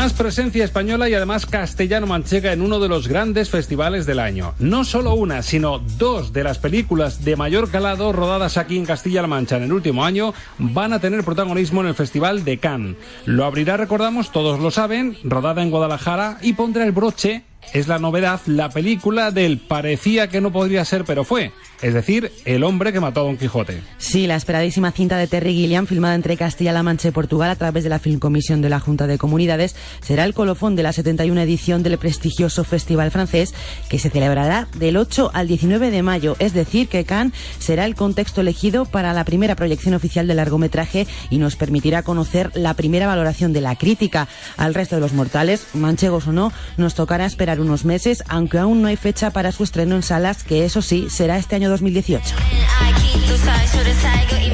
Más 0.04 0.12
presencia 0.12 0.66
española 0.66 1.08
y 1.08 1.14
además 1.14 1.46
castellano-manchega 1.46 2.52
en 2.52 2.60
uno 2.60 2.78
de 2.78 2.90
los 2.90 3.08
grandes 3.08 3.48
festivales 3.48 4.04
del 4.04 4.18
año. 4.18 4.52
No 4.58 4.84
solo 4.84 5.14
una, 5.14 5.40
sino 5.40 5.78
dos 5.78 6.34
de 6.34 6.44
las 6.44 6.58
películas 6.58 7.24
de 7.24 7.36
mayor 7.36 7.70
calado 7.70 8.12
rodadas 8.12 8.58
aquí 8.58 8.76
en 8.76 8.84
Castilla-La 8.84 9.28
Mancha 9.28 9.56
en 9.56 9.62
el 9.62 9.72
último 9.72 10.04
año 10.04 10.34
van 10.58 10.92
a 10.92 10.98
tener 10.98 11.24
protagonismo 11.24 11.80
en 11.80 11.86
el 11.86 11.94
Festival 11.94 12.44
de 12.44 12.58
Cannes. 12.58 12.96
Lo 13.24 13.46
abrirá, 13.46 13.78
recordamos, 13.78 14.30
todos 14.30 14.60
lo 14.60 14.70
saben, 14.70 15.16
rodada 15.24 15.62
en 15.62 15.70
Guadalajara 15.70 16.36
y 16.42 16.52
pondrá 16.52 16.84
el 16.84 16.92
broche 16.92 17.44
es 17.72 17.88
la 17.88 17.98
novedad, 17.98 18.40
la 18.46 18.68
película 18.68 19.30
del 19.30 19.58
parecía 19.58 20.28
que 20.28 20.40
no 20.40 20.52
podría 20.52 20.84
ser 20.84 21.04
pero 21.04 21.24
fue, 21.24 21.52
es 21.82 21.94
decir, 21.94 22.32
El 22.44 22.64
hombre 22.64 22.92
que 22.92 23.00
mató 23.00 23.20
a 23.20 23.24
Don 23.24 23.36
Quijote. 23.36 23.80
Sí, 23.98 24.26
la 24.26 24.36
esperadísima 24.36 24.92
cinta 24.92 25.18
de 25.18 25.26
Terry 25.26 25.54
Gilliam, 25.54 25.86
filmada 25.86 26.14
entre 26.14 26.36
Castilla-La 26.36 26.82
Mancha 26.82 27.08
y 27.08 27.10
Portugal 27.10 27.50
a 27.50 27.56
través 27.56 27.84
de 27.84 27.90
la 27.90 27.98
Filmcomisión 27.98 28.62
de 28.62 28.68
la 28.68 28.80
Junta 28.80 29.06
de 29.06 29.18
Comunidades, 29.18 29.76
será 30.00 30.24
el 30.24 30.34
colofón 30.34 30.76
de 30.76 30.82
la 30.82 30.92
71 30.92 31.40
edición 31.40 31.82
del 31.82 31.98
prestigioso 31.98 32.64
Festival 32.64 33.10
francés 33.10 33.54
que 33.88 33.98
se 33.98 34.10
celebrará 34.10 34.68
del 34.76 34.96
8 34.96 35.30
al 35.34 35.48
19 35.48 35.90
de 35.90 36.02
mayo, 36.02 36.36
es 36.38 36.54
decir, 36.54 36.88
que 36.88 37.04
Cannes 37.04 37.34
será 37.58 37.84
el 37.84 37.94
contexto 37.94 38.40
elegido 38.40 38.84
para 38.84 39.12
la 39.12 39.24
primera 39.24 39.56
proyección 39.56 39.94
oficial 39.94 40.26
del 40.26 40.36
largometraje 40.36 41.06
y 41.30 41.38
nos 41.38 41.56
permitirá 41.56 42.02
conocer 42.02 42.50
la 42.54 42.74
primera 42.74 43.06
valoración 43.06 43.52
de 43.52 43.60
la 43.60 43.76
crítica. 43.76 44.28
Al 44.56 44.74
resto 44.74 44.96
de 44.96 45.00
los 45.00 45.12
mortales, 45.12 45.66
manchegos 45.74 46.26
o 46.26 46.32
no, 46.32 46.52
nos 46.76 46.94
tocará 46.94 47.26
esperar 47.26 47.53
unos 47.60 47.84
meses, 47.84 48.22
aunque 48.28 48.58
aún 48.58 48.82
no 48.82 48.88
hay 48.88 48.96
fecha 48.96 49.30
para 49.30 49.52
su 49.52 49.64
estreno 49.64 49.94
en 49.96 50.02
salas, 50.02 50.44
que 50.44 50.64
eso 50.64 50.82
sí, 50.82 51.06
será 51.10 51.38
este 51.38 51.56
año 51.56 51.70
2018. 51.70 52.34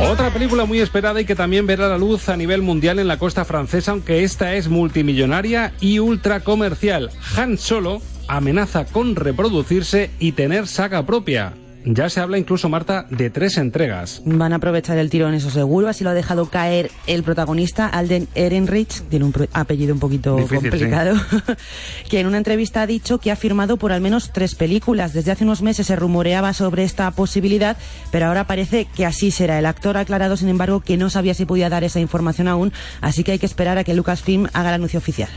Otra 0.09 0.31
película 0.33 0.65
muy 0.65 0.81
esperada 0.81 1.21
y 1.21 1.25
que 1.25 1.35
también 1.35 1.67
verá 1.67 1.89
la 1.89 1.99
luz 1.99 2.29
a 2.29 2.37
nivel 2.37 2.63
mundial 2.63 2.99
en 2.99 3.09
la 3.09 3.19
costa 3.19 3.45
francesa, 3.45 3.93
aunque 3.93 4.25
esta 4.25 4.55
es 4.55 4.69
multimillonaria 4.69 5.73
y 5.81 5.99
ultra 5.99 6.41
comercial. 6.41 7.11
Han 7.37 7.59
Solo 7.59 8.01
amenaza 8.27 8.87
con 8.87 9.17
reproducirse 9.17 10.11
y 10.19 10.33
tener 10.33 10.67
saga 10.67 11.05
propia. 11.05 11.55
Ya 11.85 12.09
se 12.11 12.21
habla 12.21 12.39
incluso, 12.39 12.69
Marta, 12.69 13.07
de 13.11 13.31
tres 13.31 13.57
entregas. 13.57 14.23
Van 14.25 14.53
a 14.53 14.57
aprovechar 14.57 14.99
el 14.99 15.11
tirón, 15.11 15.35
eso 15.35 15.51
seguro. 15.51 15.89
Así 15.89 16.05
lo 16.05 16.11
ha 16.11 16.15
dejado 16.15 16.47
caer 16.47 16.91
el 17.07 17.23
protagonista, 17.23 17.87
Alden 17.87 18.29
Ehrenreich, 18.35 19.03
tiene 19.09 19.25
un 19.25 19.35
apellido 19.53 19.95
un 19.95 20.01
poquito 20.01 20.37
Difícil, 20.37 20.71
complicado, 20.71 21.17
que 22.11 22.21
en 22.21 22.27
una 22.27 22.39
entrevista 22.39 22.83
ha 22.83 22.87
dicho 22.87 23.19
que 23.19 23.31
ha 23.31 23.37
firmado 23.37 23.77
por 23.77 23.93
al 23.93 24.01
menos 24.01 24.31
tres 24.33 24.55
películas. 24.55 25.13
Desde 25.13 25.31
hace 25.31 25.45
unos 25.45 25.63
meses 25.63 25.87
se 25.87 25.97
rumoreaba 25.97 26.53
sobre 26.53 26.85
esta 26.85 27.11
posibilidad, 27.13 27.77
pero 28.11 28.27
ahora 28.27 28.47
parece 28.47 28.87
que 28.95 29.07
así 29.07 29.31
será. 29.31 29.59
El 29.59 29.67
actor 29.67 29.97
ha 29.97 30.01
aclarado, 30.01 30.37
sin 30.37 30.49
embargo, 30.49 30.81
que 30.81 30.97
no 30.97 31.11
sabía 31.11 31.35
si 31.35 31.47
podía 31.47 31.71
dar 31.71 31.85
esa 31.85 32.01
información 32.01 32.49
aún, 32.49 32.73
así 33.01 33.25
que 33.25 33.33
hay 33.33 33.39
que 33.39 33.47
esperar 33.47 33.79
a 33.79 33.85
que 33.85 33.95
Lucasfilm 33.95 34.49
haga 34.53 34.69
el 34.71 34.75
anuncio 34.75 34.99
oficial. 34.99 35.31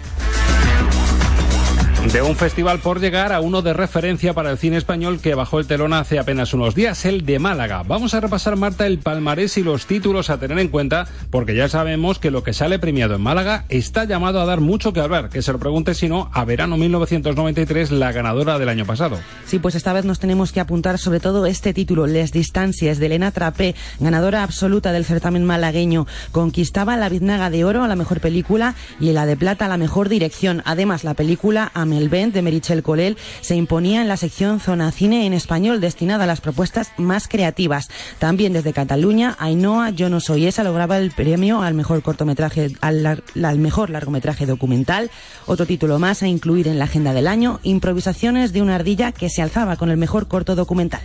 De 2.11 2.21
un 2.21 2.35
festival 2.35 2.79
por 2.79 2.99
llegar 2.99 3.33
a 3.33 3.39
uno 3.39 3.63
de 3.63 3.73
referencia 3.73 4.33
para 4.33 4.51
el 4.51 4.59
cine 4.59 4.77
español 4.77 5.19
que 5.19 5.33
bajó 5.33 5.59
el 5.59 5.65
telón 5.65 5.93
hace 5.93 6.19
apenas 6.19 6.53
unos 6.53 6.75
días, 6.75 7.05
el 7.05 7.25
de 7.25 7.39
Málaga. 7.39 7.81
Vamos 7.81 8.13
a 8.13 8.19
repasar, 8.19 8.55
Marta, 8.55 8.85
el 8.85 8.99
palmarés 8.99 9.57
y 9.57 9.63
los 9.63 9.87
títulos 9.87 10.29
a 10.29 10.37
tener 10.37 10.59
en 10.59 10.67
cuenta, 10.67 11.07
porque 11.31 11.55
ya 11.55 11.69
sabemos 11.69 12.19
que 12.19 12.29
lo 12.29 12.43
que 12.43 12.53
sale 12.53 12.77
premiado 12.77 13.15
en 13.15 13.21
Málaga 13.21 13.65
está 13.69 14.03
llamado 14.03 14.41
a 14.41 14.45
dar 14.45 14.59
mucho 14.59 14.93
que 14.93 14.99
hablar. 14.99 15.29
Que 15.29 15.41
se 15.41 15.51
lo 15.53 15.59
pregunte, 15.59 15.95
si 15.95 16.07
no, 16.07 16.29
a 16.33 16.45
verano 16.45 16.77
1993, 16.77 17.89
la 17.91 18.11
ganadora 18.11 18.59
del 18.59 18.69
año 18.69 18.85
pasado. 18.85 19.17
Sí, 19.45 19.57
pues 19.57 19.73
esta 19.73 19.93
vez 19.93 20.05
nos 20.05 20.19
tenemos 20.19 20.51
que 20.51 20.59
apuntar 20.59 20.99
sobre 20.99 21.19
todo 21.19 21.47
este 21.47 21.73
título, 21.73 22.05
Les 22.05 22.31
Distancias, 22.31 22.99
de 22.99 23.07
Elena 23.07 23.31
Trapé, 23.31 23.73
ganadora 23.99 24.43
absoluta 24.43 24.91
del 24.91 25.05
certamen 25.05 25.45
malagueño. 25.45 26.05
Conquistaba 26.31 26.95
la 26.95 27.09
Biznaga 27.09 27.49
de 27.49 27.65
Oro 27.65 27.83
a 27.83 27.87
la 27.87 27.95
mejor 27.95 28.19
película 28.19 28.75
y 28.99 29.13
la 29.13 29.25
de 29.25 29.35
Plata 29.35 29.65
a 29.65 29.69
la 29.69 29.77
mejor 29.77 30.09
dirección. 30.09 30.61
Además, 30.65 31.03
la 31.03 31.15
película 31.15 31.71
el 31.93 32.09
Vent 32.09 32.33
de 32.33 32.41
Merichel 32.41 32.83
Colel 32.83 33.17
se 33.41 33.55
imponía 33.55 34.01
en 34.01 34.07
la 34.07 34.17
sección 34.17 34.59
Zona 34.59 34.91
Cine 34.91 35.25
en 35.25 35.33
español 35.33 35.81
destinada 35.81 36.25
a 36.25 36.27
las 36.27 36.41
propuestas 36.41 36.91
más 36.97 37.27
creativas. 37.27 37.89
También 38.19 38.53
desde 38.53 38.73
Cataluña, 38.73 39.35
Ainhoa 39.39 39.89
Yo 39.89 40.09
no 40.09 40.19
soy 40.19 40.47
esa 40.47 40.63
lograba 40.63 40.97
el 40.97 41.11
premio 41.11 41.61
al 41.61 41.73
mejor 41.73 42.01
cortometraje 42.01 42.71
al, 42.81 43.05
al 43.05 43.59
mejor 43.59 43.89
largometraje 43.89 44.45
documental. 44.45 45.11
Otro 45.45 45.65
título 45.65 45.99
más 45.99 46.23
a 46.23 46.27
incluir 46.27 46.67
en 46.67 46.79
la 46.79 46.85
agenda 46.85 47.13
del 47.13 47.27
año, 47.27 47.59
Improvisaciones 47.63 48.53
de 48.53 48.61
una 48.61 48.75
ardilla 48.75 49.11
que 49.11 49.29
se 49.29 49.41
alzaba 49.41 49.75
con 49.75 49.89
el 49.89 49.97
mejor 49.97 50.27
corto 50.27 50.55
documental. 50.55 51.01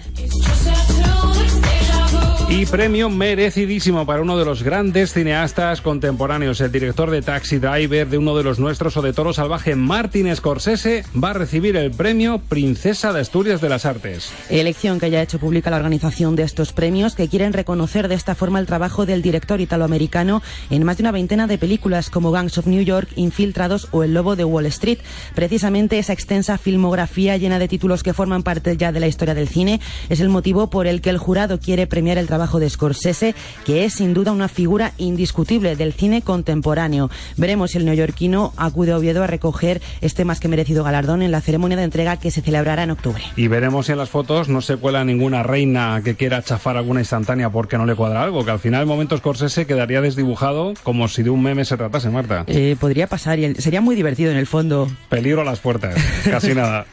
Y 2.51 2.65
premio 2.65 3.11
merecidísimo 3.11 4.07
para 4.07 4.23
uno 4.23 4.39
de 4.39 4.47
los 4.47 4.63
grandes 4.63 5.13
cineastas 5.13 5.83
contemporáneos, 5.83 6.63
el 6.63 6.73
director 6.73 7.11
de 7.11 7.21
Taxi 7.21 7.59
Driver, 7.59 8.09
de 8.09 8.17
uno 8.17 8.35
de 8.35 8.43
los 8.43 8.59
nuestros 8.59 8.97
o 8.97 9.03
de 9.03 9.13
Toro 9.13 9.35
Salvaje, 9.35 9.75
Martin 9.75 10.35
Scorsese, 10.35 11.05
va 11.23 11.31
a 11.31 11.35
recibir 11.35 11.77
el 11.77 11.91
premio 11.91 12.39
Princesa 12.39 13.13
de 13.13 13.21
Asturias 13.21 13.61
de 13.61 13.69
las 13.69 13.85
Artes. 13.85 14.33
Elección 14.49 14.99
que 14.99 15.11
ya 15.11 15.19
ha 15.19 15.23
hecho 15.23 15.39
pública 15.39 15.69
la 15.69 15.77
organización 15.77 16.37
de 16.37 16.45
estos 16.45 16.73
premios, 16.73 17.15
que 17.15 17.29
quieren 17.29 17.53
reconocer 17.53 18.09
de 18.09 18.15
esta 18.15 18.35
forma 18.35 18.61
el 18.61 18.67
trabajo 18.67 19.05
del 19.05 19.21
director 19.21 19.61
italoamericano 19.61 20.41
en 20.71 20.85
más 20.85 20.97
de 20.97 21.03
una 21.03 21.13
veintena 21.13 21.47
de 21.49 21.59
películas 21.59 22.09
como 22.09 22.31
Gangs 22.31 22.57
of 22.57 22.67
New 22.67 22.83
York, 22.83 23.11
Infiltrados 23.17 23.89
o 23.91 24.05
El 24.05 24.15
Lobo 24.15 24.37
de 24.37 24.45
Wall 24.45 24.67
Street. 24.67 25.01
Precisamente 25.35 25.99
esa 25.99 26.15
extensa 26.15 26.57
filmografía 26.57 27.37
llena 27.37 27.59
de 27.59 27.69
títulos 27.69 28.03
que 28.03 28.15
forman 28.15 28.43
parte 28.43 28.75
ya 28.79 28.91
de 28.91 29.01
la 29.01 29.07
historia 29.07 29.35
del 29.35 29.49
cine 29.49 29.83
es 30.09 30.21
el 30.21 30.31
motivo 30.31 30.71
por 30.71 30.87
el 30.87 31.03
que 31.03 31.11
el 31.11 31.19
jurado 31.19 31.61
quiere 31.61 31.87
premiar 31.87 32.17
el 32.17 32.27
trabajo 32.27 32.38
trabajo 32.38 32.61
de 32.61 32.70
Scorsese, 32.70 33.35
que 33.64 33.85
es 33.85 33.94
sin 33.94 34.14
duda 34.14 34.31
una 34.31 34.46
figura 34.46 34.92
indiscutible 34.96 35.74
del 35.74 35.92
cine 35.92 36.22
contemporáneo. 36.22 37.11
Veremos 37.37 37.72
si 37.72 37.79
el 37.79 37.85
neoyorquino 37.85 38.53
acude 38.57 38.92
a 38.92 38.96
Oviedo 38.96 39.24
a 39.24 39.27
recoger 39.27 39.83
este 40.03 40.24
más 40.24 40.38
que 40.38 40.46
merecido 40.46 40.85
galardón 40.85 41.22
en 41.22 41.33
la 41.33 41.40
ceremonia 41.40 41.77
de 41.77 41.83
entrega 41.83 42.16
que 42.16 42.31
se 42.31 42.40
celebrará 42.40 42.85
en 42.85 42.92
octubre. 42.92 43.24
Y 43.35 43.48
veremos 43.48 43.87
si 43.87 43.92
en 43.92 43.98
las 43.98 44.09
fotos 44.09 44.48
no 44.48 44.61
se 44.61 44.77
cuela 44.77 45.05
ninguna 45.05 45.42
reina 45.42 46.01
que 46.05 46.14
quiera 46.14 46.40
chafar 46.40 46.77
alguna 46.77 47.01
instantánea 47.01 47.51
porque 47.51 47.77
no 47.77 47.87
le 47.87 47.96
cuadra 47.96 48.22
algo, 48.22 48.44
que 48.44 48.53
al 48.53 48.61
final 48.61 48.83
el 48.83 48.87
momento 48.87 49.18
Scorsese 49.18 49.66
quedaría 49.66 50.01
desdibujado 50.01 50.74
como 50.85 51.09
si 51.09 51.24
de 51.24 51.31
un 51.31 51.42
meme 51.42 51.64
se 51.64 51.77
tratase, 51.77 52.09
Marta. 52.09 52.44
Eh, 52.46 52.77
podría 52.79 53.09
pasar 53.09 53.40
y 53.40 53.57
sería 53.57 53.81
muy 53.81 53.96
divertido 53.96 54.31
en 54.31 54.37
el 54.37 54.46
fondo. 54.46 54.88
Peligro 55.09 55.40
a 55.40 55.44
las 55.44 55.59
puertas, 55.59 55.96
casi 56.31 56.55
nada. 56.55 56.87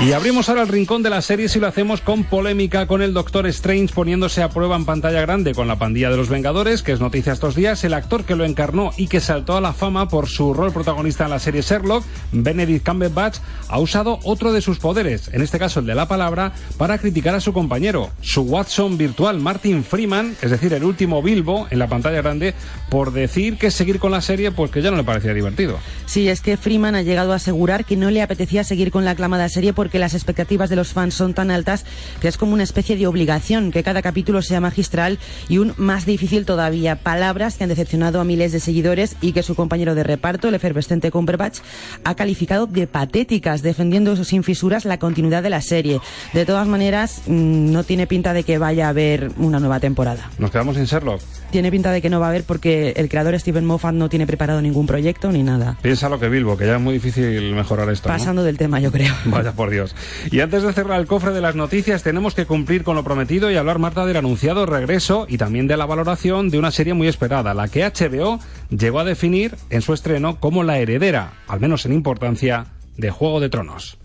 Y 0.00 0.12
abrimos 0.12 0.48
ahora 0.48 0.62
el 0.62 0.68
rincón 0.68 1.02
de 1.02 1.10
las 1.10 1.24
series 1.24 1.54
y 1.56 1.60
lo 1.60 1.66
hacemos 1.66 2.00
con 2.00 2.24
polémica 2.50 2.88
con 2.88 3.00
el 3.00 3.14
Doctor 3.14 3.46
Strange 3.46 3.94
poniéndose 3.94 4.42
a 4.42 4.48
prueba 4.48 4.74
en 4.74 4.84
pantalla 4.84 5.20
grande 5.20 5.54
con 5.54 5.68
la 5.68 5.78
pandilla 5.78 6.10
de 6.10 6.16
los 6.16 6.28
Vengadores, 6.28 6.82
que 6.82 6.90
es 6.90 6.98
noticia 6.98 7.32
estos 7.32 7.54
días. 7.54 7.84
El 7.84 7.94
actor 7.94 8.24
que 8.24 8.34
lo 8.34 8.44
encarnó 8.44 8.90
y 8.96 9.06
que 9.06 9.20
saltó 9.20 9.56
a 9.56 9.60
la 9.60 9.72
fama 9.72 10.08
por 10.08 10.26
su 10.26 10.52
rol 10.52 10.72
protagonista 10.72 11.26
en 11.26 11.30
la 11.30 11.38
serie 11.38 11.62
Sherlock, 11.62 12.04
Benedict 12.32 12.84
Cumberbatch, 12.84 13.38
ha 13.68 13.78
usado 13.78 14.18
otro 14.24 14.52
de 14.52 14.62
sus 14.62 14.80
poderes, 14.80 15.28
en 15.32 15.42
este 15.42 15.60
caso 15.60 15.78
el 15.78 15.86
de 15.86 15.94
la 15.94 16.08
palabra, 16.08 16.52
para 16.76 16.98
criticar 16.98 17.36
a 17.36 17.40
su 17.40 17.52
compañero, 17.52 18.10
su 18.20 18.42
Watson 18.42 18.98
virtual, 18.98 19.38
Martin 19.38 19.84
Freeman, 19.84 20.34
es 20.42 20.50
decir, 20.50 20.72
el 20.72 20.82
último 20.82 21.22
Bilbo 21.22 21.68
en 21.70 21.78
la 21.78 21.86
pantalla 21.86 22.20
grande, 22.20 22.54
por 22.88 23.12
decir 23.12 23.58
que 23.58 23.70
seguir 23.70 24.00
con 24.00 24.10
la 24.10 24.22
serie, 24.22 24.50
pues 24.50 24.72
que 24.72 24.82
ya 24.82 24.90
no 24.90 24.96
le 24.96 25.04
parecía 25.04 25.34
divertido. 25.34 25.78
Sí, 26.06 26.28
es 26.28 26.40
que 26.40 26.56
Freeman 26.56 26.96
ha 26.96 27.02
llegado 27.02 27.32
a 27.32 27.36
asegurar 27.36 27.84
que 27.84 27.96
no 27.96 28.10
le 28.10 28.22
apetecía 28.22 28.64
seguir 28.64 28.90
con 28.90 29.04
la 29.04 29.12
aclamada 29.12 29.48
serie 29.48 29.72
porque 29.72 30.00
las 30.00 30.14
expectativas 30.14 30.68
de 30.68 30.74
los 30.74 30.92
fans 30.92 31.14
son 31.14 31.32
tan 31.32 31.52
altas 31.52 31.84
que 32.20 32.26
es 32.26 32.36
como 32.40 32.54
una 32.54 32.62
especie 32.62 32.96
de 32.96 33.06
obligación 33.06 33.70
que 33.70 33.82
cada 33.82 34.00
capítulo 34.00 34.40
sea 34.40 34.62
magistral 34.62 35.18
y 35.50 35.58
un 35.58 35.74
más 35.76 36.06
difícil 36.06 36.46
todavía. 36.46 36.96
Palabras 36.96 37.56
que 37.56 37.64
han 37.64 37.68
decepcionado 37.68 38.18
a 38.18 38.24
miles 38.24 38.50
de 38.50 38.60
seguidores 38.60 39.16
y 39.20 39.32
que 39.32 39.42
su 39.42 39.54
compañero 39.54 39.94
de 39.94 40.04
reparto, 40.04 40.48
el 40.48 40.54
efervescente 40.54 41.10
Cumberbatch, 41.10 41.58
ha 42.02 42.14
calificado 42.14 42.66
de 42.66 42.86
patéticas, 42.86 43.60
defendiendo 43.60 44.16
sin 44.24 44.42
fisuras 44.42 44.86
la 44.86 44.98
continuidad 44.98 45.42
de 45.42 45.50
la 45.50 45.60
serie. 45.60 46.00
De 46.32 46.46
todas 46.46 46.66
maneras, 46.66 47.20
mm, 47.26 47.72
no 47.72 47.84
tiene 47.84 48.06
pinta 48.06 48.32
de 48.32 48.42
que 48.42 48.56
vaya 48.56 48.86
a 48.86 48.88
haber 48.88 49.32
una 49.36 49.60
nueva 49.60 49.78
temporada. 49.78 50.30
Nos 50.38 50.50
quedamos 50.50 50.76
sin 50.76 50.86
Sherlock. 50.86 51.20
Tiene 51.50 51.70
pinta 51.70 51.92
de 51.92 52.00
que 52.00 52.08
no 52.08 52.20
va 52.20 52.26
a 52.26 52.28
haber 52.30 52.44
porque 52.44 52.94
el 52.96 53.10
creador 53.10 53.38
Steven 53.38 53.66
Moffat 53.66 53.94
no 53.94 54.08
tiene 54.08 54.26
preparado 54.26 54.62
ningún 54.62 54.86
proyecto 54.86 55.30
ni 55.30 55.42
nada. 55.42 55.76
Piensa 55.82 56.08
lo 56.08 56.18
que 56.18 56.30
Bilbo, 56.30 56.56
que 56.56 56.64
ya 56.64 56.76
es 56.76 56.80
muy 56.80 56.94
difícil 56.94 57.52
mejorar 57.52 57.90
esto. 57.90 58.08
Pasando 58.08 58.42
del 58.44 58.56
tema, 58.56 58.80
yo 58.80 58.90
creo. 58.90 59.14
Vaya 59.26 59.52
por 59.52 59.68
Dios. 59.68 59.94
Y 60.30 60.40
antes 60.40 60.62
de 60.62 60.72
cerrar 60.72 60.98
el 60.98 61.06
cofre 61.06 61.32
de 61.32 61.42
las 61.42 61.54
noticias, 61.54 62.02
tenemos 62.02 62.29
que 62.34 62.46
cumplir 62.46 62.84
con 62.84 62.96
lo 62.96 63.04
prometido 63.04 63.50
y 63.50 63.56
hablar, 63.56 63.78
Marta, 63.78 64.06
del 64.06 64.16
anunciado 64.16 64.66
regreso 64.66 65.26
y 65.28 65.38
también 65.38 65.66
de 65.66 65.76
la 65.76 65.86
valoración 65.86 66.50
de 66.50 66.58
una 66.58 66.70
serie 66.70 66.94
muy 66.94 67.08
esperada, 67.08 67.54
la 67.54 67.68
que 67.68 67.84
HBO 67.84 68.40
llegó 68.70 69.00
a 69.00 69.04
definir 69.04 69.56
en 69.70 69.82
su 69.82 69.92
estreno 69.92 70.40
como 70.40 70.62
la 70.62 70.78
heredera, 70.78 71.32
al 71.48 71.60
menos 71.60 71.86
en 71.86 71.92
importancia, 71.92 72.66
de 72.96 73.10
Juego 73.10 73.40
de 73.40 73.48
Tronos. 73.48 73.98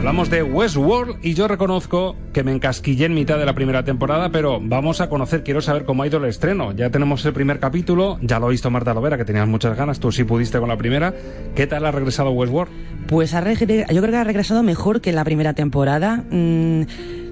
Hablamos 0.00 0.30
de 0.30 0.42
Westworld 0.42 1.18
y 1.22 1.34
yo 1.34 1.46
reconozco 1.46 2.16
que 2.32 2.42
me 2.42 2.52
encasquillé 2.52 3.04
en 3.04 3.12
mitad 3.12 3.38
de 3.38 3.44
la 3.44 3.54
primera 3.54 3.84
temporada, 3.84 4.30
pero 4.30 4.58
vamos 4.58 5.02
a 5.02 5.10
conocer, 5.10 5.44
quiero 5.44 5.60
saber 5.60 5.84
cómo 5.84 6.02
ha 6.02 6.06
ido 6.06 6.16
el 6.16 6.24
estreno. 6.24 6.72
Ya 6.72 6.88
tenemos 6.88 7.22
el 7.26 7.34
primer 7.34 7.60
capítulo, 7.60 8.18
ya 8.22 8.40
lo 8.40 8.46
ha 8.46 8.48
visto 8.48 8.70
Marta 8.70 8.94
Lovera, 8.94 9.18
que 9.18 9.26
tenías 9.26 9.46
muchas 9.46 9.76
ganas, 9.76 10.00
tú 10.00 10.10
sí 10.10 10.24
pudiste 10.24 10.58
con 10.58 10.70
la 10.70 10.78
primera. 10.78 11.12
¿Qué 11.54 11.66
tal 11.66 11.84
ha 11.84 11.90
regresado 11.90 12.30
Westworld? 12.30 12.72
Pues 13.08 13.34
ha 13.34 13.40
yo 13.42 13.66
creo 13.66 14.10
que 14.10 14.16
ha 14.16 14.24
regresado 14.24 14.62
mejor 14.62 15.02
que 15.02 15.12
la 15.12 15.22
primera 15.22 15.52
temporada. 15.52 16.24
Mm, 16.30 16.84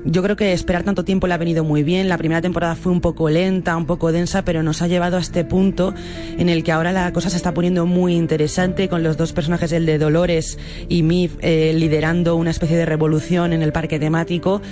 yo 0.05 0.23
creo 0.23 0.37
que 0.37 0.53
esperar 0.53 0.85
tanto 0.85 1.05
tiempo 1.05 1.27
le 1.27 1.35
ha 1.35 1.39
venido 1.39 1.65
muy 1.65 1.83
bien. 1.83 2.09
La 2.09 2.19
primera 2.19 2.41
temporada 2.41 2.75
fue 2.77 2.93
un 2.93 3.01
poco 3.01 3.29
lenta, 3.29 3.77
un 3.77 3.87
poco 3.87 4.13
densa, 4.13 4.45
pero 4.45 4.63
nos 4.63 4.83
ha 4.83 4.87
llevado 4.87 5.17
a 5.17 5.21
este 5.21 5.45
punto 5.45 5.95
en 6.39 6.49
el 6.49 6.65
que 6.65 6.73
ahora 6.73 6.93
la 6.93 7.13
cosa 7.13 7.31
se 7.31 7.37
está 7.37 7.53
poniendo 7.53 7.87
muy 7.87 8.15
interesante 8.15 8.89
con 8.89 9.03
los 9.03 9.17
dos 9.17 9.33
personajes, 9.33 9.73
el 9.73 9.87
de 9.87 9.99
Dolores 9.99 10.59
y 10.89 11.03
Mif, 11.03 11.37
eh, 11.41 11.73
liderando 11.75 12.37
una 12.37 12.51
especie 12.51 12.77
de 12.77 12.87
revolución 12.87 13.53
en 13.53 13.63
el 13.63 13.73
parque 13.73 13.99
temático. 13.99 14.63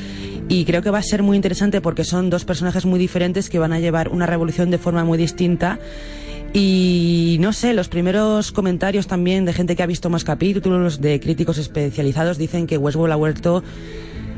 Y 0.48 0.64
creo 0.64 0.80
que 0.82 0.90
va 0.90 0.98
a 0.98 1.02
ser 1.02 1.22
muy 1.22 1.36
interesante 1.36 1.80
porque 1.80 2.04
son 2.04 2.30
dos 2.30 2.44
personajes 2.44 2.86
muy 2.86 2.98
diferentes 2.98 3.50
que 3.50 3.58
van 3.58 3.72
a 3.72 3.80
llevar 3.80 4.08
una 4.10 4.26
revolución 4.26 4.70
de 4.70 4.78
forma 4.78 5.04
muy 5.04 5.18
distinta. 5.18 5.78
Y 6.52 7.36
no 7.40 7.52
sé, 7.52 7.74
los 7.74 7.88
primeros 7.88 8.52
comentarios 8.52 9.06
también 9.06 9.44
de 9.44 9.52
gente 9.52 9.76
que 9.76 9.82
ha 9.82 9.86
visto 9.86 10.08
más 10.08 10.24
capítulos, 10.24 11.00
de 11.00 11.20
críticos 11.20 11.58
especializados, 11.58 12.38
dicen 12.38 12.66
que 12.66 12.78
Westworld 12.78 13.12
ha 13.12 13.16
vuelto 13.16 13.62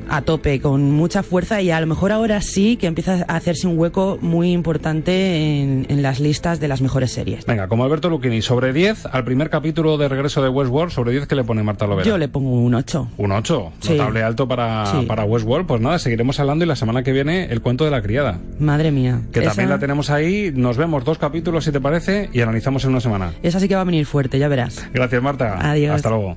a 0.08 0.22
tope, 0.22 0.60
con 0.60 0.92
mucha 0.92 1.22
fuerza 1.22 1.60
y 1.60 1.70
a 1.70 1.80
lo 1.80 1.86
mejor 1.86 2.12
ahora 2.12 2.40
sí 2.40 2.76
que 2.76 2.86
empieza 2.86 3.24
a 3.28 3.36
hacerse 3.36 3.66
un 3.66 3.78
hueco 3.78 4.18
muy 4.20 4.52
importante 4.52 5.62
en, 5.62 6.02
las 6.02 6.20
listas 6.20 6.60
de 6.60 6.68
las 6.68 6.80
mejores 6.80 7.12
series. 7.12 7.44
Venga, 7.44 7.68
como 7.68 7.84
Alberto 7.84 8.08
Lucchini, 8.08 8.40
sobre 8.42 8.72
10 8.72 9.06
al 9.06 9.24
primer 9.24 9.50
capítulo 9.50 9.98
de 9.98 10.08
regreso 10.08 10.42
de 10.42 10.48
Westworld, 10.48 10.92
sobre 10.92 11.12
10 11.12 11.26
que 11.26 11.34
le 11.34 11.44
pone 11.44 11.62
Marta 11.62 11.86
Lovera. 11.86 12.08
Yo 12.08 12.18
le 12.18 12.28
pongo 12.28 12.50
un 12.50 12.74
8. 12.74 13.08
Un 13.16 13.32
8, 13.32 13.72
notable 13.88 14.22
alto 14.22 14.46
para, 14.46 14.84
para 15.06 15.24
Westworld. 15.24 15.66
Pues 15.66 15.80
nada, 15.80 15.98
seguiremos 15.98 16.38
hablando 16.40 16.64
y 16.64 16.68
la 16.68 16.76
semana 16.76 17.02
que 17.02 17.12
viene 17.12 17.46
el 17.46 17.60
cuento 17.60 17.84
de 17.84 17.90
la 17.90 18.02
criada. 18.02 18.38
Madre 18.58 18.90
mía. 18.90 19.22
Que 19.32 19.42
también 19.42 19.68
la 19.68 19.78
tenemos 19.78 20.10
ahí, 20.10 20.52
nos 20.54 20.76
vemos 20.76 21.04
dos 21.04 21.18
capítulos 21.18 21.64
si 21.64 21.72
te 21.72 21.80
parece 21.80 22.30
y 22.32 22.40
analizamos 22.40 22.84
en 22.84 22.90
una 22.90 23.00
semana. 23.00 23.32
Esa 23.42 23.60
sí 23.60 23.68
que 23.68 23.74
va 23.74 23.82
a 23.82 23.84
venir 23.84 24.06
fuerte, 24.06 24.38
ya 24.38 24.48
verás. 24.48 24.86
Gracias 24.92 25.22
Marta. 25.22 25.58
Adiós. 25.70 25.96
Hasta 25.96 26.10
luego. 26.10 26.36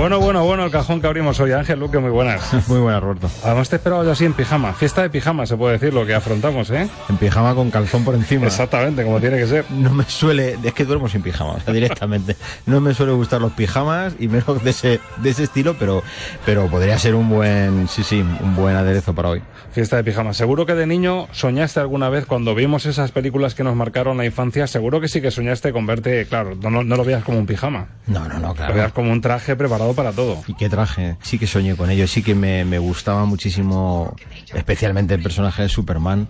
Bueno, 0.00 0.18
bueno, 0.18 0.42
bueno, 0.46 0.64
el 0.64 0.70
cajón 0.70 1.02
que 1.02 1.06
abrimos 1.08 1.38
hoy. 1.40 1.52
Ángel 1.52 1.78
Luque, 1.78 1.98
muy 1.98 2.10
buenas. 2.10 2.40
muy 2.68 2.80
buenas, 2.80 3.02
Roberto. 3.02 3.30
Además 3.44 3.68
te 3.68 3.76
esperaba 3.76 4.02
yo 4.02 4.12
así 4.12 4.24
en 4.24 4.32
pijama. 4.32 4.72
Fiesta 4.72 5.02
de 5.02 5.10
pijama, 5.10 5.44
se 5.44 5.58
puede 5.58 5.74
decir, 5.74 5.92
lo 5.92 6.06
que 6.06 6.14
afrontamos, 6.14 6.70
¿eh? 6.70 6.88
En 7.10 7.18
pijama 7.18 7.54
con 7.54 7.70
calzón 7.70 8.02
por 8.02 8.14
encima. 8.14 8.46
Exactamente, 8.46 9.04
como 9.04 9.20
tiene 9.20 9.36
que 9.36 9.46
ser. 9.46 9.70
No 9.70 9.92
me 9.92 10.04
suele... 10.04 10.56
Es 10.64 10.72
que 10.72 10.86
duermo 10.86 11.06
sin 11.10 11.20
pijama, 11.20 11.50
o 11.50 11.60
sea, 11.60 11.74
directamente. 11.74 12.34
no 12.64 12.80
me 12.80 12.94
suele 12.94 13.12
gustar 13.12 13.42
los 13.42 13.52
pijamas 13.52 14.14
y 14.18 14.28
menos 14.28 14.64
de 14.64 14.70
ese, 14.70 15.00
de 15.18 15.28
ese 15.28 15.42
estilo, 15.42 15.76
pero, 15.78 16.02
pero 16.46 16.66
podría 16.68 16.98
ser 16.98 17.14
un 17.14 17.28
buen... 17.28 17.86
Sí, 17.86 18.02
sí, 18.02 18.20
un 18.20 18.56
buen 18.56 18.76
aderezo 18.76 19.14
para 19.14 19.28
hoy. 19.28 19.42
Fiesta 19.72 19.96
de 19.96 20.04
pijama. 20.04 20.32
Seguro 20.32 20.64
que 20.64 20.74
de 20.74 20.86
niño 20.86 21.28
soñaste 21.32 21.78
alguna 21.78 22.08
vez 22.08 22.24
cuando 22.24 22.54
vimos 22.54 22.86
esas 22.86 23.12
películas 23.12 23.54
que 23.54 23.64
nos 23.64 23.76
marcaron 23.76 24.16
la 24.16 24.24
infancia, 24.24 24.66
seguro 24.66 24.98
que 25.02 25.08
sí 25.08 25.20
que 25.20 25.30
soñaste 25.30 25.74
con 25.74 25.86
verte, 25.86 26.24
claro, 26.24 26.56
no, 26.56 26.70
no, 26.70 26.96
lo 26.96 27.04
veas 27.04 27.22
como 27.22 27.38
un 27.38 27.44
pijama. 27.44 27.88
No, 28.06 28.26
no, 28.26 28.40
no, 28.40 28.54
claro. 28.54 28.72
Lo 28.72 28.78
veas 28.78 28.92
como 28.92 29.12
un 29.12 29.20
traje 29.20 29.56
preparado 29.56 29.89
para 29.94 30.12
todo. 30.12 30.42
¿Y 30.46 30.54
qué 30.54 30.68
traje? 30.68 31.16
Sí 31.22 31.38
que 31.38 31.46
soñé 31.46 31.76
con 31.76 31.90
ello, 31.90 32.06
sí 32.06 32.22
que 32.22 32.34
me, 32.34 32.64
me 32.64 32.78
gustaba 32.78 33.24
muchísimo, 33.24 34.14
especialmente 34.54 35.14
el 35.14 35.22
personaje 35.22 35.62
de 35.62 35.68
Superman. 35.68 36.28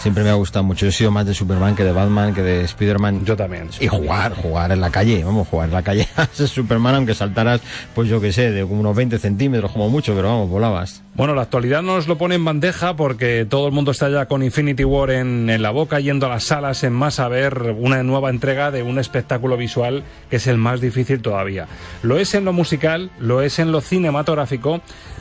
Siempre 0.00 0.24
me 0.24 0.30
ha 0.30 0.34
gustado 0.34 0.64
mucho. 0.64 0.86
Yo 0.86 0.90
he 0.90 0.92
sido 0.92 1.10
más 1.10 1.26
de 1.26 1.34
Superman 1.34 1.76
que 1.76 1.84
de 1.84 1.92
Batman, 1.92 2.34
que 2.34 2.42
de 2.42 2.66
Spiderman. 2.66 3.24
Yo 3.24 3.36
también. 3.36 3.68
Y 3.78 3.86
jugar, 3.86 4.34
jugar 4.34 4.72
en 4.72 4.80
la 4.80 4.90
calle, 4.90 5.22
vamos, 5.22 5.46
jugar 5.48 5.68
en 5.68 5.74
la 5.74 5.82
calle 5.82 6.08
a 6.16 6.26
Superman, 6.26 6.96
aunque 6.96 7.14
saltaras, 7.14 7.60
pues 7.94 8.08
yo 8.08 8.20
qué 8.20 8.32
sé, 8.32 8.50
de 8.50 8.64
unos 8.64 8.96
20 8.96 9.18
centímetros 9.18 9.70
como 9.70 9.88
mucho, 9.88 10.14
pero 10.14 10.28
vamos, 10.28 10.48
volabas. 10.48 11.02
Bueno, 11.14 11.34
la 11.34 11.42
actualidad 11.42 11.82
nos 11.82 12.08
lo 12.08 12.16
pone 12.16 12.36
en 12.36 12.44
bandeja 12.44 12.96
porque 12.96 13.46
todo 13.48 13.66
el 13.66 13.72
mundo 13.72 13.90
está 13.90 14.08
ya 14.08 14.26
con 14.26 14.42
Infinity 14.42 14.82
War 14.82 15.10
en, 15.10 15.50
en 15.50 15.60
la 15.60 15.70
boca, 15.70 16.00
yendo 16.00 16.24
a 16.24 16.30
las 16.30 16.44
salas 16.44 16.84
en 16.84 16.94
más 16.94 17.20
a 17.20 17.28
ver 17.28 17.76
una 17.78 18.02
nueva 18.02 18.30
entrega 18.30 18.70
de 18.70 18.82
un 18.82 18.98
espectáculo 18.98 19.58
visual 19.58 20.04
que 20.30 20.36
es 20.36 20.46
el 20.46 20.56
más 20.56 20.80
difícil 20.80 21.20
todavía. 21.20 21.68
Lo 22.02 22.16
es 22.16 22.34
en 22.34 22.46
lo 22.46 22.54
musical, 22.54 23.10
lo 23.18 23.42
es 23.42 23.58
en 23.58 23.72
lo 23.72 23.82
cinematográfico, 23.82 24.80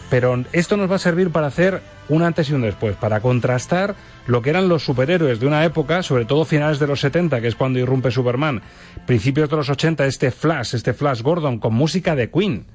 pero 0.10 0.42
esto 0.54 0.78
nos 0.78 0.90
va 0.90 0.96
a 0.96 1.00
servir 1.00 1.30
para 1.30 1.48
hacer 1.48 1.82
un 2.08 2.24
antes 2.24 2.50
y 2.50 2.54
un 2.54 2.62
después, 2.62 2.96
para 2.96 3.20
contrastar 3.20 3.96
lo 4.28 4.42
que 4.42 4.50
eran 4.50 4.70
los 4.70 4.84
superhéroes 4.84 5.42
de 5.42 5.48
una 5.48 5.66
época, 5.66 6.04
sobre 6.04 6.24
todo 6.24 6.46
finales 6.46 6.80
de 6.80 6.88
los 6.88 7.02
70, 7.02 7.42
que 7.42 7.48
es 7.48 7.56
cuando 7.56 7.80
irrumpe 7.80 8.12
Superman, 8.12 8.62
principios 9.06 9.50
de 9.50 9.58
los 9.58 9.70
80, 9.70 10.06
este 10.06 10.32
Flash, 10.32 10.76
este 10.76 10.94
Flash 10.94 11.22
Gordon, 11.22 11.60
con 11.60 11.74
música 11.74 12.16
de 12.16 12.30
Queen, 12.30 12.66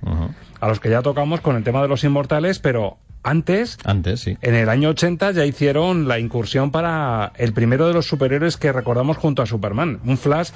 a 0.61 0.69
los 0.69 0.81
que 0.81 0.91
ya 0.91 1.03
tocamos 1.03 1.41
con 1.41 1.57
el 1.57 1.65
tema 1.65 1.83
de 1.83 1.89
los 1.89 2.05
inmortales, 2.05 2.59
pero 2.59 2.99
antes, 3.27 3.79
antes 3.85 4.21
sí. 4.21 4.39
en 4.41 4.55
el 4.55 4.69
año 4.69 4.91
80 4.91 5.33
ya 5.33 5.45
hicieron 5.45 6.07
la 6.07 6.19
incursión 6.19 6.71
para 6.71 7.33
el 7.37 7.53
primero 7.53 7.89
de 7.89 7.95
los 7.95 8.07
superhéroes 8.07 8.57
que 8.57 8.73
recordamos 8.73 9.17
junto 9.17 9.43
a 9.43 9.47
Superman, 9.47 10.01
un 10.05 10.17
Flash 10.17 10.51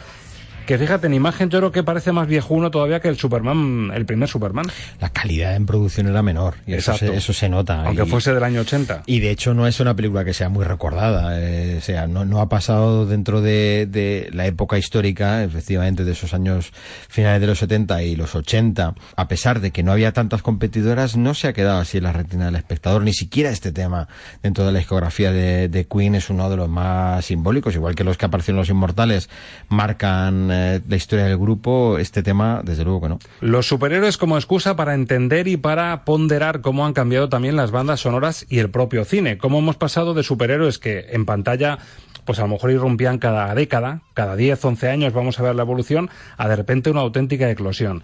que 0.71 0.79
fíjate, 0.79 1.09
en 1.09 1.15
imagen 1.15 1.51
yo 1.51 1.59
creo 1.59 1.73
que 1.73 1.83
parece 1.83 2.13
más 2.13 2.29
viejuno 2.29 2.71
todavía 2.71 3.01
que 3.01 3.09
el 3.09 3.19
Superman, 3.19 3.91
el 3.93 4.07
primer 4.07 4.29
Superman. 4.29 4.67
La 5.01 5.09
calidad 5.09 5.57
en 5.57 5.67
producción 5.67 6.07
era 6.07 6.23
menor, 6.23 6.59
y 6.65 6.75
eso 6.75 6.97
se, 6.97 7.13
eso 7.13 7.33
se, 7.33 7.49
nota. 7.49 7.83
Aunque 7.87 8.07
fuese 8.07 8.33
del 8.33 8.45
año 8.45 8.61
80. 8.61 9.03
Y 9.07 9.19
de 9.19 9.33
hecho 9.33 9.53
no 9.53 9.67
es 9.67 9.81
una 9.81 9.97
película 9.97 10.25
que 10.25 10.33
sea 10.33 10.49
muy 10.49 10.65
recordada, 10.65 11.41
eh, 11.41 11.79
o 11.79 11.81
sea, 11.81 12.07
no, 12.07 12.25
no 12.25 12.41
ha 12.41 12.49
pasado 12.49 13.05
dentro 13.05 13.41
de, 13.41 13.89
de, 13.91 14.29
la 14.33 14.47
época 14.47 14.79
histórica, 14.79 15.43
efectivamente, 15.43 16.05
de 16.05 16.13
esos 16.13 16.35
años 16.35 16.73
finales 17.09 17.41
de 17.41 17.49
los 17.49 17.59
70 17.59 18.05
y 18.05 18.15
los 18.15 18.37
80, 18.37 18.95
a 19.17 19.27
pesar 19.27 19.59
de 19.59 19.73
que 19.73 19.83
no 19.83 19.91
había 19.91 20.13
tantas 20.13 20.41
competidoras, 20.41 21.17
no 21.17 21.35
se 21.35 21.49
ha 21.49 21.53
quedado 21.53 21.81
así 21.81 21.99
en 21.99 22.05
la 22.05 22.13
retina 22.13 22.45
del 22.45 22.55
espectador, 22.55 23.03
ni 23.03 23.13
siquiera 23.13 23.51
este 23.51 23.73
tema 23.73 24.07
dentro 24.41 24.65
de 24.65 24.71
la 24.71 24.79
discografía 24.79 25.33
de, 25.33 25.67
de 25.67 25.89
Queen 25.89 26.15
es 26.15 26.31
uno 26.31 26.49
de 26.49 26.57
los 26.57 26.69
más 26.69 27.25
simbólicos, 27.25 27.75
igual 27.75 27.97
que 27.97 28.05
los 28.05 28.17
que 28.17 28.27
aparecieron 28.27 28.59
los 28.59 28.71
Inmortales 28.71 29.29
marcan 29.69 30.60
eh, 30.61 30.81
la 30.89 30.97
historia 30.97 31.25
del 31.25 31.39
grupo, 31.39 31.99
este 31.99 32.23
tema, 32.23 32.61
desde 32.65 32.85
luego 32.85 33.01
que 33.01 33.09
no. 33.09 33.19
Los 33.41 33.67
superhéroes 33.67 34.17
como 34.17 34.37
excusa 34.37 34.77
para 34.77 34.95
entender 34.95 35.49
y 35.49 35.57
para 35.57 36.05
ponderar 36.05 36.61
cómo 36.61 36.87
han 36.87 36.93
cambiado 36.93 37.29
también 37.29 37.57
las 37.57 37.71
bandas 37.71 38.01
sonoras 38.01 38.47
y 38.49 38.59
el 38.59 38.71
propio 38.71 39.05
cine. 39.05 39.39
Cómo 39.39 39.59
hemos 39.59 39.77
pasado 39.77 40.15
de 40.15 40.23
superhéroes 40.23 40.79
que 40.79 41.07
en 41.11 41.27
pantalla 41.27 41.79
pues 42.25 42.39
a 42.39 42.43
lo 42.43 42.49
mejor 42.49 42.71
irrumpían 42.71 43.19
cada 43.19 43.53
década, 43.55 44.03
cada 44.15 44.37
10, 44.37 44.65
11 44.65 44.89
años 44.89 45.13
vamos 45.13 45.41
a 45.41 45.43
ver 45.43 45.55
la 45.55 45.63
evolución, 45.63 46.11
a 46.37 46.49
de 46.49 46.57
repente 46.57 46.91
una 46.91 47.01
auténtica 47.01 47.51
eclosión. 47.51 48.03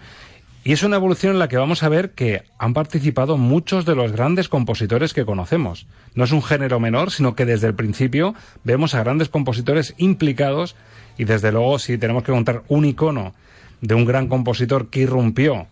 Y 0.67 0.73
es 0.73 0.83
una 0.83 0.97
evolución 0.97 1.31
en 1.31 1.39
la 1.39 1.47
que 1.47 1.55
vamos 1.55 1.81
a 1.81 1.87
ver 1.87 2.11
que 2.11 2.43
han 2.59 2.73
participado 2.73 3.37
muchos 3.37 3.85
de 3.85 3.95
los 3.95 4.11
grandes 4.11 4.49
compositores 4.49 5.13
que 5.13 5.23
conocemos. 5.23 5.87
No 6.13 6.25
es 6.25 6.33
un 6.33 6.43
género 6.43 6.81
menor, 6.81 7.11
sino 7.11 7.35
que 7.35 7.45
desde 7.45 7.67
el 7.67 7.73
principio 7.73 8.35
vemos 8.65 8.93
a 8.93 9.01
grandes 9.01 9.29
compositores 9.29 9.93
implicados 9.97 10.75
y 11.17 11.25
desde 11.25 11.51
luego 11.51 11.79
si 11.79 11.97
tenemos 11.97 12.23
que 12.23 12.31
contar 12.31 12.63
un 12.67 12.85
icono 12.85 13.33
de 13.81 13.95
un 13.95 14.05
gran 14.05 14.27
compositor 14.27 14.89
que 14.89 15.01
irrumpió 15.01 15.67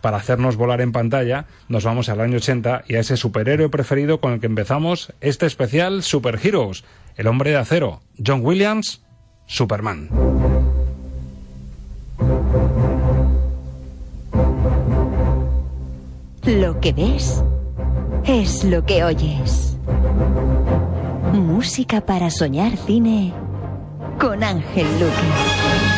para 0.00 0.16
hacernos 0.16 0.56
volar 0.56 0.80
en 0.80 0.92
pantalla, 0.92 1.46
nos 1.68 1.84
vamos 1.84 2.08
al 2.08 2.20
año 2.20 2.36
80 2.36 2.84
y 2.88 2.94
a 2.94 3.00
ese 3.00 3.16
superhéroe 3.16 3.68
preferido 3.68 4.20
con 4.20 4.32
el 4.32 4.40
que 4.40 4.46
empezamos 4.46 5.12
este 5.20 5.46
especial 5.46 6.02
Super 6.02 6.38
Heroes, 6.42 6.84
el 7.16 7.26
hombre 7.26 7.50
de 7.50 7.58
acero, 7.58 8.00
John 8.24 8.40
Williams, 8.42 9.02
Superman. 9.46 10.08
Lo 16.46 16.80
que 16.80 16.92
ves 16.92 17.44
es 18.24 18.64
lo 18.64 18.84
que 18.86 19.04
oyes. 19.04 19.76
Música 21.32 22.00
para 22.00 22.30
soñar 22.30 22.76
cine 22.76 23.34
con 24.20 24.44
Ángel 24.44 24.86
Luque. 25.00 25.89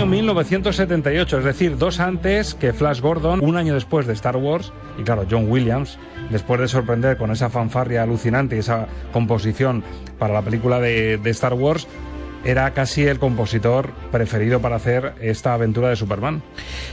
Año 0.00 0.12
1978, 0.12 1.40
es 1.40 1.44
decir, 1.44 1.76
dos 1.76 2.00
antes 2.00 2.54
que 2.54 2.72
Flash 2.72 3.02
Gordon, 3.02 3.44
un 3.44 3.58
año 3.58 3.74
después 3.74 4.06
de 4.06 4.14
Star 4.14 4.34
Wars, 4.38 4.72
y 4.98 5.02
claro, 5.02 5.26
John 5.30 5.50
Williams, 5.50 5.98
después 6.30 6.58
de 6.58 6.68
sorprender 6.68 7.18
con 7.18 7.30
esa 7.30 7.50
fanfarria 7.50 8.02
alucinante 8.02 8.56
y 8.56 8.60
esa 8.60 8.86
composición 9.12 9.84
para 10.18 10.32
la 10.32 10.40
película 10.40 10.80
de, 10.80 11.18
de 11.18 11.28
Star 11.28 11.52
Wars, 11.52 11.86
era 12.44 12.72
casi 12.72 13.02
el 13.06 13.18
compositor 13.18 13.92
preferido 14.10 14.60
para 14.60 14.76
hacer 14.76 15.14
esta 15.20 15.54
aventura 15.54 15.88
de 15.88 15.96
Superman. 15.96 16.42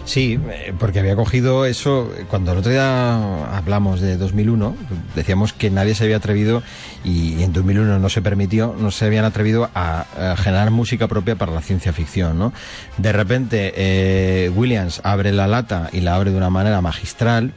Sí, 0.06 0.40
eh, 0.50 0.74
porque 0.78 1.00
había 1.00 1.16
cogido 1.16 1.66
eso, 1.66 2.12
cuando 2.30 2.52
el 2.52 2.60
otro 2.60 2.72
día 2.72 3.56
hablamos 3.56 4.02
de 4.02 4.18
2001, 4.18 4.76
decíamos 5.16 5.54
que 5.54 5.70
nadie 5.70 5.96
se 5.96 6.04
había 6.04 6.18
atrevido, 6.18 6.64
y 7.04 7.44
en 7.44 7.54
2001 7.54 8.00
no 8.00 8.10
se 8.10 8.22
permitió, 8.22 8.76
no 8.78 8.92
se 8.92 9.06
habían 9.06 9.26
atrevido 9.26 9.70
a, 9.74 10.06
generar 10.38 10.72
música 10.72 11.08
propia 11.08 11.36
para 11.36 11.52
la 11.52 11.62
ciencia 11.62 11.94
ficción, 11.94 12.38
¿no? 12.38 12.54
De 12.98 13.12
repente, 13.12 13.74
eh, 13.76 14.50
Williams 14.50 15.02
abre 15.04 15.32
la 15.32 15.48
lata 15.48 15.90
y 15.92 16.02
la 16.02 16.16
abre 16.16 16.32
de 16.32 16.38
una 16.38 16.50
manera 16.50 16.82
magistral, 16.82 17.54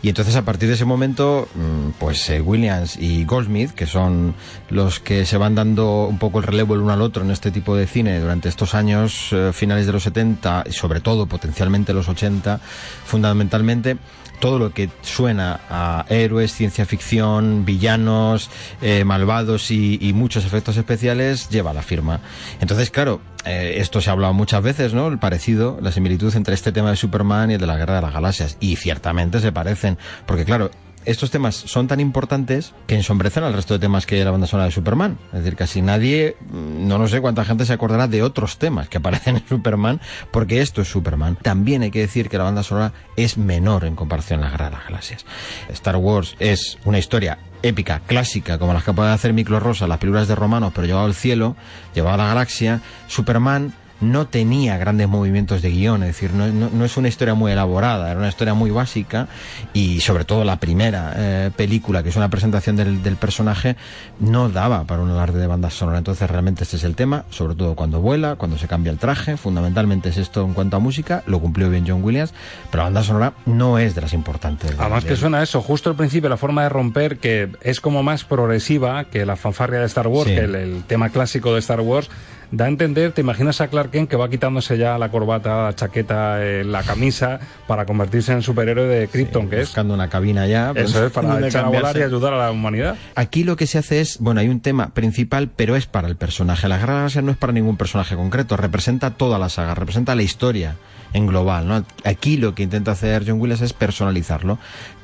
y 0.00 0.08
entonces 0.08 0.36
a 0.36 0.42
partir 0.42 0.68
de 0.68 0.74
ese 0.76 0.84
momento, 0.84 1.48
mm, 1.54 1.90
pues 1.98 2.30
eh, 2.30 2.40
Williams 2.40 2.96
y 2.96 3.24
Goldsmith, 3.24 3.72
que 3.72 3.86
son 3.86 4.34
los 4.70 5.00
que 5.00 5.26
se 5.26 5.36
van 5.36 5.56
dando 5.56 6.06
un 6.06 6.18
poco 6.18 6.38
el 6.38 6.44
relevo 6.44 6.74
el 6.74 6.80
uno 6.80 6.92
al 6.92 7.02
otro 7.02 7.24
en 7.24 7.32
este 7.32 7.50
tipo 7.50 7.74
de 7.74 7.86
cine 7.86 8.20
durante 8.20 8.48
estos 8.48 8.74
años 8.74 9.30
eh, 9.32 9.50
finales 9.52 9.86
de 9.86 9.92
los 9.92 10.04
70 10.04 10.64
y 10.68 10.72
sobre 10.72 11.00
todo 11.00 11.26
potencialmente 11.26 11.92
los 11.92 12.08
80, 12.08 12.60
fundamentalmente, 13.04 13.98
todo 14.40 14.58
lo 14.58 14.72
que 14.72 14.88
suena 15.02 15.60
a 15.68 16.04
héroes, 16.08 16.52
ciencia 16.52 16.86
ficción, 16.86 17.64
villanos, 17.64 18.50
eh, 18.80 19.04
malvados 19.04 19.70
y, 19.70 20.12
muchos 20.18 20.44
efectos 20.44 20.76
especiales 20.76 21.48
lleva 21.48 21.72
la 21.72 21.82
firma. 21.82 22.20
Entonces, 22.60 22.90
claro, 22.90 23.20
eh, 23.44 23.74
esto 23.78 24.00
se 24.00 24.10
ha 24.10 24.14
hablado 24.14 24.32
muchas 24.32 24.62
veces, 24.62 24.94
¿no? 24.94 25.08
El 25.08 25.18
parecido, 25.18 25.78
la 25.80 25.92
similitud 25.92 26.34
entre 26.34 26.54
este 26.54 26.72
tema 26.72 26.90
de 26.90 26.96
Superman 26.96 27.50
y 27.50 27.54
el 27.54 27.60
de 27.60 27.66
la 27.66 27.76
Guerra 27.76 27.96
de 27.96 28.02
las 28.02 28.12
Galaxias. 28.12 28.56
Y 28.60 28.76
ciertamente 28.76 29.40
se 29.40 29.52
parecen, 29.52 29.98
porque 30.26 30.44
claro, 30.44 30.70
estos 31.08 31.30
temas 31.30 31.54
son 31.54 31.88
tan 31.88 32.00
importantes 32.00 32.74
que 32.86 32.94
ensombrecen 32.94 33.42
al 33.42 33.54
resto 33.54 33.72
de 33.74 33.80
temas 33.80 34.04
que 34.04 34.16
hay 34.16 34.24
la 34.24 34.30
banda 34.30 34.46
sonora 34.46 34.66
de 34.66 34.72
Superman. 34.72 35.18
Es 35.32 35.38
decir, 35.38 35.56
casi 35.56 35.80
nadie, 35.80 36.36
no, 36.50 36.98
no 36.98 37.08
sé 37.08 37.22
cuánta 37.22 37.46
gente 37.46 37.64
se 37.64 37.72
acordará 37.72 38.08
de 38.08 38.22
otros 38.22 38.58
temas 38.58 38.90
que 38.90 38.98
aparecen 38.98 39.36
en 39.36 39.48
Superman, 39.48 40.02
porque 40.30 40.60
esto 40.60 40.82
es 40.82 40.88
Superman. 40.88 41.36
También 41.36 41.80
hay 41.80 41.90
que 41.90 42.00
decir 42.00 42.28
que 42.28 42.36
la 42.36 42.44
banda 42.44 42.62
sonora 42.62 42.92
es 43.16 43.38
menor 43.38 43.86
en 43.86 43.96
comparación 43.96 44.40
a 44.40 44.44
la 44.44 44.50
Guerra 44.50 44.66
de 44.66 44.70
las 44.72 44.84
Galaxias. 44.84 45.24
Star 45.70 45.96
Wars 45.96 46.36
es 46.40 46.76
una 46.84 46.98
historia 46.98 47.38
épica, 47.62 48.02
clásica, 48.06 48.58
como 48.58 48.74
las 48.74 48.84
que 48.84 48.92
puede 48.92 49.10
hacer 49.10 49.32
Miklo 49.32 49.60
Rosa, 49.60 49.86
las 49.86 49.98
películas 49.98 50.28
de 50.28 50.34
romanos, 50.34 50.72
pero 50.74 50.86
llevado 50.86 51.06
al 51.06 51.14
cielo, 51.14 51.56
llevado 51.94 52.14
a 52.14 52.18
la 52.18 52.28
galaxia. 52.28 52.82
Superman 53.06 53.72
no 54.00 54.26
tenía 54.26 54.78
grandes 54.78 55.08
movimientos 55.08 55.62
de 55.62 55.70
guion, 55.70 56.02
es 56.02 56.08
decir, 56.08 56.32
no, 56.32 56.84
es 56.84 56.96
una 56.96 57.08
historia 57.08 57.34
muy 57.34 57.52
elaborada, 57.52 58.10
era 58.10 58.18
una 58.18 58.28
historia 58.28 58.54
muy 58.54 58.70
básica 58.70 59.28
y 59.72 60.00
sobre 60.00 60.24
todo 60.24 60.44
la 60.44 60.60
primera 60.60 61.12
eh, 61.16 61.50
película, 61.56 62.02
que 62.02 62.10
es 62.10 62.16
una 62.16 62.28
presentación 62.30 62.76
del, 62.76 63.16
personaje, 63.16 63.76
no 64.20 64.48
daba 64.48 64.84
para 64.84 65.02
un 65.02 65.10
alarde 65.10 65.40
de 65.40 65.46
banda 65.46 65.70
sonora. 65.70 65.98
Entonces 65.98 66.30
realmente 66.30 66.62
este 66.62 66.76
es 66.76 66.84
el 66.84 66.94
tema, 66.94 67.24
sobre 67.30 67.54
todo 67.54 67.74
cuando 67.74 68.00
vuela, 68.00 68.36
cuando 68.36 68.58
se 68.58 68.68
cambia 68.68 68.92
el 68.92 68.98
traje, 68.98 69.36
fundamentalmente 69.36 70.10
es 70.10 70.18
esto 70.18 70.44
en 70.44 70.54
cuanto 70.54 70.76
a 70.76 70.80
música, 70.80 71.24
lo 71.26 71.40
cumplió 71.40 71.68
bien 71.68 71.84
John 71.86 72.04
Williams, 72.04 72.32
pero 72.70 72.82
la 72.82 72.84
banda 72.84 73.02
sonora 73.02 73.32
no 73.46 73.78
es 73.78 73.94
de 73.94 74.02
las 74.02 74.12
importantes. 74.12 74.74
Además 74.78 75.04
que 75.04 75.16
suena 75.16 75.42
eso, 75.42 75.60
justo 75.60 75.90
al 75.90 75.96
principio 75.96 76.28
la 76.28 76.36
forma 76.36 76.62
de 76.62 76.68
romper 76.68 77.18
que 77.18 77.50
es 77.62 77.80
como 77.80 78.02
más 78.02 78.24
progresiva 78.24 79.04
que 79.04 79.26
la 79.26 79.36
fanfarria 79.36 79.80
de 79.80 79.86
Star 79.86 80.06
Wars, 80.06 80.30
que 80.30 80.38
el 80.38 80.84
tema 80.86 81.10
clásico 81.10 81.52
de 81.54 81.60
Star 81.60 81.80
Wars, 81.80 82.08
da 82.50 82.66
a 82.66 82.68
entender, 82.68 83.12
te 83.12 83.20
imaginas 83.20 83.60
a 83.60 83.68
Clark 83.68 83.90
Kent 83.90 84.10
que 84.10 84.16
va 84.16 84.28
quitándose 84.28 84.78
ya 84.78 84.98
la 84.98 85.10
corbata, 85.10 85.64
la 85.64 85.74
chaqueta, 85.74 86.44
eh, 86.44 86.64
la 86.64 86.82
camisa 86.82 87.40
para 87.66 87.84
convertirse 87.84 88.32
en 88.32 88.42
superhéroe 88.42 88.86
de 88.86 89.08
Krypton, 89.08 89.48
que 89.48 89.60
es. 89.60 89.68
Buscando 89.68 89.94
una 89.94 90.08
cabina 90.08 90.46
ya. 90.46 90.72
Pues, 90.72 90.90
Eso 90.90 91.06
es, 91.06 91.12
para 91.12 91.46
echar 91.46 91.64
a 91.64 91.68
volar 91.68 91.96
y 91.96 92.02
ayudar 92.02 92.34
a 92.34 92.38
la 92.38 92.50
humanidad. 92.50 92.96
Aquí 93.14 93.44
lo 93.44 93.56
que 93.56 93.66
se 93.66 93.78
hace 93.78 94.00
es, 94.00 94.18
bueno, 94.18 94.40
hay 94.40 94.48
un 94.48 94.60
tema 94.60 94.94
principal, 94.94 95.50
pero 95.54 95.76
es 95.76 95.86
para 95.86 96.08
el 96.08 96.16
personaje. 96.16 96.68
La 96.68 96.78
Guerra 96.78 97.08
no 97.22 97.30
es 97.30 97.36
para 97.36 97.52
ningún 97.52 97.76
personaje 97.76 98.16
concreto, 98.16 98.56
representa 98.56 99.10
toda 99.10 99.38
la 99.38 99.48
saga, 99.48 99.74
representa 99.74 100.14
la 100.14 100.22
historia 100.22 100.76
en 101.12 101.26
global. 101.26 101.66
¿no? 101.66 101.84
Aquí 102.04 102.36
lo 102.36 102.54
que 102.54 102.62
intenta 102.62 102.92
hacer 102.92 103.24
John 103.26 103.40
Williams 103.40 103.62
es 103.62 103.72
personalizarlo, 103.72 104.58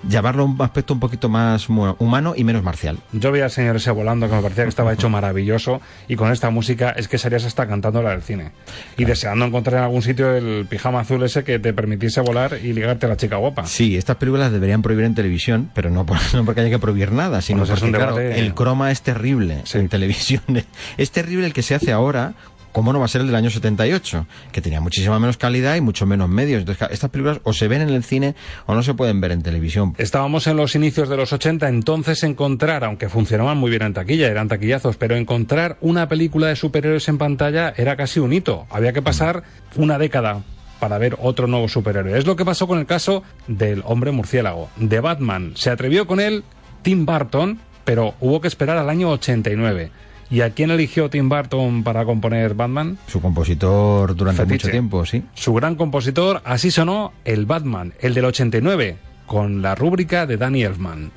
llevarlo 0.09 0.43
a 0.43 0.47
un 0.47 0.61
aspecto 0.61 0.95
un 0.95 1.01
poquito 1.01 1.29
más 1.29 1.69
humano 1.69 2.35
y 2.37 2.45
menos 2.45 2.63
marcial. 2.63 2.99
Yo 3.13 3.33
vi 3.33 3.41
al 3.41 3.51
señor 3.51 3.77
ese 3.77 3.91
volando 3.91 4.29
que 4.29 4.35
me 4.35 4.43
parecía 4.43 4.65
que 4.65 4.71
estaba 4.71 4.93
hecho 4.93 5.09
maravilloso 5.09 5.81
y 6.09 6.17
con 6.17 6.31
esta 6.33 6.51
música 6.51 6.91
es 6.91 7.09
que 7.09 7.19
serías 7.19 7.45
hasta 7.45 7.67
cantando 7.67 8.03
la 8.03 8.11
del 8.11 8.23
cine 8.23 8.53
y 8.97 9.05
deseando 9.05 9.45
encontrar 9.45 9.79
en 9.79 9.85
algún 9.85 10.03
sitio 10.03 10.35
el 10.35 10.67
pijama 10.67 11.01
azul 11.01 11.23
ese 11.23 11.45
que 11.45 11.59
te 11.59 11.73
permitiese 11.73 12.21
volar 12.21 12.59
y 12.63 12.73
ligarte 12.73 13.07
a 13.07 13.09
la 13.11 13.17
chica 13.17 13.37
guapa. 13.37 13.67
Sí, 13.67 13.97
estas 13.97 14.17
películas 14.17 14.53
deberían 14.53 14.83
prohibir 14.83 15.07
en 15.07 15.15
televisión, 15.15 15.71
pero 15.75 15.91
no, 15.91 16.05
porque 16.45 16.61
haya 16.61 16.71
que 16.71 16.79
prohibir 16.79 17.13
nada, 17.13 17.41
sino 17.41 17.65
porque 17.65 17.91
claro, 17.91 18.19
el 18.19 18.55
croma 18.55 18.91
es 18.91 19.03
terrible 19.03 19.63
en 19.73 19.89
televisión. 19.89 20.43
Es 20.97 21.11
terrible 21.11 21.47
el 21.47 21.53
que 21.53 21.63
se 21.63 21.75
hace 21.75 21.93
ahora 21.93 22.35
¿cómo 22.75 22.93
no 22.93 22.99
va 22.99 23.05
a 23.05 23.09
ser 23.09 23.21
el 23.21 23.29
del 23.29 23.37
año 23.37 23.51
78? 23.51 24.27
Que 24.53 24.61
tenía 24.61 24.81
muchísima 24.81 25.19
menos 25.21 25.37
calidad 25.37 25.77
y 25.77 25.81
mucho 25.81 26.07
menos 26.07 26.29
medios. 26.29 26.61
Entonces, 26.61 26.89
estas 26.91 27.09
películas 27.09 27.41
o 27.45 27.53
se 27.53 27.69
ven 27.69 27.81
en 27.83 27.89
el 27.89 28.03
cine 28.03 28.35
o 28.67 28.75
no 28.75 28.83
se 28.83 28.95
pueden 28.95 29.21
ver 29.21 29.31
en 29.31 29.43
televisión. 29.43 29.95
Estábamos 29.97 30.49
en 30.49 30.57
los 30.57 30.75
inicios 30.75 31.09
de 31.09 31.17
los 31.17 31.33
80, 31.33 31.69
entonces 31.69 32.25
encontrar, 32.25 32.85
aunque 32.85 33.09
funcionaban 33.09 33.57
muy 33.59 33.71
bien 33.71 33.83
en 33.83 33.95
taquilla, 33.95 34.27
eran 34.27 34.49
taquillazos, 34.49 34.97
pero 34.97 35.17
encontrar 35.17 35.79
una 35.81 36.09
película 36.09 36.49
de 36.49 36.57
superhéroes 36.57 37.09
en 37.09 37.17
pantalla 37.17 37.73
era 37.77 37.97
casi 37.97 38.19
un 38.19 38.33
hito. 38.33 38.67
Había 38.71 38.93
que 38.93 39.03
pasar 39.03 39.45
una 39.77 39.97
década 39.97 40.43
para 40.81 40.99
ver 40.99 41.17
otro 41.21 41.47
nuevo 41.47 41.69
superhéroe. 41.69 42.19
Es 42.19 42.27
lo 42.27 42.35
que 42.35 42.45
pasó 42.45 42.67
con 42.67 42.81
el 42.81 42.87
caso 42.87 43.23
del 43.47 43.83
hombre 43.87 44.11
murciélago, 44.11 44.69
de 44.77 44.99
Batman. 44.99 45.53
Se 45.55 45.71
atrevió 45.71 46.09
con 46.09 46.19
él 46.19 46.43
Tim 46.83 47.07
Burton, 47.07 47.61
pero 47.85 48.15
hubo 48.21 48.41
que 48.41 48.49
esperar 48.49 48.79
al 48.79 48.91
año 48.91 49.11
89. 49.11 49.93
¿Y 50.31 50.41
a 50.41 50.51
quién 50.51 50.71
eligió 50.71 51.11
Tim 51.11 51.29
Burton 51.29 51.83
para 51.85 52.05
componer 52.05 52.55
Batman? 52.55 52.99
Su 53.07 53.21
compositor 53.21 54.17
durante 54.17 54.45
mucho 54.47 54.69
tiempo, 54.69 55.05
sí. 55.05 55.23
Su 55.35 55.55
gran 55.55 55.77
compositor, 55.77 56.41
así 56.45 56.71
sonó 56.71 57.13
el 57.25 57.47
Batman, 57.47 57.95
el 58.01 58.15
del 58.15 58.25
89, 58.27 58.97
con 59.27 59.63
la 59.63 59.75
rúbrica 59.75 60.27
de 60.27 60.37
Danny 60.37 60.63
Elfman. 60.63 61.11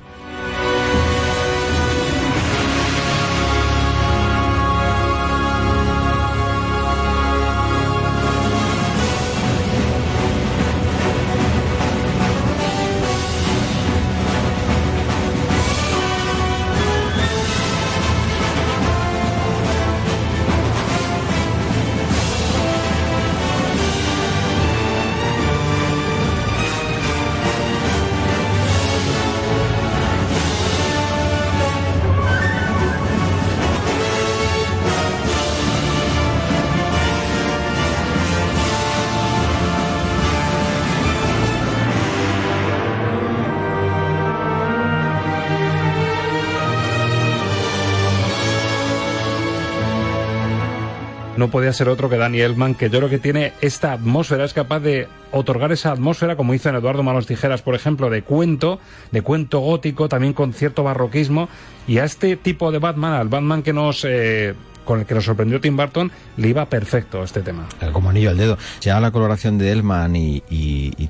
Podía 51.48 51.72
ser 51.72 51.88
otro 51.88 52.08
que 52.08 52.16
Danny 52.16 52.40
Elfman, 52.40 52.74
que 52.74 52.90
yo 52.90 52.98
creo 52.98 53.10
que 53.10 53.18
tiene 53.18 53.52
esta 53.60 53.92
atmósfera, 53.92 54.44
es 54.44 54.52
capaz 54.52 54.80
de 54.80 55.08
otorgar 55.32 55.72
esa 55.72 55.92
atmósfera, 55.92 56.36
como 56.36 56.54
hizo 56.54 56.68
en 56.68 56.76
Eduardo 56.76 57.02
Manos 57.02 57.26
Tijeras, 57.26 57.62
por 57.62 57.74
ejemplo, 57.74 58.10
de 58.10 58.22
cuento, 58.22 58.80
de 59.10 59.22
cuento 59.22 59.60
gótico, 59.60 60.08
también 60.08 60.32
con 60.32 60.52
cierto 60.52 60.82
barroquismo, 60.82 61.48
y 61.86 61.98
a 61.98 62.04
este 62.04 62.36
tipo 62.36 62.72
de 62.72 62.78
Batman, 62.78 63.12
al 63.14 63.28
Batman 63.28 63.62
que 63.62 63.72
nos... 63.72 64.04
Eh, 64.04 64.54
con 64.88 65.00
el 65.00 65.04
que 65.04 65.14
nos 65.14 65.26
sorprendió 65.26 65.60
Tim 65.60 65.76
Burton, 65.76 66.10
le 66.38 66.48
iba 66.48 66.64
perfecto 66.64 67.22
este 67.22 67.42
tema. 67.42 67.68
Como 67.92 68.08
anillo 68.08 68.30
al 68.30 68.38
dedo. 68.38 68.56
Ya 68.80 68.98
la 69.00 69.10
coloración 69.10 69.58
de 69.58 69.70
Elman 69.70 70.16
y, 70.16 70.40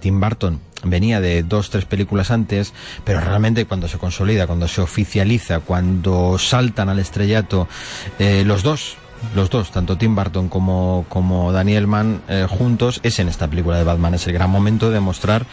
Tim 0.00 0.18
Burton 0.20 0.58
venía 0.82 1.20
de 1.20 1.44
dos, 1.44 1.70
tres 1.70 1.84
películas 1.84 2.32
antes, 2.32 2.74
pero 3.04 3.20
realmente 3.20 3.66
cuando 3.66 3.86
se 3.86 3.98
consolida, 3.98 4.48
cuando 4.48 4.66
se 4.66 4.80
oficializa, 4.80 5.60
cuando 5.60 6.38
saltan 6.38 6.88
al 6.88 6.98
estrellato, 6.98 7.68
eh, 8.18 8.42
los 8.44 8.64
dos, 8.64 8.96
los 9.34 9.50
dos, 9.50 9.70
tanto 9.70 9.96
Tim 9.96 10.14
Burton 10.14 10.48
como, 10.48 11.04
como 11.08 11.52
Daniel 11.52 11.86
Mann 11.86 12.22
eh, 12.28 12.46
juntos, 12.48 13.00
es 13.02 13.18
en 13.18 13.28
esta 13.28 13.48
película 13.48 13.76
de 13.76 13.84
Batman. 13.84 14.14
Es 14.14 14.26
el 14.26 14.32
gran 14.32 14.50
momento 14.50 14.90
de 14.90 15.00
mostrar 15.00 15.46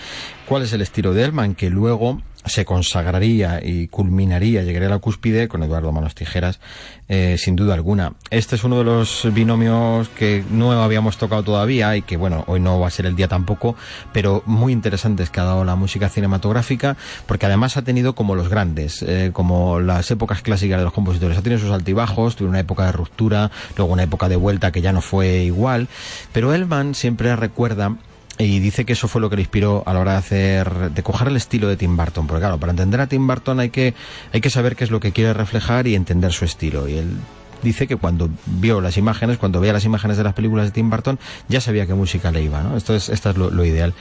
cuál 0.45 0.63
es 0.63 0.73
el 0.73 0.81
estilo 0.81 1.13
de 1.13 1.23
Elman, 1.23 1.55
que 1.55 1.69
luego 1.69 2.21
se 2.45 2.65
consagraría 2.65 3.59
y 3.63 3.87
culminaría, 3.87 4.63
llegaría 4.63 4.87
a 4.87 4.91
la 4.91 4.99
cúspide 4.99 5.47
con 5.47 5.63
Eduardo 5.63 5.91
Manos 5.91 6.15
Tijeras, 6.15 6.59
eh, 7.07 7.37
sin 7.37 7.55
duda 7.55 7.73
alguna. 7.73 8.13
Este 8.29 8.55
es 8.55 8.63
uno 8.63 8.77
de 8.77 8.83
los 8.83 9.27
binomios 9.33 10.09
que 10.09 10.43
no 10.49 10.71
habíamos 10.71 11.17
tocado 11.17 11.43
todavía 11.43 11.95
y 11.95 12.01
que, 12.01 12.17
bueno, 12.17 12.43
hoy 12.47 12.59
no 12.59 12.79
va 12.79 12.87
a 12.87 12.91
ser 12.91 13.05
el 13.05 13.15
día 13.15 13.27
tampoco, 13.27 13.75
pero 14.13 14.43
muy 14.45 14.73
interesantes 14.73 15.29
que 15.29 15.39
ha 15.39 15.43
dado 15.43 15.63
la 15.65 15.75
música 15.75 16.09
cinematográfica, 16.09 16.97
porque 17.25 17.45
además 17.45 17.77
ha 17.77 17.83
tenido 17.83 18.15
como 18.15 18.35
los 18.35 18.49
grandes, 18.49 19.01
eh, 19.01 19.31
como 19.33 19.79
las 19.79 20.09
épocas 20.11 20.41
clásicas 20.41 20.79
de 20.79 20.83
los 20.83 20.93
compositores. 20.93 21.37
Ha 21.37 21.41
tenido 21.41 21.59
sus 21.59 21.71
altibajos, 21.71 22.35
tuvo 22.35 22.49
una 22.49 22.59
época 22.59 22.85
de 22.85 22.91
ruptura, 22.91 23.51
luego 23.77 23.93
una 23.93 24.03
época 24.03 24.29
de 24.29 24.35
vuelta 24.35 24.71
que 24.71 24.81
ya 24.81 24.91
no 24.91 25.01
fue 25.01 25.43
igual, 25.43 25.87
pero 26.31 26.53
Elman 26.53 26.95
siempre 26.95 27.35
recuerda 27.35 27.95
y 28.37 28.59
dice 28.59 28.85
que 28.85 28.93
eso 28.93 29.07
fue 29.07 29.21
lo 29.21 29.29
que 29.29 29.37
le 29.37 29.43
inspiró 29.43 29.83
a 29.85 29.93
la 29.93 29.99
hora 29.99 30.11
de 30.13 30.17
hacer, 30.17 30.91
de 30.91 31.03
coger 31.03 31.29
el 31.29 31.37
estilo 31.37 31.67
de 31.67 31.77
Tim 31.77 31.95
Burton. 31.95 32.27
Porque 32.27 32.41
claro, 32.41 32.59
para 32.59 32.71
entender 32.71 32.99
a 32.99 33.07
Tim 33.07 33.25
Burton 33.25 33.59
hay 33.59 33.69
que, 33.69 33.93
hay 34.33 34.41
que 34.41 34.49
saber 34.49 34.75
qué 34.75 34.83
es 34.83 34.91
lo 34.91 34.99
que 34.99 35.11
quiere 35.11 35.33
reflejar 35.33 35.87
y 35.87 35.95
entender 35.95 36.33
su 36.33 36.43
estilo. 36.45 36.87
Y 36.87 36.97
él 36.97 37.17
dice 37.61 37.87
que 37.87 37.95
cuando 37.95 38.29
vio 38.45 38.81
las 38.81 38.97
imágenes, 38.97 39.37
cuando 39.37 39.59
veía 39.59 39.73
las 39.73 39.85
imágenes 39.85 40.17
de 40.17 40.23
las 40.23 40.33
películas 40.33 40.65
de 40.65 40.71
Tim 40.71 40.89
Burton, 40.89 41.19
ya 41.47 41.61
sabía 41.61 41.85
qué 41.85 41.93
música 41.93 42.31
le 42.31 42.41
iba, 42.41 42.61
¿no? 42.61 42.77
Esto 42.77 42.95
es, 42.95 43.09
esto 43.09 43.29
es 43.29 43.37
lo, 43.37 43.65
ideal. 43.65 43.93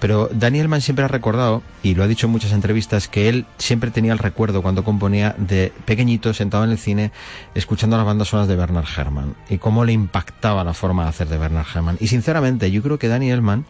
Pero 0.00 0.28
Daniel 0.32 0.68
Mann 0.68 0.80
siempre 0.80 1.04
ha 1.04 1.08
recordado, 1.08 1.62
y 1.82 1.94
lo 1.94 2.02
ha 2.02 2.06
dicho 2.06 2.26
en 2.26 2.32
muchas 2.32 2.52
entrevistas, 2.52 3.08
que 3.08 3.28
él 3.28 3.46
siempre 3.58 3.90
tenía 3.90 4.12
el 4.12 4.18
recuerdo 4.18 4.62
cuando 4.62 4.84
componía 4.84 5.34
de 5.38 5.72
pequeñito, 5.84 6.34
sentado 6.34 6.64
en 6.64 6.70
el 6.70 6.78
cine, 6.78 7.12
escuchando 7.54 7.96
las 7.96 8.06
bandas 8.06 8.28
sonoras 8.28 8.48
de 8.48 8.56
Bernard 8.56 8.86
Herrmann, 8.96 9.34
y 9.48 9.58
cómo 9.58 9.84
le 9.84 9.92
impactaba 9.92 10.64
la 10.64 10.74
forma 10.74 11.04
de 11.04 11.08
hacer 11.10 11.28
de 11.28 11.38
Bernard 11.38 11.66
Herrmann. 11.74 11.96
Y 12.00 12.08
sinceramente, 12.08 12.70
yo 12.70 12.82
creo 12.82 12.98
que 12.98 13.08
Daniel 13.08 13.42
Mann, 13.42 13.64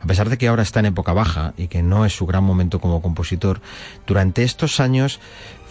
a 0.00 0.06
pesar 0.06 0.28
de 0.28 0.38
que 0.38 0.48
ahora 0.48 0.62
está 0.62 0.80
en 0.80 0.86
época 0.86 1.12
baja 1.12 1.54
y 1.56 1.68
que 1.68 1.82
no 1.82 2.04
es 2.04 2.14
su 2.14 2.26
gran 2.26 2.44
momento 2.44 2.80
como 2.80 3.00
compositor, 3.00 3.60
durante 4.06 4.42
estos 4.42 4.80
años 4.80 5.20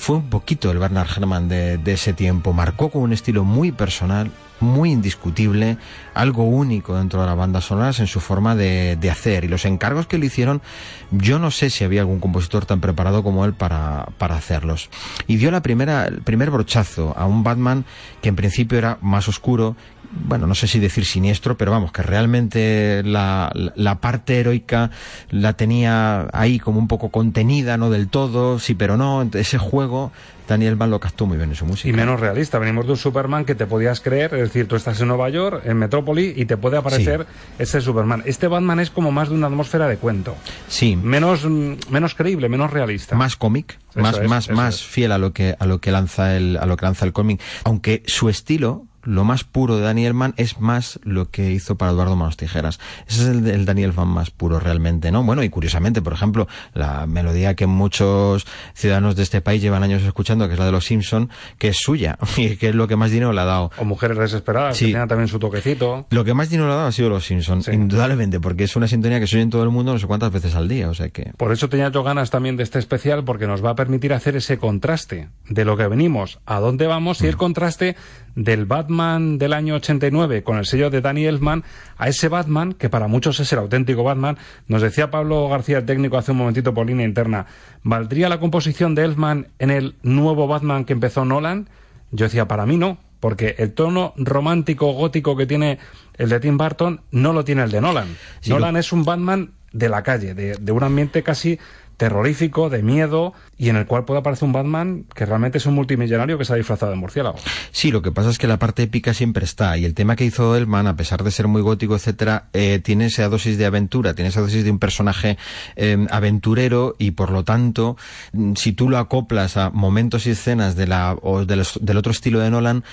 fue 0.02 0.16
un 0.16 0.32
poquito 0.32 0.72
el 0.72 0.80
Bernard 0.80 1.08
Herrmann 1.16 1.48
de, 1.48 1.80
ese 1.86 2.14
tiempo. 2.14 2.54
Marcó 2.54 2.90
con 2.90 3.04
un 3.04 3.14
estilo 3.14 3.44
muy 3.44 3.72
personal, 3.72 4.32
muy 4.60 4.90
indiscutible, 4.90 5.78
algo 6.16 6.44
único 6.44 6.98
dentro 6.98 7.22
de 7.22 7.28
las 7.28 7.38
bandas 7.38 7.66
sonoras 7.66 8.00
en 8.00 8.08
su 8.08 8.20
forma 8.20 8.56
de, 8.56 8.98
hacer. 9.12 9.44
Y 9.44 9.48
los 9.48 9.64
encargos 9.64 10.08
que 10.08 10.18
le 10.18 10.26
hicieron, 10.26 10.64
yo 11.12 11.38
no 11.38 11.52
sé 11.52 11.70
si 11.70 11.84
había 11.84 12.02
algún 12.02 12.20
compositor 12.20 12.66
tan 12.66 12.82
preparado 12.82 13.22
como 13.22 13.46
él 13.46 13.54
para, 13.54 14.08
para 14.18 14.36
hacerlos. 14.36 14.90
Y 15.28 15.36
dio 15.36 15.52
la 15.52 15.62
primera, 15.62 16.08
el 16.08 16.24
primer 16.24 16.50
brochazo 16.50 17.14
a 17.16 17.28
un 17.28 17.44
Batman 17.44 17.86
que 18.24 18.30
en 18.30 18.36
principio 18.36 18.80
era 18.80 18.98
más 19.02 19.28
oscuro, 19.28 19.76
bueno, 20.12 20.48
no 20.48 20.56
sé 20.56 20.68
si 20.68 20.80
decir 20.80 21.06
siniestro, 21.06 21.58
pero 21.58 21.72
vamos, 21.72 21.92
que 21.92 22.02
realmente 22.02 23.02
la, 23.04 23.52
la, 23.76 24.00
parte 24.00 24.40
heroica 24.40 24.92
la 25.30 25.54
tenía 25.54 26.28
ahí 26.34 26.60
como 26.60 26.80
un 26.80 26.88
poco 26.88 27.10
contenida, 27.10 27.78
no 27.78 27.90
del 27.90 28.08
todo, 28.08 28.60
sí, 28.60 28.74
pero 28.74 28.98
no, 28.98 29.28
ese 29.34 29.58
juego 29.58 30.12
Daniel 30.52 30.76
Mann 30.76 30.92
lo 30.92 31.00
captó 31.00 31.26
muy 31.26 31.38
bien 31.38 31.50
en 31.50 31.56
su 31.56 31.66
música. 31.66 31.88
Y 31.88 31.94
menos 31.94 32.20
realista. 32.20 32.60
Venimos 32.60 32.86
de 32.86 32.92
un 32.92 32.98
Superman 32.98 33.46
que 33.46 33.56
te 33.56 33.66
podías 33.66 34.02
creer, 34.02 34.34
es 34.34 34.42
decir, 34.42 34.68
tú 34.68 34.76
estás 34.76 35.00
en 35.00 35.08
Nueva 35.08 35.30
York, 35.30 35.64
en 35.66 35.78
Metrópoli, 35.78 36.34
y 36.36 36.46
te 36.46 36.58
puede 36.58 36.78
aparecer 36.78 37.26
ese 37.58 37.80
Superman. 37.80 38.24
Este 38.26 38.48
Batman 38.48 38.82
es 38.82 38.90
como 38.90 39.12
más 39.12 39.30
de 39.30 39.36
una 39.36 39.48
atmósfera 39.48 39.88
de 39.88 39.98
cuento. 39.98 40.36
Sí. 40.68 40.98
Menos, 40.98 41.46
menos 41.90 42.16
creíble, 42.16 42.50
menos 42.50 42.72
realista. 42.72 43.16
Más 43.16 43.38
cómic, 43.38 43.80
más, 43.96 44.22
más, 44.24 44.50
más 44.50 44.84
fiel 44.84 45.14
a 45.14 45.18
lo 45.18 45.32
que, 45.32 45.56
a 45.58 45.66
lo 45.66 45.80
que 45.80 45.92
lanza 45.92 46.36
el, 46.36 46.58
a 46.58 46.66
lo 46.66 46.76
que 46.76 46.86
lanza 46.86 47.06
el 47.06 47.14
cómic. 47.14 47.42
Aunque 47.64 48.04
su 48.06 48.28
estilo, 48.28 48.86
lo 49.04 49.24
más 49.24 49.44
puro 49.44 49.78
de 49.78 49.84
Daniel 49.84 50.14
Mann 50.14 50.34
es 50.38 50.60
más 50.60 51.00
lo 51.04 51.30
que 51.30 51.52
hizo 51.52 51.76
para 51.76 51.92
Eduardo 51.92 52.16
Manos 52.16 52.38
Tijeras. 52.38 52.80
Ese 53.08 53.24
es 53.24 53.28
el, 53.28 53.66
Daniel 53.66 53.94
Mann 53.96 54.08
más 54.08 54.32
puro 54.32 54.60
realmente, 54.60 55.12
¿no? 55.12 55.24
Bueno, 55.24 55.44
y 55.44 55.50
curiosamente, 55.50 56.02
por 56.02 56.14
ejemplo, 56.14 56.48
la 56.74 57.06
melodía 57.08 57.56
que 57.56 57.68
muchos 57.68 58.46
ciudadanos 58.74 59.16
de 59.16 59.24
este 59.24 59.42
país 59.42 59.62
llevan 59.62 59.84
años 59.84 60.04
escuchando, 60.04 60.48
que 60.48 60.54
es 60.54 60.60
la 60.60 60.66
de 60.66 60.72
los 60.72 60.86
Simpson, 60.86 61.30
que 61.58 61.70
es 61.70 61.78
suya, 61.78 62.18
y 62.38 62.58
que 62.58 62.70
es 62.70 62.76
lo 62.76 62.88
que 62.88 62.96
más 62.96 63.12
dinero 63.12 63.34
le 63.34 63.42
ha 63.42 63.46
dado. 63.46 63.72
O 63.78 63.86
Mujeres 63.86 64.18
Desesperadas, 64.18 64.78
que 64.78 64.86
tiene 64.86 65.08
también 65.08 65.28
su 65.28 65.40
toquecito. 65.40 66.06
Lo 66.10 66.24
que 66.24 66.34
más 66.34 66.50
dinero 66.50 66.68
le 66.68 66.74
ha 66.74 66.78
dado 66.78 66.88
ha 66.88 66.92
sido 66.92 67.10
los 67.10 67.26
Simpson, 67.26 67.62
indudablemente, 67.72 68.40
porque 68.40 68.64
es 68.64 68.76
una 68.76 68.88
sintonía 68.88 69.20
que 69.20 69.28
se 69.28 69.38
oye 69.38 69.44
en 69.44 69.50
todo 69.50 69.64
el 69.64 69.70
mundo 69.70 69.94
no 69.94 70.00
sé 70.00 70.08
cuántas 70.08 70.32
veces 70.32 70.56
al 70.56 70.68
día, 70.68 70.90
o 70.90 70.94
sea 70.94 71.10
que... 71.10 71.32
Por 71.38 71.52
eso 71.52 71.70
tenía 71.70 71.90
yo 71.90 72.04
ganas 72.04 72.30
también 72.30 72.58
de 72.58 72.64
este 72.64 72.80
especial, 72.80 73.24
porque 73.24 73.48
nos 73.48 73.64
va 73.64 73.72
a 73.72 73.76
permitir 73.76 74.14
hacer 74.14 74.36
ese 74.36 74.58
contraste 74.58 75.30
de 75.50 75.66
lo 75.66 75.78
que 75.78 75.88
venimos, 75.88 76.40
a 76.46 76.60
dónde 76.60 76.88
vamos, 76.88 77.22
y 77.22 77.28
el 77.28 77.36
mm. 77.36 77.38
contraste 77.38 77.96
del 78.36 78.66
Batman 78.66 79.38
del 79.38 79.54
año 79.54 79.76
89 79.76 80.44
con 80.44 80.58
el 80.58 80.66
sello 80.66 80.90
de 80.90 81.02
Danny 81.02 81.26
Elfman 81.26 81.64
a 81.98 82.08
ese 82.08 82.28
Batman 82.28 82.74
que 82.74 82.90
para 82.90 83.08
muchos 83.08 83.40
es 83.40 83.52
el 83.54 83.60
auténtico 83.60 84.04
Batman. 84.04 84.38
Nos 84.68 84.82
decía 84.82 85.12
Pablo 85.12 85.48
García, 85.50 85.80
el 85.80 85.86
técnico, 85.86 86.18
hace 86.18 86.32
un 86.32 86.38
momentito 86.38 86.74
por 86.74 86.88
línea 86.88 87.06
interna, 87.06 87.46
¿valdría 87.84 88.30
la 88.30 88.40
composición 88.40 88.96
de 88.96 89.04
Elfman 89.04 89.48
en 89.60 89.72
el 89.72 89.96
nuevo 90.04 90.48
Batman 90.48 90.86
que 90.86 90.94
empezó 90.94 91.26
Nolan? 91.26 91.70
Yo 92.12 92.26
decía, 92.26 92.48
para 92.48 92.66
mí 92.66 92.78
no, 92.78 92.98
porque 93.20 93.56
el 93.60 93.74
tono 93.74 94.14
romántico 94.18 94.92
gótico 94.94 95.38
que 95.38 95.46
tiene 95.46 95.80
el 96.18 96.30
de 96.30 96.40
Tim 96.40 96.58
Burton 96.58 97.02
no 97.12 97.34
lo 97.34 97.46
tiene 97.46 97.64
el 97.64 97.72
de 97.72 97.82
Nolan. 97.82 98.18
Nolan 98.48 98.76
es 98.78 98.92
un 98.92 99.06
Batman 99.06 99.52
de 99.72 99.88
la 99.88 100.04
calle, 100.04 100.34
de, 100.34 100.56
de 100.56 100.72
un 100.72 100.84
ambiente 100.84 101.24
casi 101.24 101.58
terrorífico, 102.02 102.72
de 102.72 102.82
miedo, 102.82 103.36
y 103.60 103.70
en 103.70 103.76
el 103.76 103.86
cual 103.86 104.06
puede 104.06 104.22
aparecer 104.22 104.48
un 104.48 104.54
Batman 104.54 105.06
que 105.14 105.24
realmente 105.24 105.60
es 105.60 105.68
un 105.68 105.76
multimillonario 105.76 106.40
que 106.40 106.46
se 106.46 106.54
ha 106.54 106.56
disfrazado 106.56 106.92
de 106.92 106.98
murciélago. 106.98 107.38
Sí, 107.70 107.92
lo 107.92 108.02
que 108.02 108.12
pasa 108.12 108.32
es 108.32 108.40
que 108.40 108.48
la 108.48 108.58
parte 108.58 108.82
épica 108.82 109.14
siempre 109.14 109.46
está, 109.46 109.78
y 109.78 109.86
el 109.86 109.94
tema 109.94 110.16
que 110.16 110.26
hizo 110.26 110.56
Elman, 110.56 110.88
a 110.88 110.96
pesar 110.96 111.24
de 111.24 111.30
ser 111.30 111.48
muy 111.48 111.62
gótico, 111.62 111.96
etcétera, 111.96 112.46
eh, 112.54 112.80
tiene 112.84 113.06
esa 113.06 113.30
dosis 113.30 113.60
de 113.60 113.68
aventura, 113.68 114.16
tiene 114.16 114.30
esa 114.30 114.42
dosis 114.42 114.64
de 114.64 114.72
un 114.72 114.80
personaje 114.80 115.38
eh, 115.76 116.08
aventurero, 116.10 116.96
y 116.98 117.12
por 117.12 117.30
lo 117.30 117.44
tanto, 117.44 117.98
mm, 118.34 118.56
si 118.56 118.72
tú 118.72 118.90
lo 118.90 118.98
acoplas 118.98 119.56
a 119.56 119.70
momentos 119.70 120.26
y 120.26 120.32
escenas 120.32 120.76
de 120.76 120.88
la, 120.88 121.16
o 121.22 121.46
del 121.46 121.98
otro 121.98 122.12
estilo 122.12 122.40
de 122.40 122.50
Nolan, 122.50 122.84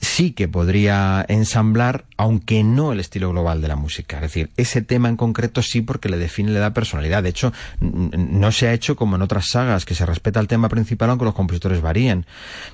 sí 0.00 0.32
que 0.32 0.48
podría 0.48 1.24
ensamblar, 1.28 2.04
aunque 2.16 2.64
no 2.64 2.92
el 2.92 3.00
estilo 3.00 3.30
global 3.30 3.60
de 3.62 3.68
la 3.68 3.76
música. 3.76 4.16
Es 4.16 4.22
decir, 4.22 4.50
ese 4.56 4.82
tema 4.82 5.08
en 5.08 5.16
concreto 5.16 5.62
sí 5.62 5.80
porque 5.80 6.08
le 6.08 6.18
define, 6.18 6.50
le 6.50 6.58
da 6.58 6.74
personalidad. 6.74 7.22
De 7.22 7.28
hecho, 7.30 7.52
no 7.80 8.52
se 8.52 8.68
ha 8.68 8.72
hecho 8.72 8.96
como 8.96 9.16
en 9.16 9.22
otras 9.22 9.48
sagas, 9.50 9.84
que 9.84 9.94
se 9.94 10.06
respeta 10.06 10.40
el 10.40 10.48
tema 10.48 10.68
principal 10.68 11.10
aunque 11.10 11.24
los 11.24 11.34
compositores 11.34 11.80
varíen. 11.80 12.26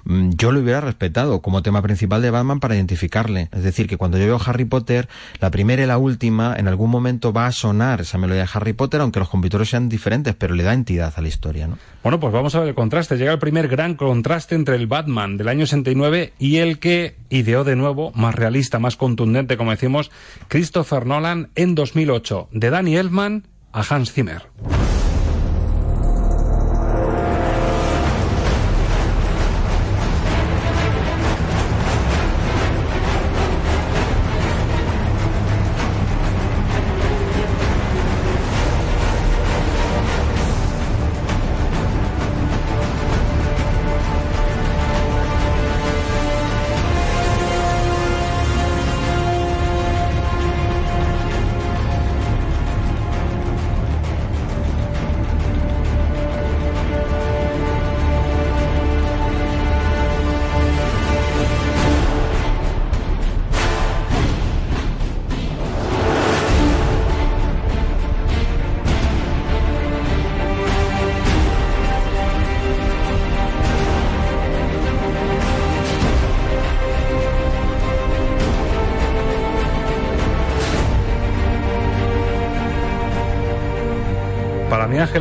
Mm, 0.05 0.31
yo 0.37 0.53
lo 0.53 0.61
hubiera 0.61 0.81
respetado 0.81 1.43
como 1.43 1.63
tema 1.63 1.83
principal 1.83 2.23
de 2.23 2.31
Batman 2.31 2.61
para 2.61 2.75
identificarle. 2.75 3.49
Es 3.53 3.63
decir, 3.63 3.87
que 3.87 3.97
cuando 3.97 4.19
yo 4.19 4.27
veo 4.27 4.41
Harry 4.45 4.65
Potter, 4.65 5.09
la 5.41 5.51
primera 5.51 5.83
y 5.83 5.87
la 5.87 5.99
última, 5.99 6.55
en 6.57 6.69
algún 6.69 6.91
momento 6.91 7.33
va 7.33 7.47
a 7.47 7.53
sonar 7.53 8.01
esa 8.01 8.19
melodía 8.19 8.43
de 8.43 8.49
Harry 8.53 8.73
Potter, 8.73 9.01
aunque 9.01 9.21
los 9.21 9.29
compositores 9.29 9.69
sean 9.69 9.89
diferentes, 9.89 10.35
pero 10.35 10.55
le 10.55 10.63
da 10.63 10.73
entidad 10.73 11.13
a 11.17 11.21
la 11.21 11.29
historia, 11.29 11.67
¿no? 11.67 11.79
Bueno, 12.03 12.19
pues 12.19 12.33
vamos 12.33 12.55
a 12.55 12.61
ver 12.61 12.69
el 12.69 12.75
contraste. 12.75 13.17
Llega 13.17 13.33
el 13.33 13.39
primer 13.39 13.69
gran 13.69 13.95
contraste 13.95 14.55
entre 14.55 14.77
el 14.77 14.87
Batman 14.87 15.37
del 15.37 15.49
año 15.49 15.67
69 15.67 16.33
y 16.39 16.57
el 16.57 16.79
que 16.79 17.12
ideó 17.31 17.65
de 17.65 17.77
nuevo, 17.77 18.13
más 18.15 18.35
realista, 18.35 18.79
más 18.79 18.97
contundente, 18.97 19.57
como 19.57 19.71
decimos, 19.71 20.11
Christopher 20.49 21.07
Nolan 21.07 21.51
en 21.55 21.75
2008, 21.75 22.49
de 22.53 22.71
Danny 22.71 22.97
Elfman 22.97 23.47
a 23.73 23.83
Hans 23.89 24.13
Zimmer. 24.13 24.43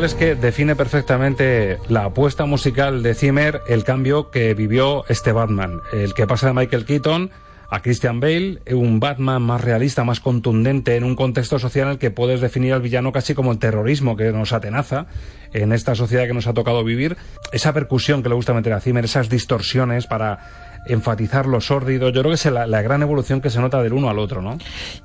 Es 0.04 0.16
que 0.16 0.34
define 0.34 0.76
perfectamente 0.76 1.78
la 1.88 2.06
apuesta 2.06 2.46
musical 2.46 3.04
de 3.04 3.14
Zimmer, 3.14 3.62
el 3.68 3.84
cambio 3.84 4.32
que 4.32 4.56
vivió 4.56 5.06
este 5.10 5.32
Batman, 5.32 5.80
el 5.94 6.16
que 6.16 6.26
pasa 6.26 6.48
de 6.48 6.54
Michael 6.54 6.86
Keaton 6.86 7.30
a 7.70 7.82
Christian 7.82 8.20
Bale, 8.20 8.60
un 8.72 9.00
Batman 9.00 9.42
más 9.44 9.62
realista, 9.62 10.04
más 10.04 10.20
contundente, 10.20 10.96
en 10.96 11.04
un 11.04 11.16
contexto 11.16 11.60
social 11.60 11.86
en 11.86 11.92
el 11.94 12.00
que 12.00 12.10
puedes 12.10 12.42
definir 12.42 12.74
al 12.74 12.82
villano 12.82 13.12
casi 13.12 13.36
como 13.36 13.52
el 13.52 13.60
terrorismo 13.60 14.18
que 14.18 14.32
nos 14.32 14.54
atenaza 14.54 15.06
en 15.54 15.72
esta 15.72 15.94
sociedad 15.94 16.26
que 16.26 16.34
nos 16.34 16.48
ha 16.48 16.54
tocado 16.54 16.84
vivir. 16.84 17.16
Esa 17.52 17.72
percusión 17.72 18.24
que 18.24 18.30
le 18.30 18.36
gusta 18.36 18.54
meter 18.54 18.74
a 18.74 18.82
Zimmer, 18.82 19.06
esas 19.06 19.30
distorsiones 19.30 20.08
para 20.08 20.40
enfatizar 20.88 21.46
lo 21.46 21.62
sórdido. 21.62 22.10
Yo 22.10 22.22
creo 22.22 22.32
que 22.32 22.36
es 22.36 22.46
la, 22.46 22.66
la, 22.66 22.82
gran 22.82 23.04
evolución 23.04 23.40
que 23.40 23.50
se 23.50 23.60
nota 23.60 23.82
del 23.82 23.94
uno 23.94 24.10
al 24.10 24.20
otro, 24.20 24.42
¿no? 24.42 24.58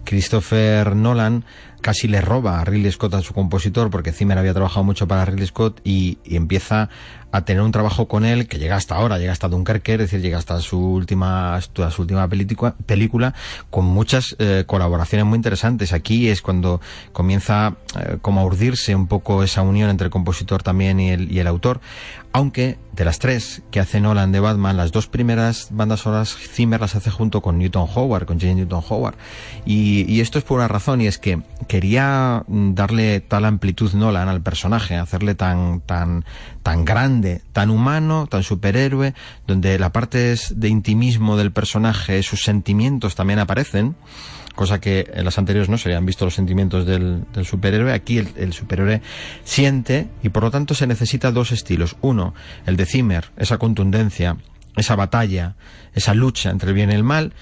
Christopher 0.05 0.97
Nolan 0.97 1.45
casi 1.81 2.09
le 2.09 2.21
roba 2.21 2.61
a 2.61 2.65
Ridley 2.65 2.91
Scott 2.93 3.15
a 3.15 3.23
su 3.23 3.35
compositor 3.35 3.91
porque 3.91 4.13
Zimmer 4.13 4.39
había 4.39 4.55
trabajado 4.55 4.85
mucho 4.85 5.07
para 5.07 5.25
Ridley 5.25 5.47
Scott 5.47 5.81
y, 5.85 6.19
empieza 6.25 6.89
a 7.33 7.45
tener 7.45 7.63
un 7.63 7.73
trabajo 7.73 8.09
con 8.09 8.25
él 8.25 8.49
que 8.49 8.59
llega 8.59 8.77
hasta 8.77 8.95
ahora, 8.95 9.19
llega 9.19 9.33
hasta 9.33 9.49
Dunkerque, 9.49 9.95
es 9.95 9.99
decir, 9.99 10.21
llega 10.21 10.39
hasta 10.39 10.59
su 10.61 10.79
última, 10.79 11.55
hasta 11.55 11.91
su 11.91 12.03
última 12.03 12.27
película, 12.29 12.75
película 12.87 13.35
con 13.69 13.85
muchas 13.85 14.37
eh, 14.39 14.65
colaboraciones 14.67 15.27
muy 15.27 15.37
interesantes. 15.37 15.93
Aquí 15.93 16.29
es 16.29 16.41
cuando 16.41 16.81
comienza 17.13 17.77
eh, 17.99 18.19
como 18.23 18.41
a 18.41 18.45
urdirse 18.45 18.95
un 18.95 19.07
poco 19.07 19.43
esa 19.43 19.63
unión 19.63 19.91
entre 19.91 20.07
el 20.07 20.11
compositor 20.11 20.63
también 20.63 20.99
y 21.01 21.11
el, 21.11 21.31
y 21.31 21.41
el 21.41 21.47
autor. 21.47 21.81
Aunque 22.33 22.79
de 22.93 23.05
las 23.07 23.19
tres 23.19 23.63
que 23.71 23.81
hace 23.81 23.99
Nolan 23.99 24.31
de 24.31 24.41
Batman, 24.41 24.77
las 24.77 24.93
dos 24.93 25.07
primeras 25.07 25.69
bandas 25.71 26.01
sonoras 26.01 26.37
Zimmer 26.37 26.81
las 26.81 26.95
hace 26.95 27.11
junto 27.11 27.41
con 27.41 27.59
Newton 27.59 27.89
Howard, 27.95 28.27
con 28.27 28.39
Jane 28.39 28.57
Newton 28.57 28.83
Howard. 28.89 29.15
Y, 29.65 30.05
y 30.07 30.21
esto 30.21 30.39
es 30.39 30.45
por 30.45 30.59
una 30.59 30.69
razón, 30.69 31.01
y 31.01 31.07
es 31.07 31.17
que 31.17 31.41
quería 31.67 32.45
darle 32.49 33.21
tal 33.21 33.45
amplitud 33.45 33.93
Nolan 33.95 34.29
al 34.29 34.43
personaje, 34.43 34.97
hacerle 34.97 35.35
tan, 35.35 35.81
tan, 35.81 36.25
tan 36.63 36.85
grande, 36.85 37.43
tan 37.53 37.71
humano, 37.71 38.27
tan 38.27 38.43
superhéroe, 38.43 39.15
donde 39.47 39.79
la 39.79 39.93
parte 39.93 40.35
de 40.51 40.69
intimismo 40.69 41.37
del 41.37 41.53
personaje, 41.53 42.23
sus 42.23 42.43
sentimientos 42.43 43.15
también 43.15 43.39
aparecen 43.39 43.97
cosa 44.57 44.81
que 44.81 45.11
en 45.13 45.25
las 45.25 45.39
anteriores 45.39 45.69
no 45.69 45.79
se 45.79 45.91
habían 45.91 46.07
visto 46.07 46.25
los 46.25 46.35
sentimientos 46.35 46.87
del, 46.87 47.27
superhéroe. 47.45 47.93
Aquí 47.93 48.19
el, 48.19 48.31
el, 48.37 48.53
superhéroe 48.55 49.03
siente 49.45 50.09
y 50.23 50.31
por 50.31 50.43
lo 50.43 50.51
tanto 50.51 50.75
se 50.75 50.87
necesita 50.87 51.31
dos 51.31 51.53
estilos. 51.53 51.97
Uno, 52.01 52.35
el 52.65 52.77
de 52.77 52.87
Zimmer, 52.87 53.27
esa 53.37 53.59
contundencia, 53.59 54.39
esa 54.77 54.97
batalla, 54.97 55.57
esa 55.95 56.15
lucha 56.15 56.51
entre 56.51 56.71
el 56.71 56.75
bien 56.75 56.91
y 56.91 56.95
el 56.95 57.05
mal. 57.05 57.33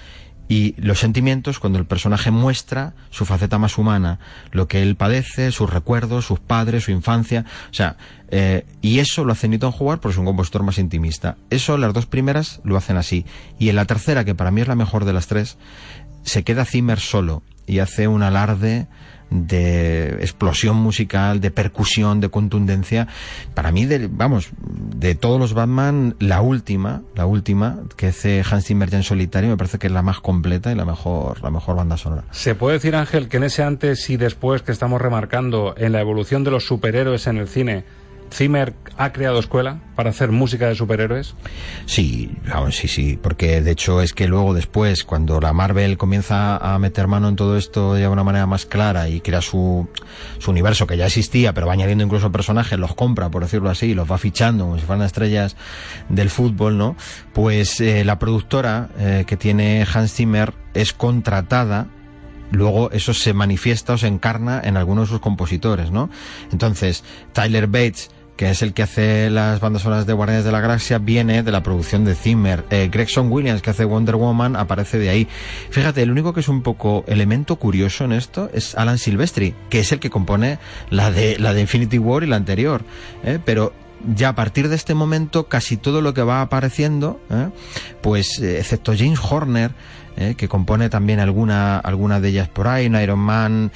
Y 0.47 0.75
los 0.77 0.99
sentimientos 0.99 1.59
cuando 1.59 1.79
el 1.79 1.85
personaje 1.85 2.29
muestra 2.29 2.93
su 3.09 3.25
faceta 3.25 3.57
más 3.57 3.77
humana, 3.77 4.19
lo 4.51 4.67
que 4.67 4.81
él 4.81 4.95
padece, 4.95 5.51
sus 5.51 5.69
recuerdos, 5.69 6.25
sus 6.25 6.39
padres, 6.39 6.83
su 6.83 6.91
infancia. 6.91 7.45
O 7.71 7.73
sea, 7.73 7.97
eh, 8.29 8.65
y 8.81 8.99
eso 8.99 9.23
lo 9.23 9.31
hace 9.31 9.47
Newton 9.47 9.73
Howard 9.77 9.99
porque 9.99 10.13
es 10.13 10.19
un 10.19 10.25
compositor 10.25 10.63
más 10.63 10.77
intimista. 10.77 11.37
Eso 11.49 11.77
las 11.77 11.93
dos 11.93 12.05
primeras 12.05 12.61
lo 12.63 12.77
hacen 12.77 12.97
así. 12.97 13.25
Y 13.57 13.69
en 13.69 13.75
la 13.75 13.85
tercera, 13.85 14.23
que 14.23 14.35
para 14.35 14.51
mí 14.51 14.61
es 14.61 14.67
la 14.67 14.75
mejor 14.75 15.05
de 15.05 15.13
las 15.13 15.27
tres, 15.27 15.57
se 16.23 16.43
queda 16.43 16.65
Zimmer 16.65 16.99
solo 16.99 17.43
y 17.67 17.79
hace 17.79 18.07
un 18.07 18.23
alarde 18.23 18.87
de 19.29 20.17
explosión 20.21 20.77
musical, 20.77 21.41
de 21.41 21.51
percusión, 21.51 22.21
de 22.21 22.29
contundencia. 22.29 23.07
Para 23.53 23.71
mí, 23.71 23.87
vamos, 24.09 24.49
de 24.59 25.15
todos 25.15 25.39
los 25.39 25.53
Batman, 25.53 26.15
la 26.19 26.41
última, 26.41 27.01
la 27.15 27.25
última 27.25 27.79
que 27.97 28.07
hace 28.07 28.43
Hans 28.49 28.65
Zimmer 28.65 28.89
ya 28.89 28.97
en 28.97 29.03
solitario, 29.03 29.49
me 29.49 29.57
parece 29.57 29.77
que 29.77 29.87
es 29.87 29.93
la 29.93 30.01
más 30.01 30.19
completa 30.19 30.71
y 30.71 30.75
la 30.75 30.85
mejor, 30.85 31.41
la 31.41 31.49
mejor 31.49 31.75
banda 31.75 31.97
sonora. 31.97 32.23
¿Se 32.31 32.55
puede 32.55 32.75
decir, 32.75 32.95
Ángel, 32.95 33.27
que 33.27 33.37
en 33.37 33.43
ese 33.43 33.63
antes 33.63 34.09
y 34.09 34.17
después 34.17 34.61
que 34.61 34.71
estamos 34.71 35.01
remarcando 35.01 35.75
en 35.77 35.91
la 35.91 36.01
evolución 36.01 36.43
de 36.43 36.51
los 36.51 36.65
superhéroes 36.65 37.27
en 37.27 37.37
el 37.37 37.47
cine, 37.47 37.85
Zimmer 38.31 38.73
ha 38.97 39.11
creado 39.11 39.39
escuela 39.39 39.79
para 39.95 40.09
hacer 40.09 40.31
música 40.31 40.67
de 40.67 40.75
superhéroes? 40.75 41.35
Sí, 41.85 42.31
sí, 42.71 42.87
sí, 42.87 43.19
porque 43.21 43.61
de 43.61 43.71
hecho 43.71 44.01
es 44.01 44.13
que 44.13 44.27
luego 44.27 44.53
después, 44.53 45.03
cuando 45.03 45.39
la 45.39 45.53
Marvel 45.53 45.97
comienza 45.97 46.57
a 46.57 46.79
meter 46.79 47.07
mano 47.07 47.29
en 47.29 47.35
todo 47.35 47.57
esto 47.57 47.93
de 47.93 48.07
una 48.07 48.23
manera 48.23 48.45
más 48.45 48.65
clara 48.65 49.09
y 49.09 49.21
crea 49.21 49.41
su, 49.41 49.87
su 50.39 50.51
universo 50.51 50.87
que 50.87 50.97
ya 50.97 51.07
existía, 51.07 51.53
pero 51.53 51.67
va 51.67 51.73
añadiendo 51.73 52.03
incluso 52.03 52.31
personajes, 52.31 52.79
los 52.79 52.95
compra, 52.95 53.29
por 53.29 53.43
decirlo 53.43 53.69
así, 53.69 53.93
los 53.93 54.09
va 54.09 54.17
fichando 54.17 54.65
como 54.65 54.79
si 54.79 54.85
fueran 54.85 55.05
estrellas 55.05 55.55
del 56.09 56.29
fútbol, 56.29 56.77
¿no? 56.77 56.95
Pues 57.33 57.81
eh, 57.81 58.05
la 58.05 58.19
productora 58.19 58.89
eh, 58.97 59.25
que 59.27 59.37
tiene 59.37 59.85
Hans 59.91 60.13
Zimmer 60.13 60.53
es 60.73 60.93
contratada 60.93 61.87
luego 62.51 62.91
eso 62.91 63.13
se 63.13 63.33
manifiesta 63.33 63.93
o 63.93 63.97
se 63.97 64.07
encarna 64.07 64.61
en 64.63 64.77
algunos 64.77 65.07
de 65.07 65.13
sus 65.13 65.19
compositores, 65.19 65.91
¿no? 65.91 66.09
Entonces, 66.51 67.03
Tyler 67.33 67.67
Bates 67.67 68.09
que 68.35 68.49
es 68.49 68.61
el 68.61 68.73
que 68.73 68.83
hace 68.83 69.29
las 69.29 69.59
bandas 69.59 69.83
sonoras 69.83 70.05
de 70.05 70.13
Guardianes 70.13 70.45
de 70.45 70.51
la 70.51 70.59
Galaxia, 70.59 70.97
viene 70.97 71.43
de 71.43 71.51
la 71.51 71.63
producción 71.63 72.03
de 72.03 72.15
Zimmer. 72.15 72.65
Eh, 72.69 72.89
Gregson 72.91 73.31
Williams, 73.31 73.61
que 73.61 73.69
hace 73.69 73.85
Wonder 73.85 74.15
Woman, 74.15 74.55
aparece 74.55 74.97
de 74.97 75.09
ahí. 75.09 75.27
Fíjate, 75.69 76.01
el 76.01 76.11
único 76.11 76.33
que 76.33 76.41
es 76.41 76.49
un 76.49 76.61
poco 76.61 77.05
elemento 77.07 77.55
curioso 77.55 78.03
en 78.03 78.11
esto 78.11 78.49
es 78.53 78.75
Alan 78.75 78.97
Silvestri, 78.97 79.55
que 79.69 79.79
es 79.79 79.91
el 79.91 79.99
que 79.99 80.09
compone 80.09 80.59
la 80.89 81.11
de, 81.11 81.39
la 81.39 81.53
de 81.53 81.61
Infinity 81.61 81.97
War 81.97 82.23
y 82.23 82.27
la 82.27 82.35
anterior. 82.35 82.83
¿eh? 83.23 83.39
Pero 83.43 83.73
ya 84.15 84.29
a 84.29 84.35
partir 84.35 84.67
de 84.69 84.75
este 84.75 84.93
momento, 84.93 85.47
casi 85.47 85.77
todo 85.77 86.01
lo 86.01 86.13
que 86.13 86.21
va 86.21 86.41
apareciendo, 86.41 87.21
¿eh? 87.29 87.49
pues 88.01 88.39
excepto 88.39 88.93
James 88.97 89.19
Horner, 89.21 89.71
¿eh? 90.17 90.35
que 90.35 90.47
compone 90.47 90.89
también 90.89 91.19
alguna, 91.19 91.77
alguna 91.77 92.19
de 92.19 92.29
ellas 92.29 92.47
por 92.47 92.67
ahí, 92.67 92.87
un 92.87 92.95
Iron 92.99 93.19
Man, 93.19 93.71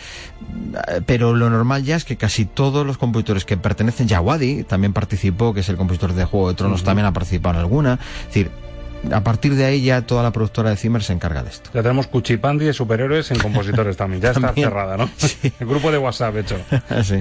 pero 1.05 1.35
lo 1.35 1.49
normal 1.49 1.83
ya 1.83 1.95
es 1.95 2.05
que 2.05 2.17
casi 2.17 2.45
todos 2.45 2.85
los 2.85 2.97
compositores 2.97 3.45
que 3.45 3.57
pertenecen, 3.57 4.07
ya 4.07 4.21
Wadi 4.21 4.63
también 4.63 4.93
participó, 4.93 5.53
que 5.53 5.61
es 5.61 5.69
el 5.69 5.77
compositor 5.77 6.13
de 6.13 6.25
Juego 6.25 6.49
de 6.49 6.55
Tronos, 6.55 6.81
uh 6.81 6.83
-huh. 6.83 6.85
también 6.85 7.05
ha 7.05 7.13
participado 7.13 7.55
en 7.55 7.61
alguna, 7.61 7.99
es 8.21 8.27
decir, 8.27 8.51
a 9.11 9.23
partir 9.23 9.55
de 9.55 9.65
ahí 9.65 9.81
ya 9.81 10.01
toda 10.01 10.23
la 10.23 10.31
productora 10.31 10.71
de 10.71 10.75
Zimmer 10.75 11.01
se 11.03 11.13
encarga 11.13 11.43
de 11.43 11.49
esto. 11.49 11.69
Ya 11.73 11.81
tenemos 11.81 12.07
cuchipandi 12.07 12.65
de 12.65 12.73
superhéroes 12.73 13.31
en 13.31 13.39
compositores 13.39 13.95
también. 13.95 14.21
Ya 14.21 14.31
está 14.31 14.53
cerrada, 14.53 14.97
¿no? 14.97 15.09
Sí. 15.17 15.53
El 15.59 15.67
grupo 15.67 15.91
de 15.91 15.97
WhatsApp 15.97 16.35
hecho. 16.37 16.57
sí. 17.03 17.19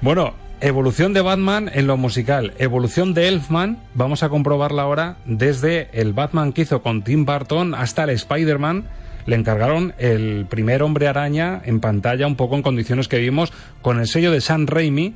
Bueno, 0.00 0.34
evolución 0.60 1.12
de 1.14 1.20
Batman 1.22 1.70
en 1.72 1.86
lo 1.86 1.96
musical, 1.96 2.52
evolución 2.58 3.14
de 3.14 3.28
Elfman, 3.28 3.78
vamos 3.94 4.22
a 4.22 4.28
comprobarla 4.28 4.82
ahora 4.82 5.16
desde 5.24 5.88
el 5.92 6.12
Batman 6.12 6.52
que 6.52 6.62
hizo 6.62 6.82
con 6.82 7.02
Tim 7.02 7.24
Burton 7.24 7.74
hasta 7.74 8.04
el 8.04 8.10
Spider-Man. 8.10 8.84
Le 9.26 9.36
encargaron 9.36 9.94
el 9.98 10.46
primer 10.48 10.82
hombre 10.82 11.06
araña 11.06 11.60
en 11.64 11.80
pantalla, 11.80 12.26
un 12.26 12.36
poco 12.36 12.56
en 12.56 12.62
condiciones 12.62 13.06
que 13.08 13.18
vimos, 13.18 13.52
con 13.82 14.00
el 14.00 14.06
sello 14.06 14.30
de 14.32 14.40
Sam 14.40 14.66
Raimi, 14.66 15.14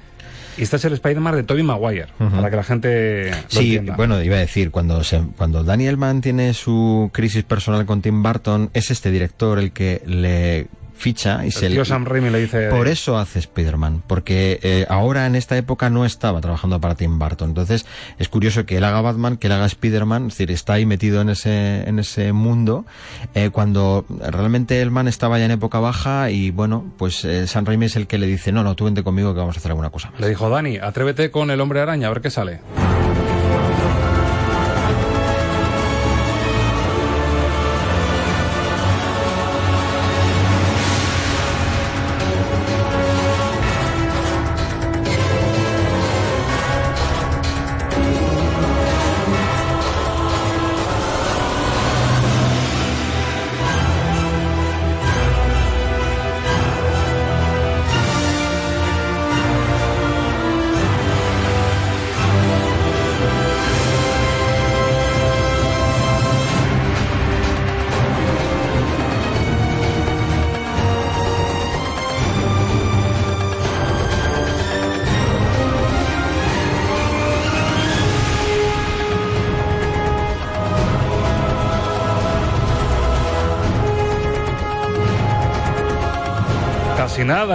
y 0.57 0.63
este 0.63 0.77
es 0.77 0.85
el 0.85 0.93
Spider-Man 0.93 1.35
de 1.35 1.43
Tobey 1.43 1.63
Maguire, 1.63 2.07
uh 2.21 2.25
-huh. 2.25 2.31
para 2.37 2.51
que 2.51 2.57
la 2.57 2.63
gente 2.63 3.31
lo 3.31 3.37
Sí, 3.49 3.65
entienda. 3.77 3.97
bueno, 3.97 4.23
iba 4.23 4.37
a 4.37 4.41
decir, 4.41 4.71
cuando, 4.71 5.03
se, 5.03 5.21
cuando 5.37 5.65
Daniel 5.65 5.97
Mann 5.97 6.21
tiene 6.21 6.55
su 6.55 7.11
crisis 7.13 7.43
personal 7.45 7.87
con 7.87 8.03
Tim 8.03 8.23
Burton, 8.23 8.71
es 8.73 8.91
este 8.91 9.11
director 9.11 9.59
el 9.59 9.73
que 9.73 10.03
le 10.07 10.69
ficha 10.95 11.41
y 11.43 11.47
el 11.49 11.53
se 11.53 11.69
tío 11.69 11.81
le... 11.81 11.85
Sam 11.85 12.05
Raimi 12.05 12.31
le 12.31 12.41
dice 12.41 12.69
por 12.69 12.89
eso 12.89 13.19
hace 13.19 13.39
Spider-Man 13.41 14.03
porque 14.07 14.61
eh, 14.63 14.87
ahora 14.89 15.27
en 15.27 15.35
esta 15.37 15.57
época 15.57 15.91
no 15.91 16.05
estaba 16.05 16.41
trabajando 16.41 16.81
para 16.81 16.95
Tim 16.95 17.19
Burton. 17.19 17.51
Entonces 17.51 17.87
es 18.19 18.29
curioso 18.29 18.65
que 18.65 18.79
él 18.79 18.85
haga 18.85 19.01
Batman 19.01 19.37
que 19.37 19.49
él 19.49 19.53
haga 19.53 19.67
Spider-Man 19.67 20.27
es 20.27 20.35
decir 20.35 20.51
está 20.51 20.75
ahí 20.75 20.87
metido 20.87 21.21
en 21.21 21.29
ese 21.29 21.89
en 21.89 21.99
ese 21.99 22.33
mundo. 22.33 22.85
Eh, 23.35 23.51
cuando 23.51 24.05
realmente 24.09 24.81
el 24.81 24.91
man 24.91 25.09
estaba 25.09 25.39
ya 25.39 25.45
en 25.45 25.51
época 25.51 25.81
baja 25.81 26.31
y 26.31 26.51
bueno 26.51 26.85
pues 26.97 27.25
eh, 27.25 27.47
Sam 27.47 27.65
Raimi 27.67 27.87
es 27.87 27.97
el 27.97 28.07
que 28.07 28.19
le 28.19 28.27
dice 28.27 28.53
no 28.53 28.63
no 28.63 28.75
tú 28.75 28.85
vente 28.85 29.03
conmigo 29.03 29.35
que 29.35 29.41
vamos 29.41 29.57
a 29.57 29.59
hacer 29.59 29.71
alguna 29.73 29.91
cosa 29.91 30.11
más. 30.11 30.21
le 30.21 30.29
dijo 30.29 30.49
Dani 30.49 30.79
atrévete 30.79 31.31
con 31.31 31.51
el 31.51 31.61
hombre 31.61 31.81
araña 31.81 32.09
a 32.09 32.11
ver 32.11 32.21
qué 32.23 32.31
sale 32.31 32.61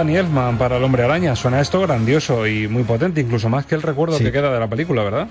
a 0.00 0.04
Danny 0.04 0.16
Elfman 0.16 0.58
para 0.58 0.76
el 0.76 0.84
Hombre 0.84 1.04
Araña. 1.04 1.36
Suena 1.36 1.60
esto 1.60 1.80
grandioso 1.80 2.46
y 2.46 2.68
muy 2.68 2.82
potente, 2.84 3.20
incluso 3.20 3.48
más 3.48 3.66
que 3.66 3.74
el 3.74 3.82
recuerdo 3.82 4.16
Sí. 4.18 4.24
que 4.24 4.32
queda 4.32 4.52
de 4.52 4.58
la 4.60 4.68
película, 4.68 5.02
¿verdad? 5.02 5.28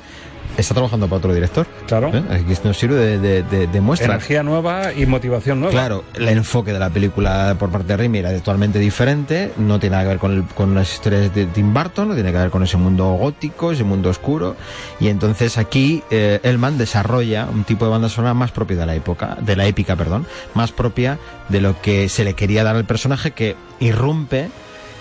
Está 0.57 0.73
trabajando 0.73 1.07
para 1.07 1.17
otro 1.19 1.33
director. 1.33 1.65
Claro. 1.87 2.09
¿Eh? 2.13 2.21
Aquí 2.31 2.53
nos 2.65 2.77
sirve 2.77 2.95
de, 2.95 3.19
de- 3.19 3.43
de- 3.43 3.67
de 3.67 3.81
muestra. 3.81 4.07
Energía 4.15 4.43
nueva 4.43 4.91
y 4.93 5.05
motivación 5.05 5.59
nueva. 5.61 5.71
Claro, 5.71 6.03
el 6.15 6.27
enfoque 6.27 6.73
de 6.73 6.79
la 6.79 6.89
película 6.89 7.55
por 7.57 7.69
parte 7.69 7.87
de 7.87 7.97
Raimi 7.97 8.17
era 8.17 8.33
totalmente 8.35 8.77
diferente, 8.79 9.53
no 9.57 9.79
tiene 9.79 9.93
nada 9.95 10.03
que 10.05 10.09
ver 10.09 10.17
con, 10.17 10.31
el- 10.33 10.43
con 10.43 10.75
las 10.75 10.91
historias 10.91 11.33
de 11.33 11.45
Tim 11.45 11.73
Burton, 11.73 12.09
no 12.09 12.13
tiene 12.15 12.31
que 12.31 12.37
ver 12.39 12.49
con 12.49 12.63
ese 12.63 12.75
mundo 12.77 13.11
gótico, 13.13 13.71
ese 13.71 13.83
mundo 13.85 14.09
oscuro, 14.09 14.55
y 14.99 15.07
entonces 15.07 15.57
aquí 15.57 16.03
eh, 16.09 16.39
Elman 16.43 16.77
desarrolla 16.77 17.45
un 17.45 17.63
tipo 17.63 17.85
de 17.85 17.91
banda 17.91 18.09
sonora 18.09 18.33
más 18.33 18.51
propia 18.51 18.75
de 18.77 18.85
la 18.85 18.95
época, 18.95 19.37
de 19.39 19.55
la 19.55 19.65
épica, 19.65 19.95
perdón, 19.95 20.25
más 20.55 20.71
propia 20.71 21.19
de 21.47 21.61
lo 21.61 21.79
que 21.81 22.09
se 22.09 22.23
le 22.25 22.33
quería 22.33 22.63
dar 22.65 22.75
al 22.75 22.85
personaje 22.85 23.31
que 23.31 23.55
irrumpe 23.79 24.49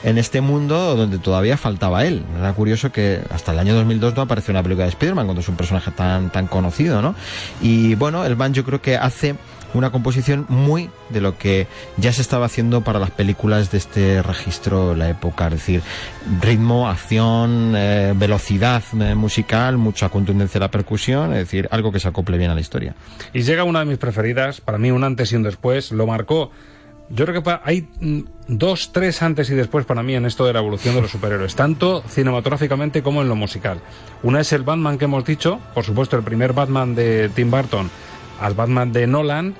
en 0.04 0.18
este 0.18 0.40
mundo 0.40 0.96
donde 0.96 1.18
todavía 1.18 1.56
faltaba 1.56 2.04
él. 2.04 2.24
Era 2.38 2.52
curioso 2.52 2.92
que 2.92 3.20
hasta 3.30 3.52
el 3.52 3.58
año 3.58 3.74
2002 3.74 4.14
no 4.16 4.22
apareció 4.22 4.52
una 4.52 4.62
película 4.62 4.84
de 4.84 4.90
Spider-Man 4.90 5.26
cuando 5.26 5.40
es 5.40 5.48
un 5.48 5.56
personaje 5.56 5.90
tan, 5.90 6.30
tan 6.30 6.46
conocido, 6.46 7.02
¿no? 7.02 7.14
Y 7.60 7.94
bueno, 7.96 8.24
el 8.24 8.36
Van 8.36 8.54
yo 8.54 8.64
creo 8.64 8.80
que 8.80 8.96
hace 8.96 9.34
una 9.74 9.90
composición 9.90 10.46
muy 10.48 10.88
de 11.10 11.20
lo 11.20 11.36
que 11.36 11.66
ya 11.98 12.12
se 12.12 12.22
estaba 12.22 12.46
haciendo 12.46 12.82
para 12.82 12.98
las 12.98 13.10
películas 13.10 13.70
de 13.70 13.78
este 13.78 14.22
registro 14.22 14.94
la 14.94 15.10
época, 15.10 15.46
es 15.48 15.54
decir, 15.54 15.82
ritmo, 16.40 16.88
acción, 16.88 17.74
eh, 17.76 18.14
velocidad 18.16 18.82
eh, 18.98 19.14
musical, 19.14 19.76
mucha 19.76 20.08
contundencia 20.08 20.58
de 20.58 20.64
la 20.64 20.70
percusión, 20.70 21.32
es 21.32 21.40
decir, 21.40 21.68
algo 21.70 21.92
que 21.92 22.00
se 22.00 22.08
acople 22.08 22.38
bien 22.38 22.50
a 22.50 22.54
la 22.54 22.60
historia. 22.60 22.94
Y 23.34 23.42
llega 23.42 23.64
una 23.64 23.80
de 23.80 23.84
mis 23.84 23.98
preferidas, 23.98 24.60
para 24.60 24.78
mí 24.78 24.90
un 24.90 25.04
antes 25.04 25.32
y 25.32 25.36
un 25.36 25.42
después, 25.42 25.92
lo 25.92 26.06
marcó. 26.06 26.50
Yo 27.10 27.24
creo 27.24 27.42
que 27.42 27.58
hay 27.64 27.88
mm, 28.00 28.20
dos, 28.48 28.92
tres 28.92 29.22
antes 29.22 29.48
y 29.50 29.54
después 29.54 29.86
para 29.86 30.02
mí 30.02 30.14
en 30.14 30.26
esto 30.26 30.44
de 30.44 30.52
la 30.52 30.58
evolución 30.58 30.94
de 30.94 31.02
los 31.02 31.10
superhéroes, 31.10 31.54
tanto 31.54 32.02
cinematográficamente 32.06 33.02
como 33.02 33.22
en 33.22 33.28
lo 33.28 33.36
musical. 33.36 33.80
Una 34.22 34.40
es 34.40 34.52
el 34.52 34.62
Batman 34.62 34.98
que 34.98 35.06
hemos 35.06 35.24
dicho, 35.24 35.58
por 35.74 35.84
supuesto 35.84 36.16
el 36.16 36.22
primer 36.22 36.52
Batman 36.52 36.94
de 36.94 37.30
Tim 37.34 37.50
Burton 37.50 37.90
al 38.40 38.54
Batman 38.54 38.92
de 38.92 39.06
Nolan, 39.06 39.54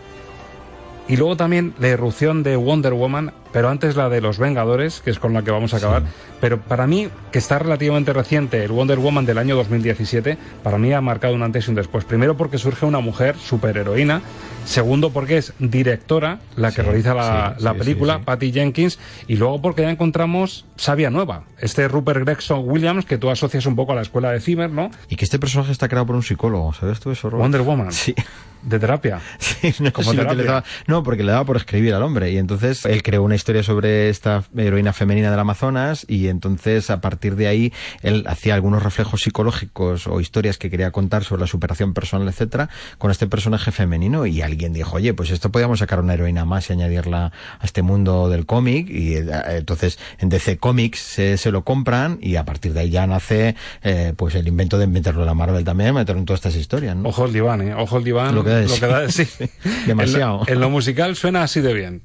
y 1.08 1.16
luego 1.16 1.36
también 1.36 1.74
la 1.78 1.88
irrupción 1.88 2.42
de 2.42 2.56
Wonder 2.56 2.92
Woman, 2.92 3.32
pero 3.50 3.70
antes 3.70 3.96
la 3.96 4.10
de 4.10 4.20
los 4.20 4.38
Vengadores, 4.38 5.00
que 5.00 5.10
es 5.10 5.18
con 5.18 5.32
la 5.32 5.42
que 5.42 5.50
vamos 5.50 5.72
a 5.72 5.78
acabar. 5.78 6.02
Pero 6.40 6.60
para 6.60 6.86
mí, 6.86 7.08
que 7.32 7.38
está 7.38 7.58
relativamente 7.58 8.12
reciente, 8.12 8.62
el 8.64 8.70
Wonder 8.72 8.98
Woman 8.98 9.26
del 9.26 9.38
año 9.38 9.56
2017, 9.56 10.38
para 10.62 10.78
mí 10.78 10.92
ha 10.92 11.00
marcado 11.00 11.34
un 11.34 11.42
antes 11.42 11.66
y 11.66 11.70
un 11.70 11.74
después. 11.76 12.04
Primero 12.04 12.36
porque 12.36 12.58
surge 12.58 12.86
una 12.86 13.00
mujer 13.00 13.36
superheroína. 13.36 14.22
Segundo 14.64 15.10
porque 15.10 15.38
es 15.38 15.54
directora 15.58 16.40
la 16.54 16.70
que 16.72 16.82
realiza 16.82 17.14
la, 17.14 17.54
sí, 17.56 17.64
la 17.64 17.72
sí, 17.72 17.78
película. 17.78 18.20
Patty 18.20 18.52
Jenkins. 18.52 18.98
Y 19.26 19.36
luego 19.36 19.62
porque 19.62 19.82
ya 19.82 19.90
encontramos 19.90 20.66
Sabia 20.76 21.08
Nueva, 21.10 21.44
este 21.58 21.88
Rupert 21.88 22.20
Gregson 22.20 22.60
Williams, 22.64 23.06
que 23.06 23.16
tú 23.18 23.30
asocias 23.30 23.64
un 23.66 23.74
poco 23.76 23.92
a 23.92 23.94
la 23.94 24.02
escuela 24.02 24.30
de 24.30 24.40
Zimmer, 24.40 24.70
¿no? 24.70 24.90
Y 25.08 25.16
que 25.16 25.24
este 25.24 25.38
personaje 25.38 25.72
está 25.72 25.88
creado 25.88 26.06
por 26.06 26.16
un 26.16 26.22
psicólogo, 26.22 26.72
¿sabes 26.74 27.00
tú 27.00 27.10
eso, 27.10 27.30
Robert? 27.30 27.42
Wonder 27.44 27.62
Woman. 27.62 27.92
Sí. 27.92 28.14
De 28.62 28.78
terapia. 28.78 29.20
Sí, 29.38 29.72
no, 29.80 29.92
Como 29.92 30.10
que 30.12 30.16
le 30.18 30.22
terapia. 30.24 30.44
daba- 30.44 30.64
no, 30.86 31.02
porque 31.02 31.24
le 31.24 31.32
daba 31.32 31.44
por 31.44 31.56
escribir 31.56 31.94
al 31.94 32.02
hombre. 32.02 32.30
Y 32.30 32.38
entonces 32.38 32.84
él 32.84 33.02
creó 33.02 33.22
una 33.24 33.34
historia 33.34 33.62
sobre 33.64 34.08
esta 34.08 34.44
heroína 34.56 34.92
femenina 34.92 35.30
del 35.30 35.40
Amazonas. 35.40 36.04
Y 36.08 36.27
entonces 36.28 36.90
a 36.90 37.00
partir 37.00 37.36
de 37.36 37.48
ahí 37.48 37.72
él 38.02 38.24
hacía 38.26 38.54
algunos 38.54 38.82
reflejos 38.82 39.22
psicológicos 39.22 40.06
o 40.06 40.20
historias 40.20 40.58
que 40.58 40.70
quería 40.70 40.90
contar 40.90 41.24
sobre 41.24 41.40
la 41.40 41.46
superación 41.46 41.94
personal, 41.94 42.28
etcétera, 42.28 42.68
con 42.98 43.10
este 43.10 43.26
personaje 43.26 43.72
femenino. 43.72 44.26
Y 44.26 44.42
alguien 44.42 44.72
dijo, 44.72 44.96
oye, 44.96 45.14
pues 45.14 45.30
esto 45.30 45.50
podíamos 45.50 45.78
sacar 45.80 46.00
una 46.00 46.14
heroína 46.14 46.44
más 46.44 46.70
y 46.70 46.72
añadirla 46.72 47.32
a 47.58 47.64
este 47.64 47.82
mundo 47.82 48.28
del 48.28 48.46
cómic. 48.46 48.88
Y 48.90 49.16
eh, 49.16 49.26
entonces 49.48 49.98
en 50.18 50.28
DC 50.28 50.58
Comics 50.58 50.98
se, 50.98 51.36
se 51.36 51.50
lo 51.50 51.64
compran 51.64 52.18
y 52.20 52.36
a 52.36 52.44
partir 52.44 52.72
de 52.72 52.80
ahí 52.80 52.90
ya 52.90 53.06
nace 53.06 53.56
eh, 53.82 54.12
pues 54.16 54.34
el 54.34 54.48
invento 54.48 54.78
de 54.78 54.86
meterlo 54.86 55.22
en 55.22 55.26
la 55.26 55.34
Marvel 55.34 55.64
también, 55.64 55.94
meterlo 55.94 56.20
en 56.20 56.26
todas 56.26 56.38
estas 56.38 56.56
historias. 56.56 56.96
¿no? 56.96 57.08
Ojo 57.08 57.26
el 57.26 57.32
diván, 57.32 57.60
¿eh? 57.62 57.74
Ojo 57.74 57.98
el 57.98 58.04
diván. 58.04 58.34
Lo 58.34 58.44
que 58.44 58.50
da 58.50 58.60
de 58.60 58.68
sí. 58.68 58.80
da 58.80 59.00
de 59.00 59.12
sí. 59.12 59.26
Demasiado. 59.86 60.40
En 60.40 60.46
lo, 60.46 60.52
en 60.52 60.60
lo 60.60 60.70
musical 60.70 61.16
suena 61.16 61.42
así 61.42 61.60
de 61.60 61.74
bien. 61.74 62.02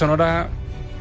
Sonora 0.00 0.48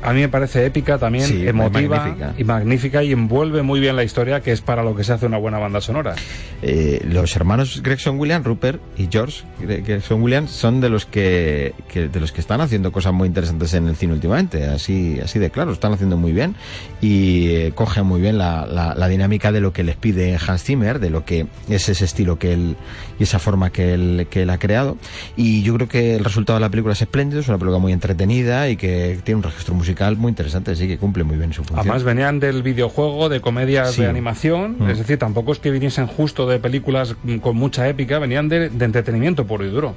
a 0.02 0.14
mí 0.14 0.22
me 0.22 0.30
parece 0.30 0.66
épica 0.66 0.98
también, 0.98 1.26
Sí, 1.26 1.46
emotiva 1.48 1.98
magnífica. 1.98 2.34
y 2.38 2.44
magnífica 2.46 3.04
y 3.04 3.12
envuelve 3.12 3.64
muy 3.64 3.80
bien 3.82 3.96
la 3.98 4.04
historia, 4.04 4.40
que 4.42 4.52
es 4.54 4.62
para 4.62 4.82
lo 4.84 4.96
que 4.96 5.04
se 5.04 5.12
hace 5.14 5.26
una 5.26 5.38
buena 5.38 5.58
banda 5.58 5.82
sonora. 5.82 6.16
Eh, 6.62 7.02
los 7.10 7.36
hermanos 7.38 7.82
Gregson 7.82 8.20
Williams, 8.20 8.46
Rupert 8.46 8.82
y 8.98 9.08
George 9.10 9.44
Gre- 9.62 9.82
Gregson 9.86 10.22
Williams 10.22 10.52
son 10.52 10.82
de 10.82 10.90
los 10.90 11.06
que, 11.06 11.74
que- 11.88 12.10
de 12.10 12.20
los 12.20 12.32
que 12.34 12.42
están 12.42 12.60
haciendo 12.60 12.92
cosas 12.92 13.14
muy 13.14 13.28
interesantes 13.28 13.74
en 13.74 13.88
el 13.88 13.96
cine 13.96 14.12
últimamente, 14.14 14.66
así 14.66 15.20
así 15.24 15.40
de 15.40 15.50
claro, 15.52 15.72
están 15.72 15.94
haciendo 15.94 16.18
muy 16.18 16.34
bien 16.34 16.56
y 17.02 17.48
eh, 17.52 17.72
cogen 17.74 18.06
muy 18.06 18.20
bien 18.20 18.38
la, 18.38 18.66
la- 18.66 18.94
la 18.94 19.08
dinámica 19.08 19.52
de 19.54 19.62
lo 19.62 19.72
que 19.72 19.84
les 19.84 19.96
pide 19.96 20.38
Hans 20.46 20.64
Zimmer, 20.64 21.00
de 21.00 21.10
lo 21.10 21.24
que 21.24 21.48
es 21.70 21.88
ese 21.88 22.04
estilo 22.04 22.38
que 22.38 22.52
él 22.54 22.76
y 23.20 23.24
esa 23.24 23.40
forma 23.40 23.70
que 23.72 23.94
él, 23.94 24.28
que 24.30 24.42
él 24.42 24.50
ha 24.50 24.58
creado 24.60 24.98
y 25.38 25.62
yo 25.64 25.76
creo 25.76 25.88
que 25.88 26.16
el 26.16 26.26
resultado 26.26 26.60
de 26.60 26.62
la 26.66 26.70
película 26.70 26.94
es 26.94 27.02
espléndido, 27.02 27.40
es 27.42 27.48
una 27.48 27.58
película 27.58 27.80
muy 27.80 27.94
entretenida 27.94 28.70
y 28.70 28.76
que 28.76 29.20
tiene 29.24 29.38
un 29.38 29.44
registro 29.44 29.74
musical 29.76 30.18
muy 30.18 30.30
interesante, 30.30 30.72
así 30.72 30.88
que 30.88 30.98
cumple 30.98 31.24
muy 31.24 31.38
bien 31.38 31.54
su 31.54 31.62
función. 31.64 31.80
Además 31.80 32.04
venían 32.04 32.40
del 32.42 32.64
videojuego, 32.64 33.30
de 33.30 33.40
comedias 33.40 33.94
Sí. 33.94 34.02
de 34.02 34.08
animación, 34.10 34.76
Mm. 34.80 34.90
es 34.90 34.98
decir, 34.98 35.18
tampoco 35.18 35.54
es 35.54 35.60
que 35.60 35.72
viniesen 35.72 36.08
justo 36.08 36.49
de 36.50 36.60
películas 36.60 37.16
mm, 37.24 37.38
con 37.38 37.56
mucha 37.56 37.88
épica, 37.88 38.20
venían 38.20 38.50
de, 38.50 38.66
entretenimiento 38.66 39.46
puro 39.46 39.66
y 39.66 39.70
duro. 39.70 39.96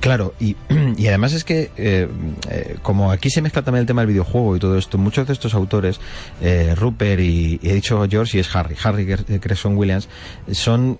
Claro, 0.00 0.34
y, 0.40 0.56
y 0.96 1.06
además 1.06 1.32
es 1.32 1.44
que, 1.44 1.70
eh, 1.76 2.08
eh, 2.50 2.76
como 2.82 3.10
aquí 3.10 3.30
se 3.30 3.42
mezcla 3.42 3.62
también 3.62 3.80
el 3.80 3.86
tema 3.86 4.02
del 4.02 4.08
videojuego 4.08 4.56
y 4.56 4.58
todo 4.58 4.78
esto, 4.78 4.98
muchos 4.98 5.26
de 5.26 5.32
estos 5.32 5.54
autores, 5.54 6.00
eh, 6.40 6.74
Rupert 6.76 7.20
y, 7.20 7.60
he 7.62 7.74
dicho 7.74 8.04
George 8.08 8.38
y 8.38 8.40
es 8.40 8.54
Harry, 8.54 8.76
Harry 8.82 9.04
Gregson 9.04 9.76
Williams, 9.76 10.08
son 10.52 10.98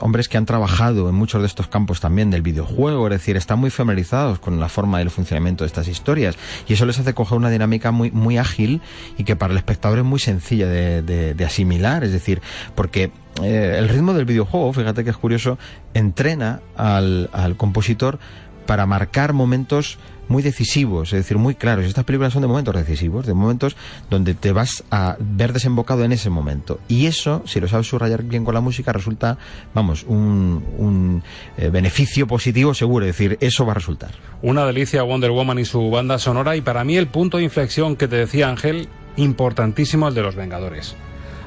hombres 0.00 0.28
que 0.28 0.38
han 0.38 0.46
trabajado 0.46 1.08
en 1.08 1.14
muchos 1.14 1.40
de 1.40 1.46
estos 1.46 1.68
campos 1.68 2.00
también 2.00 2.30
del 2.30 2.42
videojuego, 2.42 3.06
es 3.06 3.12
decir, 3.12 3.36
están 3.36 3.58
muy 3.58 3.70
familiarizados 3.70 4.38
con 4.38 4.60
la 4.60 4.68
forma 4.68 4.98
y 4.98 5.02
el 5.02 5.10
funcionamiento 5.10 5.64
de 5.64 5.68
estas 5.68 5.88
historias 5.88 6.36
y 6.68 6.74
eso 6.74 6.86
les 6.86 6.98
hace 6.98 7.14
coger 7.14 7.38
una 7.38 7.50
dinámica 7.50 7.90
muy, 7.90 8.10
muy 8.10 8.38
ágil 8.38 8.80
y 9.18 9.24
que 9.24 9.36
para 9.36 9.52
el 9.52 9.58
espectador 9.58 9.98
es 9.98 10.04
muy 10.04 10.18
sencilla 10.18 10.68
de- 10.68 11.02
de 11.34 11.44
asimilar, 11.44 12.04
es 12.04 12.12
decir, 12.12 12.40
porque 12.74 13.10
eh, 13.42 13.76
el 13.78 13.88
ritmo 13.88 14.14
del 14.14 14.24
videojuego, 14.24 14.72
fíjate 14.72 15.04
que 15.04 15.10
es 15.10 15.16
curioso, 15.16 15.58
entrena 15.94 16.60
al, 16.76 17.30
al 17.32 17.56
compositor 17.56 18.18
para 18.66 18.86
marcar 18.86 19.32
momentos 19.32 19.98
muy 20.28 20.42
decisivos, 20.42 21.12
es 21.12 21.20
decir, 21.20 21.38
muy 21.38 21.54
claros. 21.54 21.84
Estas 21.84 22.04
películas 22.04 22.32
son 22.32 22.42
de 22.42 22.48
momentos 22.48 22.74
decisivos, 22.74 23.26
de 23.26 23.34
momentos 23.34 23.76
donde 24.10 24.34
te 24.34 24.52
vas 24.52 24.84
a 24.90 25.16
ver 25.20 25.52
desembocado 25.52 26.04
en 26.04 26.12
ese 26.12 26.30
momento. 26.30 26.80
Y 26.88 27.06
eso, 27.06 27.42
si 27.46 27.60
lo 27.60 27.68
sabes 27.68 27.86
subrayar 27.86 28.24
bien 28.24 28.44
con 28.44 28.54
la 28.54 28.60
música, 28.60 28.92
resulta, 28.92 29.38
vamos, 29.72 30.04
un, 30.04 30.64
un 30.78 31.22
eh, 31.56 31.68
beneficio 31.70 32.26
positivo 32.26 32.74
seguro. 32.74 33.06
Es 33.06 33.16
decir, 33.16 33.38
eso 33.40 33.64
va 33.64 33.72
a 33.72 33.76
resultar. 33.76 34.10
Una 34.42 34.66
delicia 34.66 35.02
Wonder 35.02 35.30
Woman 35.30 35.58
y 35.58 35.64
su 35.64 35.90
banda 35.90 36.18
sonora 36.18 36.56
y 36.56 36.60
para 36.60 36.84
mí 36.84 36.96
el 36.96 37.06
punto 37.06 37.36
de 37.38 37.44
inflexión 37.44 37.96
que 37.96 38.08
te 38.08 38.16
decía 38.16 38.48
Ángel, 38.48 38.88
importantísimo 39.16 40.08
el 40.08 40.14
de 40.14 40.22
los 40.22 40.34
Vengadores. 40.34 40.96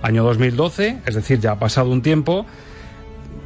Año 0.01 0.23
2012, 0.23 1.01
es 1.05 1.15
decir, 1.15 1.39
ya 1.39 1.51
ha 1.51 1.59
pasado 1.59 1.89
un 1.89 2.01
tiempo, 2.01 2.45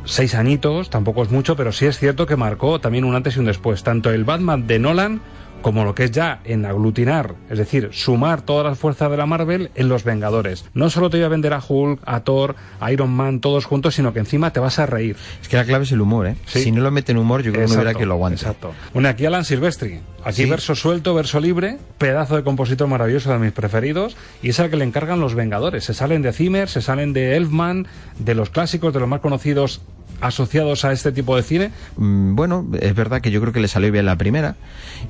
seis 0.05 0.35
añitos, 0.35 0.89
tampoco 0.89 1.23
es 1.23 1.31
mucho, 1.31 1.55
pero 1.55 1.71
sí 1.71 1.85
es 1.85 1.97
cierto 1.97 2.25
que 2.25 2.35
marcó 2.35 2.79
también 2.79 3.05
un 3.05 3.15
antes 3.15 3.35
y 3.35 3.39
un 3.39 3.45
después. 3.45 3.83
Tanto 3.83 4.11
el 4.11 4.23
Batman 4.23 4.67
de 4.67 4.79
Nolan 4.79 5.21
como 5.63 5.83
lo 5.85 5.95
que 5.95 6.03
es 6.03 6.11
ya 6.11 6.41
en 6.43 6.65
aglutinar, 6.65 7.33
es 7.49 7.57
decir, 7.57 7.89
sumar 7.93 8.41
todas 8.41 8.65
las 8.65 8.77
fuerzas 8.77 9.09
de 9.09 9.17
la 9.17 9.25
Marvel 9.25 9.71
en 9.73 9.89
los 9.89 10.03
Vengadores. 10.03 10.65
No 10.75 10.91
solo 10.91 11.09
te 11.09 11.17
voy 11.17 11.23
a 11.25 11.29
vender 11.29 11.53
a 11.53 11.63
Hulk, 11.67 12.01
a 12.05 12.19
Thor, 12.19 12.55
a 12.79 12.91
Iron 12.91 13.11
Man, 13.11 13.39
todos 13.39 13.65
juntos, 13.65 13.95
sino 13.95 14.13
que 14.13 14.19
encima 14.19 14.53
te 14.53 14.59
vas 14.59 14.77
a 14.77 14.85
reír. 14.85 15.15
Es 15.41 15.47
que 15.47 15.57
la 15.57 15.65
clave 15.65 15.85
es 15.85 15.91
el 15.91 16.01
humor, 16.01 16.27
¿eh? 16.27 16.35
Sí. 16.45 16.63
Si 16.63 16.71
no 16.71 16.81
lo 16.81 16.91
meten 16.91 17.17
humor, 17.17 17.41
yo 17.41 17.51
creo 17.51 17.65
que 17.65 17.69
no 17.69 17.75
hubiera 17.81 17.95
que 17.97 18.05
lo 18.05 18.13
aguante. 18.13 18.41
Exacto. 18.41 18.73
Bueno, 18.93 19.09
aquí 19.09 19.25
Alan 19.25 19.45
Silvestri. 19.45 20.01
Aquí 20.25 20.43
Sí. 20.43 20.49
verso 20.49 20.75
suelto, 20.75 21.13
verso 21.13 21.39
libre, 21.39 21.77
pedazo 21.97 22.35
de 22.35 22.43
compositor 22.43 22.87
maravilloso 22.87 23.31
de 23.31 23.39
mis 23.39 23.51
preferidos, 23.51 24.15
y 24.41 24.49
es 24.49 24.59
al 24.59 24.69
que 24.69 24.77
le 24.77 24.85
encargan 24.85 25.19
los 25.19 25.33
Vengadores. 25.35 25.83
Se 25.85 25.93
salen 25.93 26.21
de 26.21 26.31
Zimmer, 26.31 26.69
se 26.69 26.81
salen 26.81 27.13
de 27.13 27.35
Elfman, 27.35 27.87
de 28.19 28.35
los 28.35 28.49
clásicos, 28.49 28.93
de 28.93 28.99
los 28.99 29.09
más 29.09 29.19
conocidos 29.21 29.81
asociados 30.23 30.85
a 30.85 30.91
este 30.91 31.11
tipo 31.11 31.35
de 31.35 31.43
cine? 31.43 31.71
Mm, 31.97 32.35
bueno, 32.35 32.67
es 32.79 32.95
verdad 32.95 33.21
que 33.21 33.31
yo 33.31 33.41
creo 33.41 33.53
que 33.53 33.59
le 33.59 33.67
salió 33.67 33.91
bien 33.91 34.05
la 34.05 34.17
primera 34.17 34.55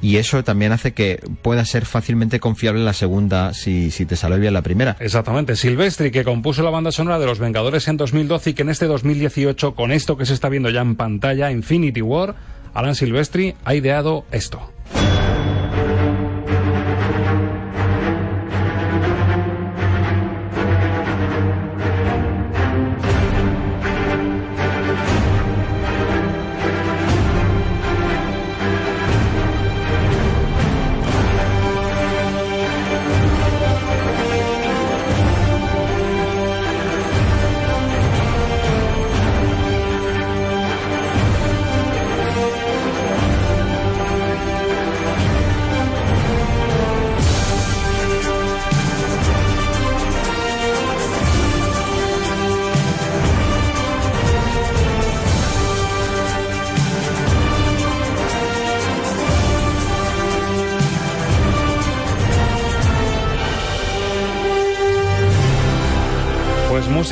y 0.02 0.18
eso 0.18 0.44
también 0.44 0.72
hace 0.72 0.94
que 0.94 1.20
pueda 1.42 1.64
ser 1.66 1.86
fácilmente 1.86 2.40
confiable 2.40 2.84
la 2.84 2.94
segunda 2.94 3.54
si, 3.54 3.92
si 3.92 4.06
te 4.06 4.16
salió 4.16 4.40
bien 4.40 4.54
la 4.54 4.62
primera. 4.62 4.98
Exactamente. 5.00 5.56
Silvestri, 5.56 6.12
que 6.12 6.24
compuso 6.24 6.64
la 6.64 6.70
banda 6.70 6.92
sonora 6.92 7.20
de 7.20 7.26
Los 7.26 7.40
Vengadores 7.40 7.88
en 7.88 7.98
2012 7.98 8.50
y 8.50 8.54
que 8.54 8.64
en 8.64 8.70
este 8.70 8.86
2018, 8.86 9.76
con 9.76 9.92
esto 9.92 10.18
que 10.18 10.26
se 10.26 10.34
está 10.34 10.50
viendo 10.50 10.70
ya 10.70 10.82
en 10.82 10.96
pantalla, 10.96 11.52
Infinity 11.52 12.02
War, 12.02 12.36
Alan 12.74 12.96
Silvestri 12.96 13.56
ha 13.64 13.76
ideado 13.76 14.26
esto. 14.32 14.74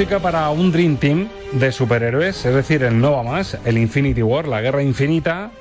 Música 0.01 0.19
para 0.19 0.49
un 0.49 0.71
Dream 0.71 0.97
Team 0.97 1.29
de 1.51 1.71
superhéroes, 1.71 2.43
es 2.43 2.55
decir, 2.55 2.81
el 2.81 2.99
Nova 2.99 3.21
Más, 3.21 3.59
el 3.65 3.77
Infinity 3.77 4.23
War, 4.23 4.47
la 4.47 4.59
guerra 4.59 4.81
infinita, 4.81 5.51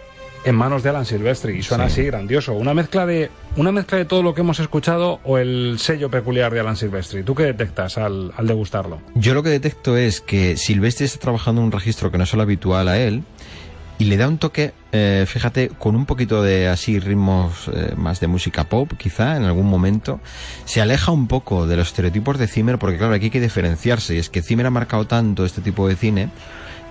en 0.46 0.54
manos 0.54 0.82
de 0.82 0.88
Alan 0.88 1.04
Silvestri. 1.04 1.58
Y 1.58 1.62
suena 1.62 1.84
así, 1.84 2.04
grandioso. 2.04 2.54
Una 2.54 2.72
mezcla, 2.72 3.04
de, 3.04 3.30
una 3.56 3.70
mezcla 3.70 3.98
de 3.98 4.06
todo 4.06 4.22
lo 4.22 4.34
que 4.34 4.40
hemos 4.40 4.58
escuchado 4.58 5.20
o 5.24 5.36
el 5.36 5.76
sello 5.78 6.10
peculiar 6.10 6.54
de 6.54 6.60
Alan 6.60 6.76
Silvestri. 6.76 7.22
¿Tú 7.22 7.34
qué 7.34 7.42
detectas 7.42 7.98
al, 7.98 8.32
al 8.34 8.46
degustarlo? 8.46 9.02
Yo 9.14 9.34
lo 9.34 9.42
que 9.42 9.50
detecto 9.50 9.98
es 9.98 10.22
que 10.22 10.56
Silvestri 10.56 11.04
está 11.04 11.18
trabajando 11.18 11.60
en 11.60 11.66
un 11.66 11.72
registro 11.72 12.10
que 12.10 12.16
no 12.16 12.24
es 12.24 12.32
lo 12.32 12.40
habitual 12.40 12.88
a 12.88 12.98
él 12.98 13.22
y 14.00 14.04
le 14.04 14.16
da 14.16 14.26
un 14.28 14.38
toque, 14.38 14.72
eh, 14.92 15.26
fíjate, 15.28 15.68
con 15.68 15.94
un 15.94 16.06
poquito 16.06 16.42
de 16.42 16.68
así 16.68 16.98
ritmos 16.98 17.68
eh, 17.70 17.92
más 17.96 18.18
de 18.18 18.28
música 18.28 18.64
pop, 18.64 18.90
quizá 18.96 19.36
en 19.36 19.44
algún 19.44 19.68
momento, 19.68 20.20
se 20.64 20.80
aleja 20.80 21.12
un 21.12 21.28
poco 21.28 21.66
de 21.66 21.76
los 21.76 21.88
estereotipos 21.88 22.38
de 22.38 22.46
Zimmer, 22.46 22.78
porque 22.78 22.96
claro, 22.96 23.12
aquí 23.12 23.26
hay 23.26 23.30
que 23.30 23.42
diferenciarse, 23.42 24.14
y 24.14 24.18
es 24.18 24.30
que 24.30 24.40
Zimmer 24.40 24.64
ha 24.64 24.70
marcado 24.70 25.06
tanto 25.06 25.44
este 25.44 25.60
tipo 25.60 25.86
de 25.86 25.96
cine 25.96 26.30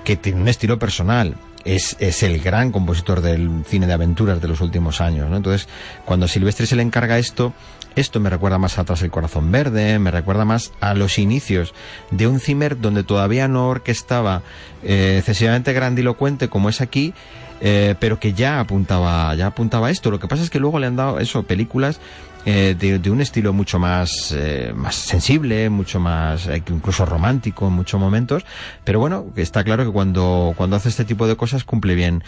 que 0.05 0.17
tiene 0.17 0.39
un 0.39 0.47
estilo 0.47 0.77
personal. 0.77 1.35
Es, 1.65 1.97
es 1.99 2.21
el 2.21 2.39
gran 2.39 2.71
compositor 2.71 3.21
del 3.21 3.63
cine 3.65 3.87
de 3.87 3.93
aventuras 3.93 4.39
de 4.39 4.47
los 4.47 4.61
últimos 4.61 5.01
años. 5.01 5.29
Entonces, 5.35 5.67
cuando 6.05 6.27
Silvestre 6.27 6.67
se 6.67 6.75
le 6.75 6.83
encarga 6.83 7.17
esto, 7.17 7.53
esto 7.95 8.19
me 8.19 8.29
recuerda 8.29 8.57
más 8.57 8.77
atrás 8.77 9.01
el 9.01 9.11
corazón 9.11 9.51
verde, 9.51 9.99
me 9.99 10.11
recuerda 10.11 10.45
más 10.45 10.71
a 10.79 10.93
los 10.93 11.19
inicios 11.19 11.73
de 12.11 12.27
un 12.27 12.39
Zimmer 12.39 12.79
donde 12.79 13.03
todavía 13.03 13.47
no 13.47 13.67
orquestaba 13.67 14.41
eh, 14.83 15.15
excesivamente 15.19 15.73
grandilocuente 15.73 16.49
como 16.49 16.69
es 16.69 16.81
aquí, 16.81 17.13
eh, 17.61 17.95
pero 17.99 18.19
que 18.19 18.33
ya 18.33 18.59
apuntaba, 18.59 19.33
ya 19.35 19.47
apuntaba 19.47 19.89
esto. 19.89 20.11
Lo 20.11 20.19
que 20.19 20.27
pasa 20.27 20.43
es 20.43 20.49
que 20.49 20.59
luego 20.59 20.79
le 20.79 20.87
han 20.87 20.95
dado 20.95 21.19
eso, 21.19 21.43
películas 21.43 21.99
eh, 22.45 22.75
de, 22.79 23.11
un 23.11 23.21
estilo 23.21 23.51
mucho 23.51 23.79
más, 23.79 24.33
eh, 24.35 24.71
más 24.73 24.95
sensible, 24.95 25.69
mucho 25.69 25.99
más, 25.99 26.47
eh, 26.47 26.63
incluso 26.69 27.05
romántico 27.05 27.67
en 27.67 27.73
muchos 27.73 27.99
momentos, 27.99 28.45
pero 28.85 28.99
bueno, 28.99 29.33
está 29.35 29.63
claro 29.63 29.85
que 29.85 29.91
cuando, 29.91 30.53
cuando 30.55 30.77
hace 30.77 30.89
este 30.89 31.03
tipo 31.05 31.27
de 31.27 31.35
cosas 31.35 31.63
cumple 31.63 31.95
bien. 31.95 32.23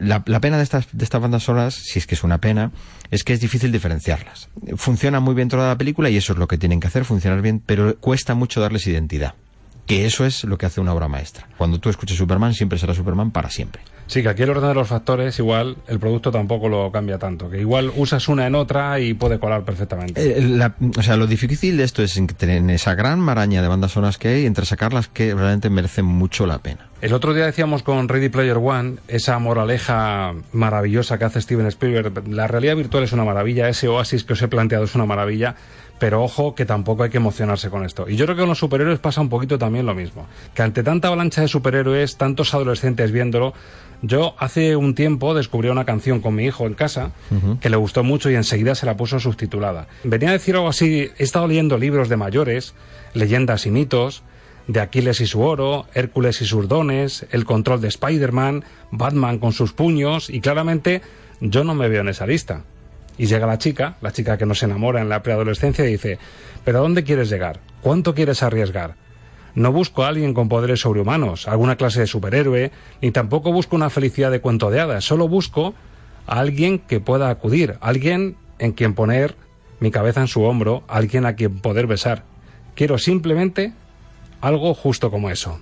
La, 0.00 0.24
la, 0.26 0.40
pena 0.40 0.56
de 0.56 0.64
estas, 0.64 0.88
de 0.90 1.04
estas 1.04 1.20
bandas 1.20 1.44
solas, 1.44 1.74
si 1.74 2.00
es 2.00 2.06
que 2.08 2.16
es 2.16 2.24
una 2.24 2.38
pena, 2.38 2.72
es 3.12 3.22
que 3.22 3.32
es 3.32 3.40
difícil 3.40 3.70
diferenciarlas. 3.70 4.48
Funciona 4.74 5.20
muy 5.20 5.34
bien 5.34 5.48
toda 5.48 5.68
la 5.68 5.78
película 5.78 6.10
y 6.10 6.16
eso 6.16 6.32
es 6.32 6.40
lo 6.40 6.48
que 6.48 6.58
tienen 6.58 6.80
que 6.80 6.88
hacer, 6.88 7.04
funcionar 7.04 7.40
bien, 7.40 7.62
pero 7.64 7.96
cuesta 7.98 8.34
mucho 8.34 8.60
darles 8.60 8.88
identidad. 8.88 9.34
Que 9.86 10.06
eso 10.06 10.26
es 10.26 10.42
lo 10.42 10.58
que 10.58 10.66
hace 10.66 10.80
una 10.80 10.92
obra 10.92 11.06
maestra. 11.06 11.46
Cuando 11.56 11.78
tú 11.78 11.88
escuches 11.88 12.16
Superman, 12.16 12.52
siempre 12.52 12.80
será 12.80 12.94
Superman 12.94 13.30
para 13.30 13.48
siempre. 13.48 13.82
Sí, 14.10 14.24
que 14.24 14.28
aquí 14.28 14.42
el 14.42 14.50
orden 14.50 14.70
de 14.70 14.74
los 14.74 14.88
factores, 14.88 15.38
igual, 15.38 15.76
el 15.86 16.00
producto 16.00 16.32
tampoco 16.32 16.68
lo 16.68 16.90
cambia 16.90 17.16
tanto. 17.16 17.48
Que 17.48 17.60
igual 17.60 17.92
usas 17.94 18.26
una 18.26 18.44
en 18.44 18.56
otra 18.56 18.98
y 18.98 19.14
puede 19.14 19.38
colar 19.38 19.64
perfectamente. 19.64 20.20
Eh, 20.20 20.68
o 20.98 21.02
sea, 21.04 21.16
lo 21.16 21.28
difícil 21.28 21.76
de 21.76 21.84
esto 21.84 22.02
es 22.02 22.16
en 22.16 22.70
esa 22.70 22.96
gran 22.96 23.20
maraña 23.20 23.62
de 23.62 23.68
bandas 23.68 23.92
sonoras 23.92 24.18
que 24.18 24.26
hay, 24.26 24.46
entre 24.46 24.66
sacarlas 24.66 25.06
que 25.06 25.32
realmente 25.32 25.70
merecen 25.70 26.06
mucho 26.06 26.44
la 26.44 26.58
pena. 26.58 26.88
El 27.00 27.12
otro 27.12 27.34
día 27.34 27.46
decíamos 27.46 27.84
con 27.84 28.08
Ready 28.08 28.30
Player 28.30 28.56
One, 28.56 28.96
esa 29.06 29.38
moraleja 29.38 30.34
maravillosa 30.50 31.16
que 31.16 31.26
hace 31.26 31.40
Steven 31.40 31.66
Spielberg. 31.66 32.26
La 32.26 32.48
realidad 32.48 32.74
virtual 32.74 33.04
es 33.04 33.12
una 33.12 33.22
maravilla, 33.22 33.68
ese 33.68 33.86
oasis 33.86 34.24
que 34.24 34.32
os 34.32 34.42
he 34.42 34.48
planteado 34.48 34.86
es 34.86 34.94
una 34.96 35.06
maravilla 35.06 35.54
pero 36.00 36.24
ojo 36.24 36.54
que 36.54 36.64
tampoco 36.64 37.04
hay 37.04 37.10
que 37.10 37.18
emocionarse 37.18 37.68
con 37.70 37.84
esto. 37.84 38.08
Y 38.08 38.16
yo 38.16 38.24
creo 38.24 38.34
que 38.34 38.40
con 38.40 38.48
los 38.48 38.58
superhéroes 38.58 38.98
pasa 38.98 39.20
un 39.20 39.28
poquito 39.28 39.58
también 39.58 39.86
lo 39.86 39.94
mismo. 39.94 40.26
Que 40.54 40.62
ante 40.62 40.82
tanta 40.82 41.08
avalancha 41.08 41.42
de 41.42 41.48
superhéroes, 41.48 42.16
tantos 42.16 42.54
adolescentes 42.54 43.12
viéndolo, 43.12 43.52
yo 44.00 44.34
hace 44.38 44.76
un 44.76 44.94
tiempo 44.94 45.34
descubrí 45.34 45.68
una 45.68 45.84
canción 45.84 46.20
con 46.20 46.34
mi 46.34 46.46
hijo 46.46 46.66
en 46.66 46.72
casa 46.72 47.12
que 47.60 47.68
le 47.68 47.76
gustó 47.76 48.02
mucho 48.02 48.30
y 48.30 48.34
enseguida 48.34 48.74
se 48.74 48.86
la 48.86 48.96
puso 48.96 49.20
subtitulada. 49.20 49.88
Venía 50.02 50.30
a 50.30 50.32
decir 50.32 50.56
algo 50.56 50.68
así, 50.68 51.10
he 51.18 51.22
estado 51.22 51.46
leyendo 51.46 51.76
libros 51.76 52.08
de 52.08 52.16
mayores, 52.16 52.74
leyendas 53.12 53.66
y 53.66 53.70
mitos, 53.70 54.22
de 54.68 54.80
Aquiles 54.80 55.20
y 55.20 55.26
su 55.26 55.42
oro, 55.42 55.84
Hércules 55.92 56.40
y 56.40 56.46
sus 56.46 56.66
dones, 56.66 57.26
el 57.30 57.44
control 57.44 57.82
de 57.82 57.88
Spider-Man, 57.88 58.64
Batman 58.90 59.38
con 59.38 59.52
sus 59.52 59.74
puños 59.74 60.30
y 60.30 60.40
claramente 60.40 61.02
yo 61.40 61.62
no 61.62 61.74
me 61.74 61.88
veo 61.88 62.00
en 62.00 62.08
esa 62.08 62.26
lista. 62.26 62.64
Y 63.20 63.26
llega 63.26 63.46
la 63.46 63.58
chica, 63.58 63.96
la 64.00 64.12
chica 64.12 64.38
que 64.38 64.46
nos 64.46 64.62
enamora 64.62 65.02
en 65.02 65.10
la 65.10 65.22
preadolescencia 65.22 65.84
y 65.84 65.90
dice, 65.90 66.18
¿pero 66.64 66.78
a 66.78 66.80
dónde 66.80 67.04
quieres 67.04 67.28
llegar? 67.28 67.60
¿Cuánto 67.82 68.14
quieres 68.14 68.42
arriesgar? 68.42 68.94
No 69.54 69.72
busco 69.72 70.04
a 70.04 70.08
alguien 70.08 70.32
con 70.32 70.48
poderes 70.48 70.80
sobrehumanos, 70.80 71.46
alguna 71.46 71.76
clase 71.76 72.00
de 72.00 72.06
superhéroe, 72.06 72.70
ni 73.02 73.10
tampoco 73.10 73.52
busco 73.52 73.76
una 73.76 73.90
felicidad 73.90 74.30
de 74.30 74.40
cuento 74.40 74.70
de 74.70 74.80
hadas, 74.80 75.04
solo 75.04 75.28
busco 75.28 75.74
a 76.26 76.40
alguien 76.40 76.78
que 76.78 76.98
pueda 77.00 77.28
acudir, 77.28 77.76
alguien 77.82 78.36
en 78.58 78.72
quien 78.72 78.94
poner 78.94 79.36
mi 79.80 79.90
cabeza 79.90 80.22
en 80.22 80.26
su 80.26 80.40
hombro, 80.44 80.82
alguien 80.88 81.26
a 81.26 81.34
quien 81.34 81.58
poder 81.58 81.86
besar. 81.86 82.22
Quiero 82.74 82.96
simplemente 82.96 83.74
algo 84.40 84.72
justo 84.72 85.10
como 85.10 85.28
eso. 85.28 85.60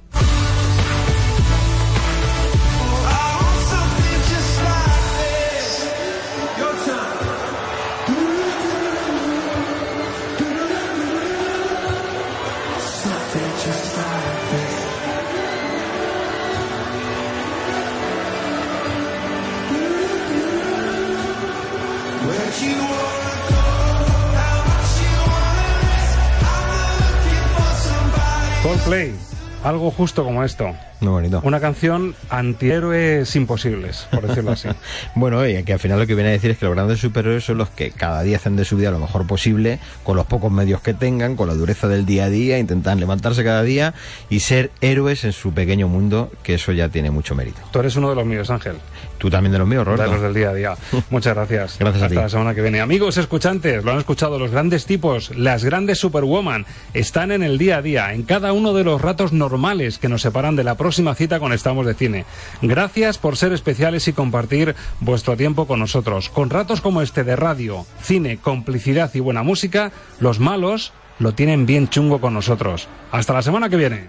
Coldplay, 28.89 29.15
algo 29.65 29.91
justo 29.91 30.25
como 30.25 30.43
esto. 30.43 30.75
Muy 31.01 31.11
bonito. 31.11 31.41
Una 31.45 31.61
canción 31.61 32.15
antihéroes 32.29 33.35
imposibles, 33.37 34.09
por 34.11 34.27
decirlo 34.27 34.53
así. 34.53 34.69
bueno, 35.15 35.47
y 35.47 35.63
que 35.63 35.75
al 35.75 35.79
final 35.79 35.99
lo 35.99 36.07
que 36.07 36.15
viene 36.15 36.31
a 36.31 36.33
decir 36.33 36.51
es 36.51 36.59
que 36.59 36.67
los 36.67 36.75
grandes 36.75 36.99
superhéroes 36.99 37.45
son 37.45 37.59
los 37.59 37.69
que 37.69 37.91
cada 37.91 38.23
día 38.23 38.37
hacen 38.37 38.57
de 38.57 38.65
su 38.65 38.77
vida 38.77 38.91
lo 38.91 38.99
mejor 38.99 39.27
posible, 39.27 39.79
con 40.03 40.17
los 40.17 40.27
pocos 40.27 40.51
medios 40.51 40.81
que 40.81 40.95
tengan, 40.95 41.37
con 41.37 41.49
la 41.49 41.55
dureza 41.55 41.87
del 41.87 42.05
día 42.05 42.25
a 42.25 42.29
día, 42.29 42.59
intentan 42.59 42.99
levantarse 42.99 43.45
cada 43.45 43.63
día 43.63 43.95
y 44.29 44.41
ser 44.41 44.71
héroes 44.81 45.25
en 45.25 45.33
su 45.33 45.53
pequeño 45.53 45.89
mundo, 45.89 46.33
que 46.43 46.55
eso 46.55 46.73
ya 46.73 46.89
tiene 46.89 47.11
mucho 47.11 47.35
mérito. 47.35 47.61
Tú 47.71 47.79
eres 47.79 47.95
uno 47.97 48.11
de 48.11 48.17
los 48.17 48.27
míos, 48.27 48.51
Ángel. 48.51 48.77
Tú 49.19 49.31
también 49.31 49.53
de 49.53 49.59
los 49.59 49.69
míos, 49.69 49.85
Roberto. 49.85 50.05
De 50.05 50.11
los 50.11 50.23
del 50.23 50.35
día 50.35 50.51
a 50.51 50.55
día. 50.55 50.77
Muchas 51.11 51.35
gracias. 51.35 51.77
gracias 51.79 52.03
Hasta 52.03 52.07
a 52.07 52.09
ti. 52.09 52.15
la 52.15 52.29
semana 52.29 52.55
que 52.55 52.63
viene. 52.63 52.81
Amigos 52.81 53.17
escuchantes, 53.17 53.85
lo 53.85 53.93
han 53.93 53.99
escuchado, 53.99 54.39
los 54.39 54.51
grandes 54.51 54.87
tipos, 54.87 55.37
las 55.37 55.65
grandes 55.65 55.99
superwoman, 55.99 56.67
están 56.95 57.33
en 57.33 57.43
el 57.43 57.59
día 57.59 57.79
a 57.79 57.83
día, 57.83 58.13
en 58.13 58.23
cada 58.23 58.53
uno 58.53 58.73
de 58.75 58.85
los 58.85 59.01
ratos 59.01 59.33
normales 59.33 59.99
que 59.99 60.09
nos 60.09 60.23
separan 60.23 60.57
de 60.57 60.65
la 60.65 60.77
próxima 60.89 61.15
cita 61.15 61.39
con 61.39 61.53
Estamos 61.53 61.85
de 61.85 61.93
Cine. 61.93 62.25
Gracias 62.63 63.19
por 63.19 63.37
ser 63.37 63.53
especiales 63.53 64.09
y 64.09 64.15
compartir 64.15 64.75
vuestro 65.01 65.37
tiempo 65.37 65.67
con 65.67 65.81
nosotros. 65.81 66.31
Con 66.31 66.49
ratos 66.49 66.81
como 66.81 67.03
este 67.03 67.25
de 67.25 67.37
radio, 67.37 67.85
cine, 68.01 68.39
complicidad 68.39 69.11
y 69.13 69.21
buena 69.21 69.43
música, 69.43 69.93
los 70.19 70.41
malos 70.41 70.95
lo 71.19 71.35
tienen 71.35 71.67
bien 71.67 71.91
chungo 71.91 72.23
con 72.23 72.33
nosotros. 72.33 72.89
Hasta 73.13 73.35
la 73.35 73.43
semana 73.43 73.69
que 73.69 73.77
viene. 73.77 74.09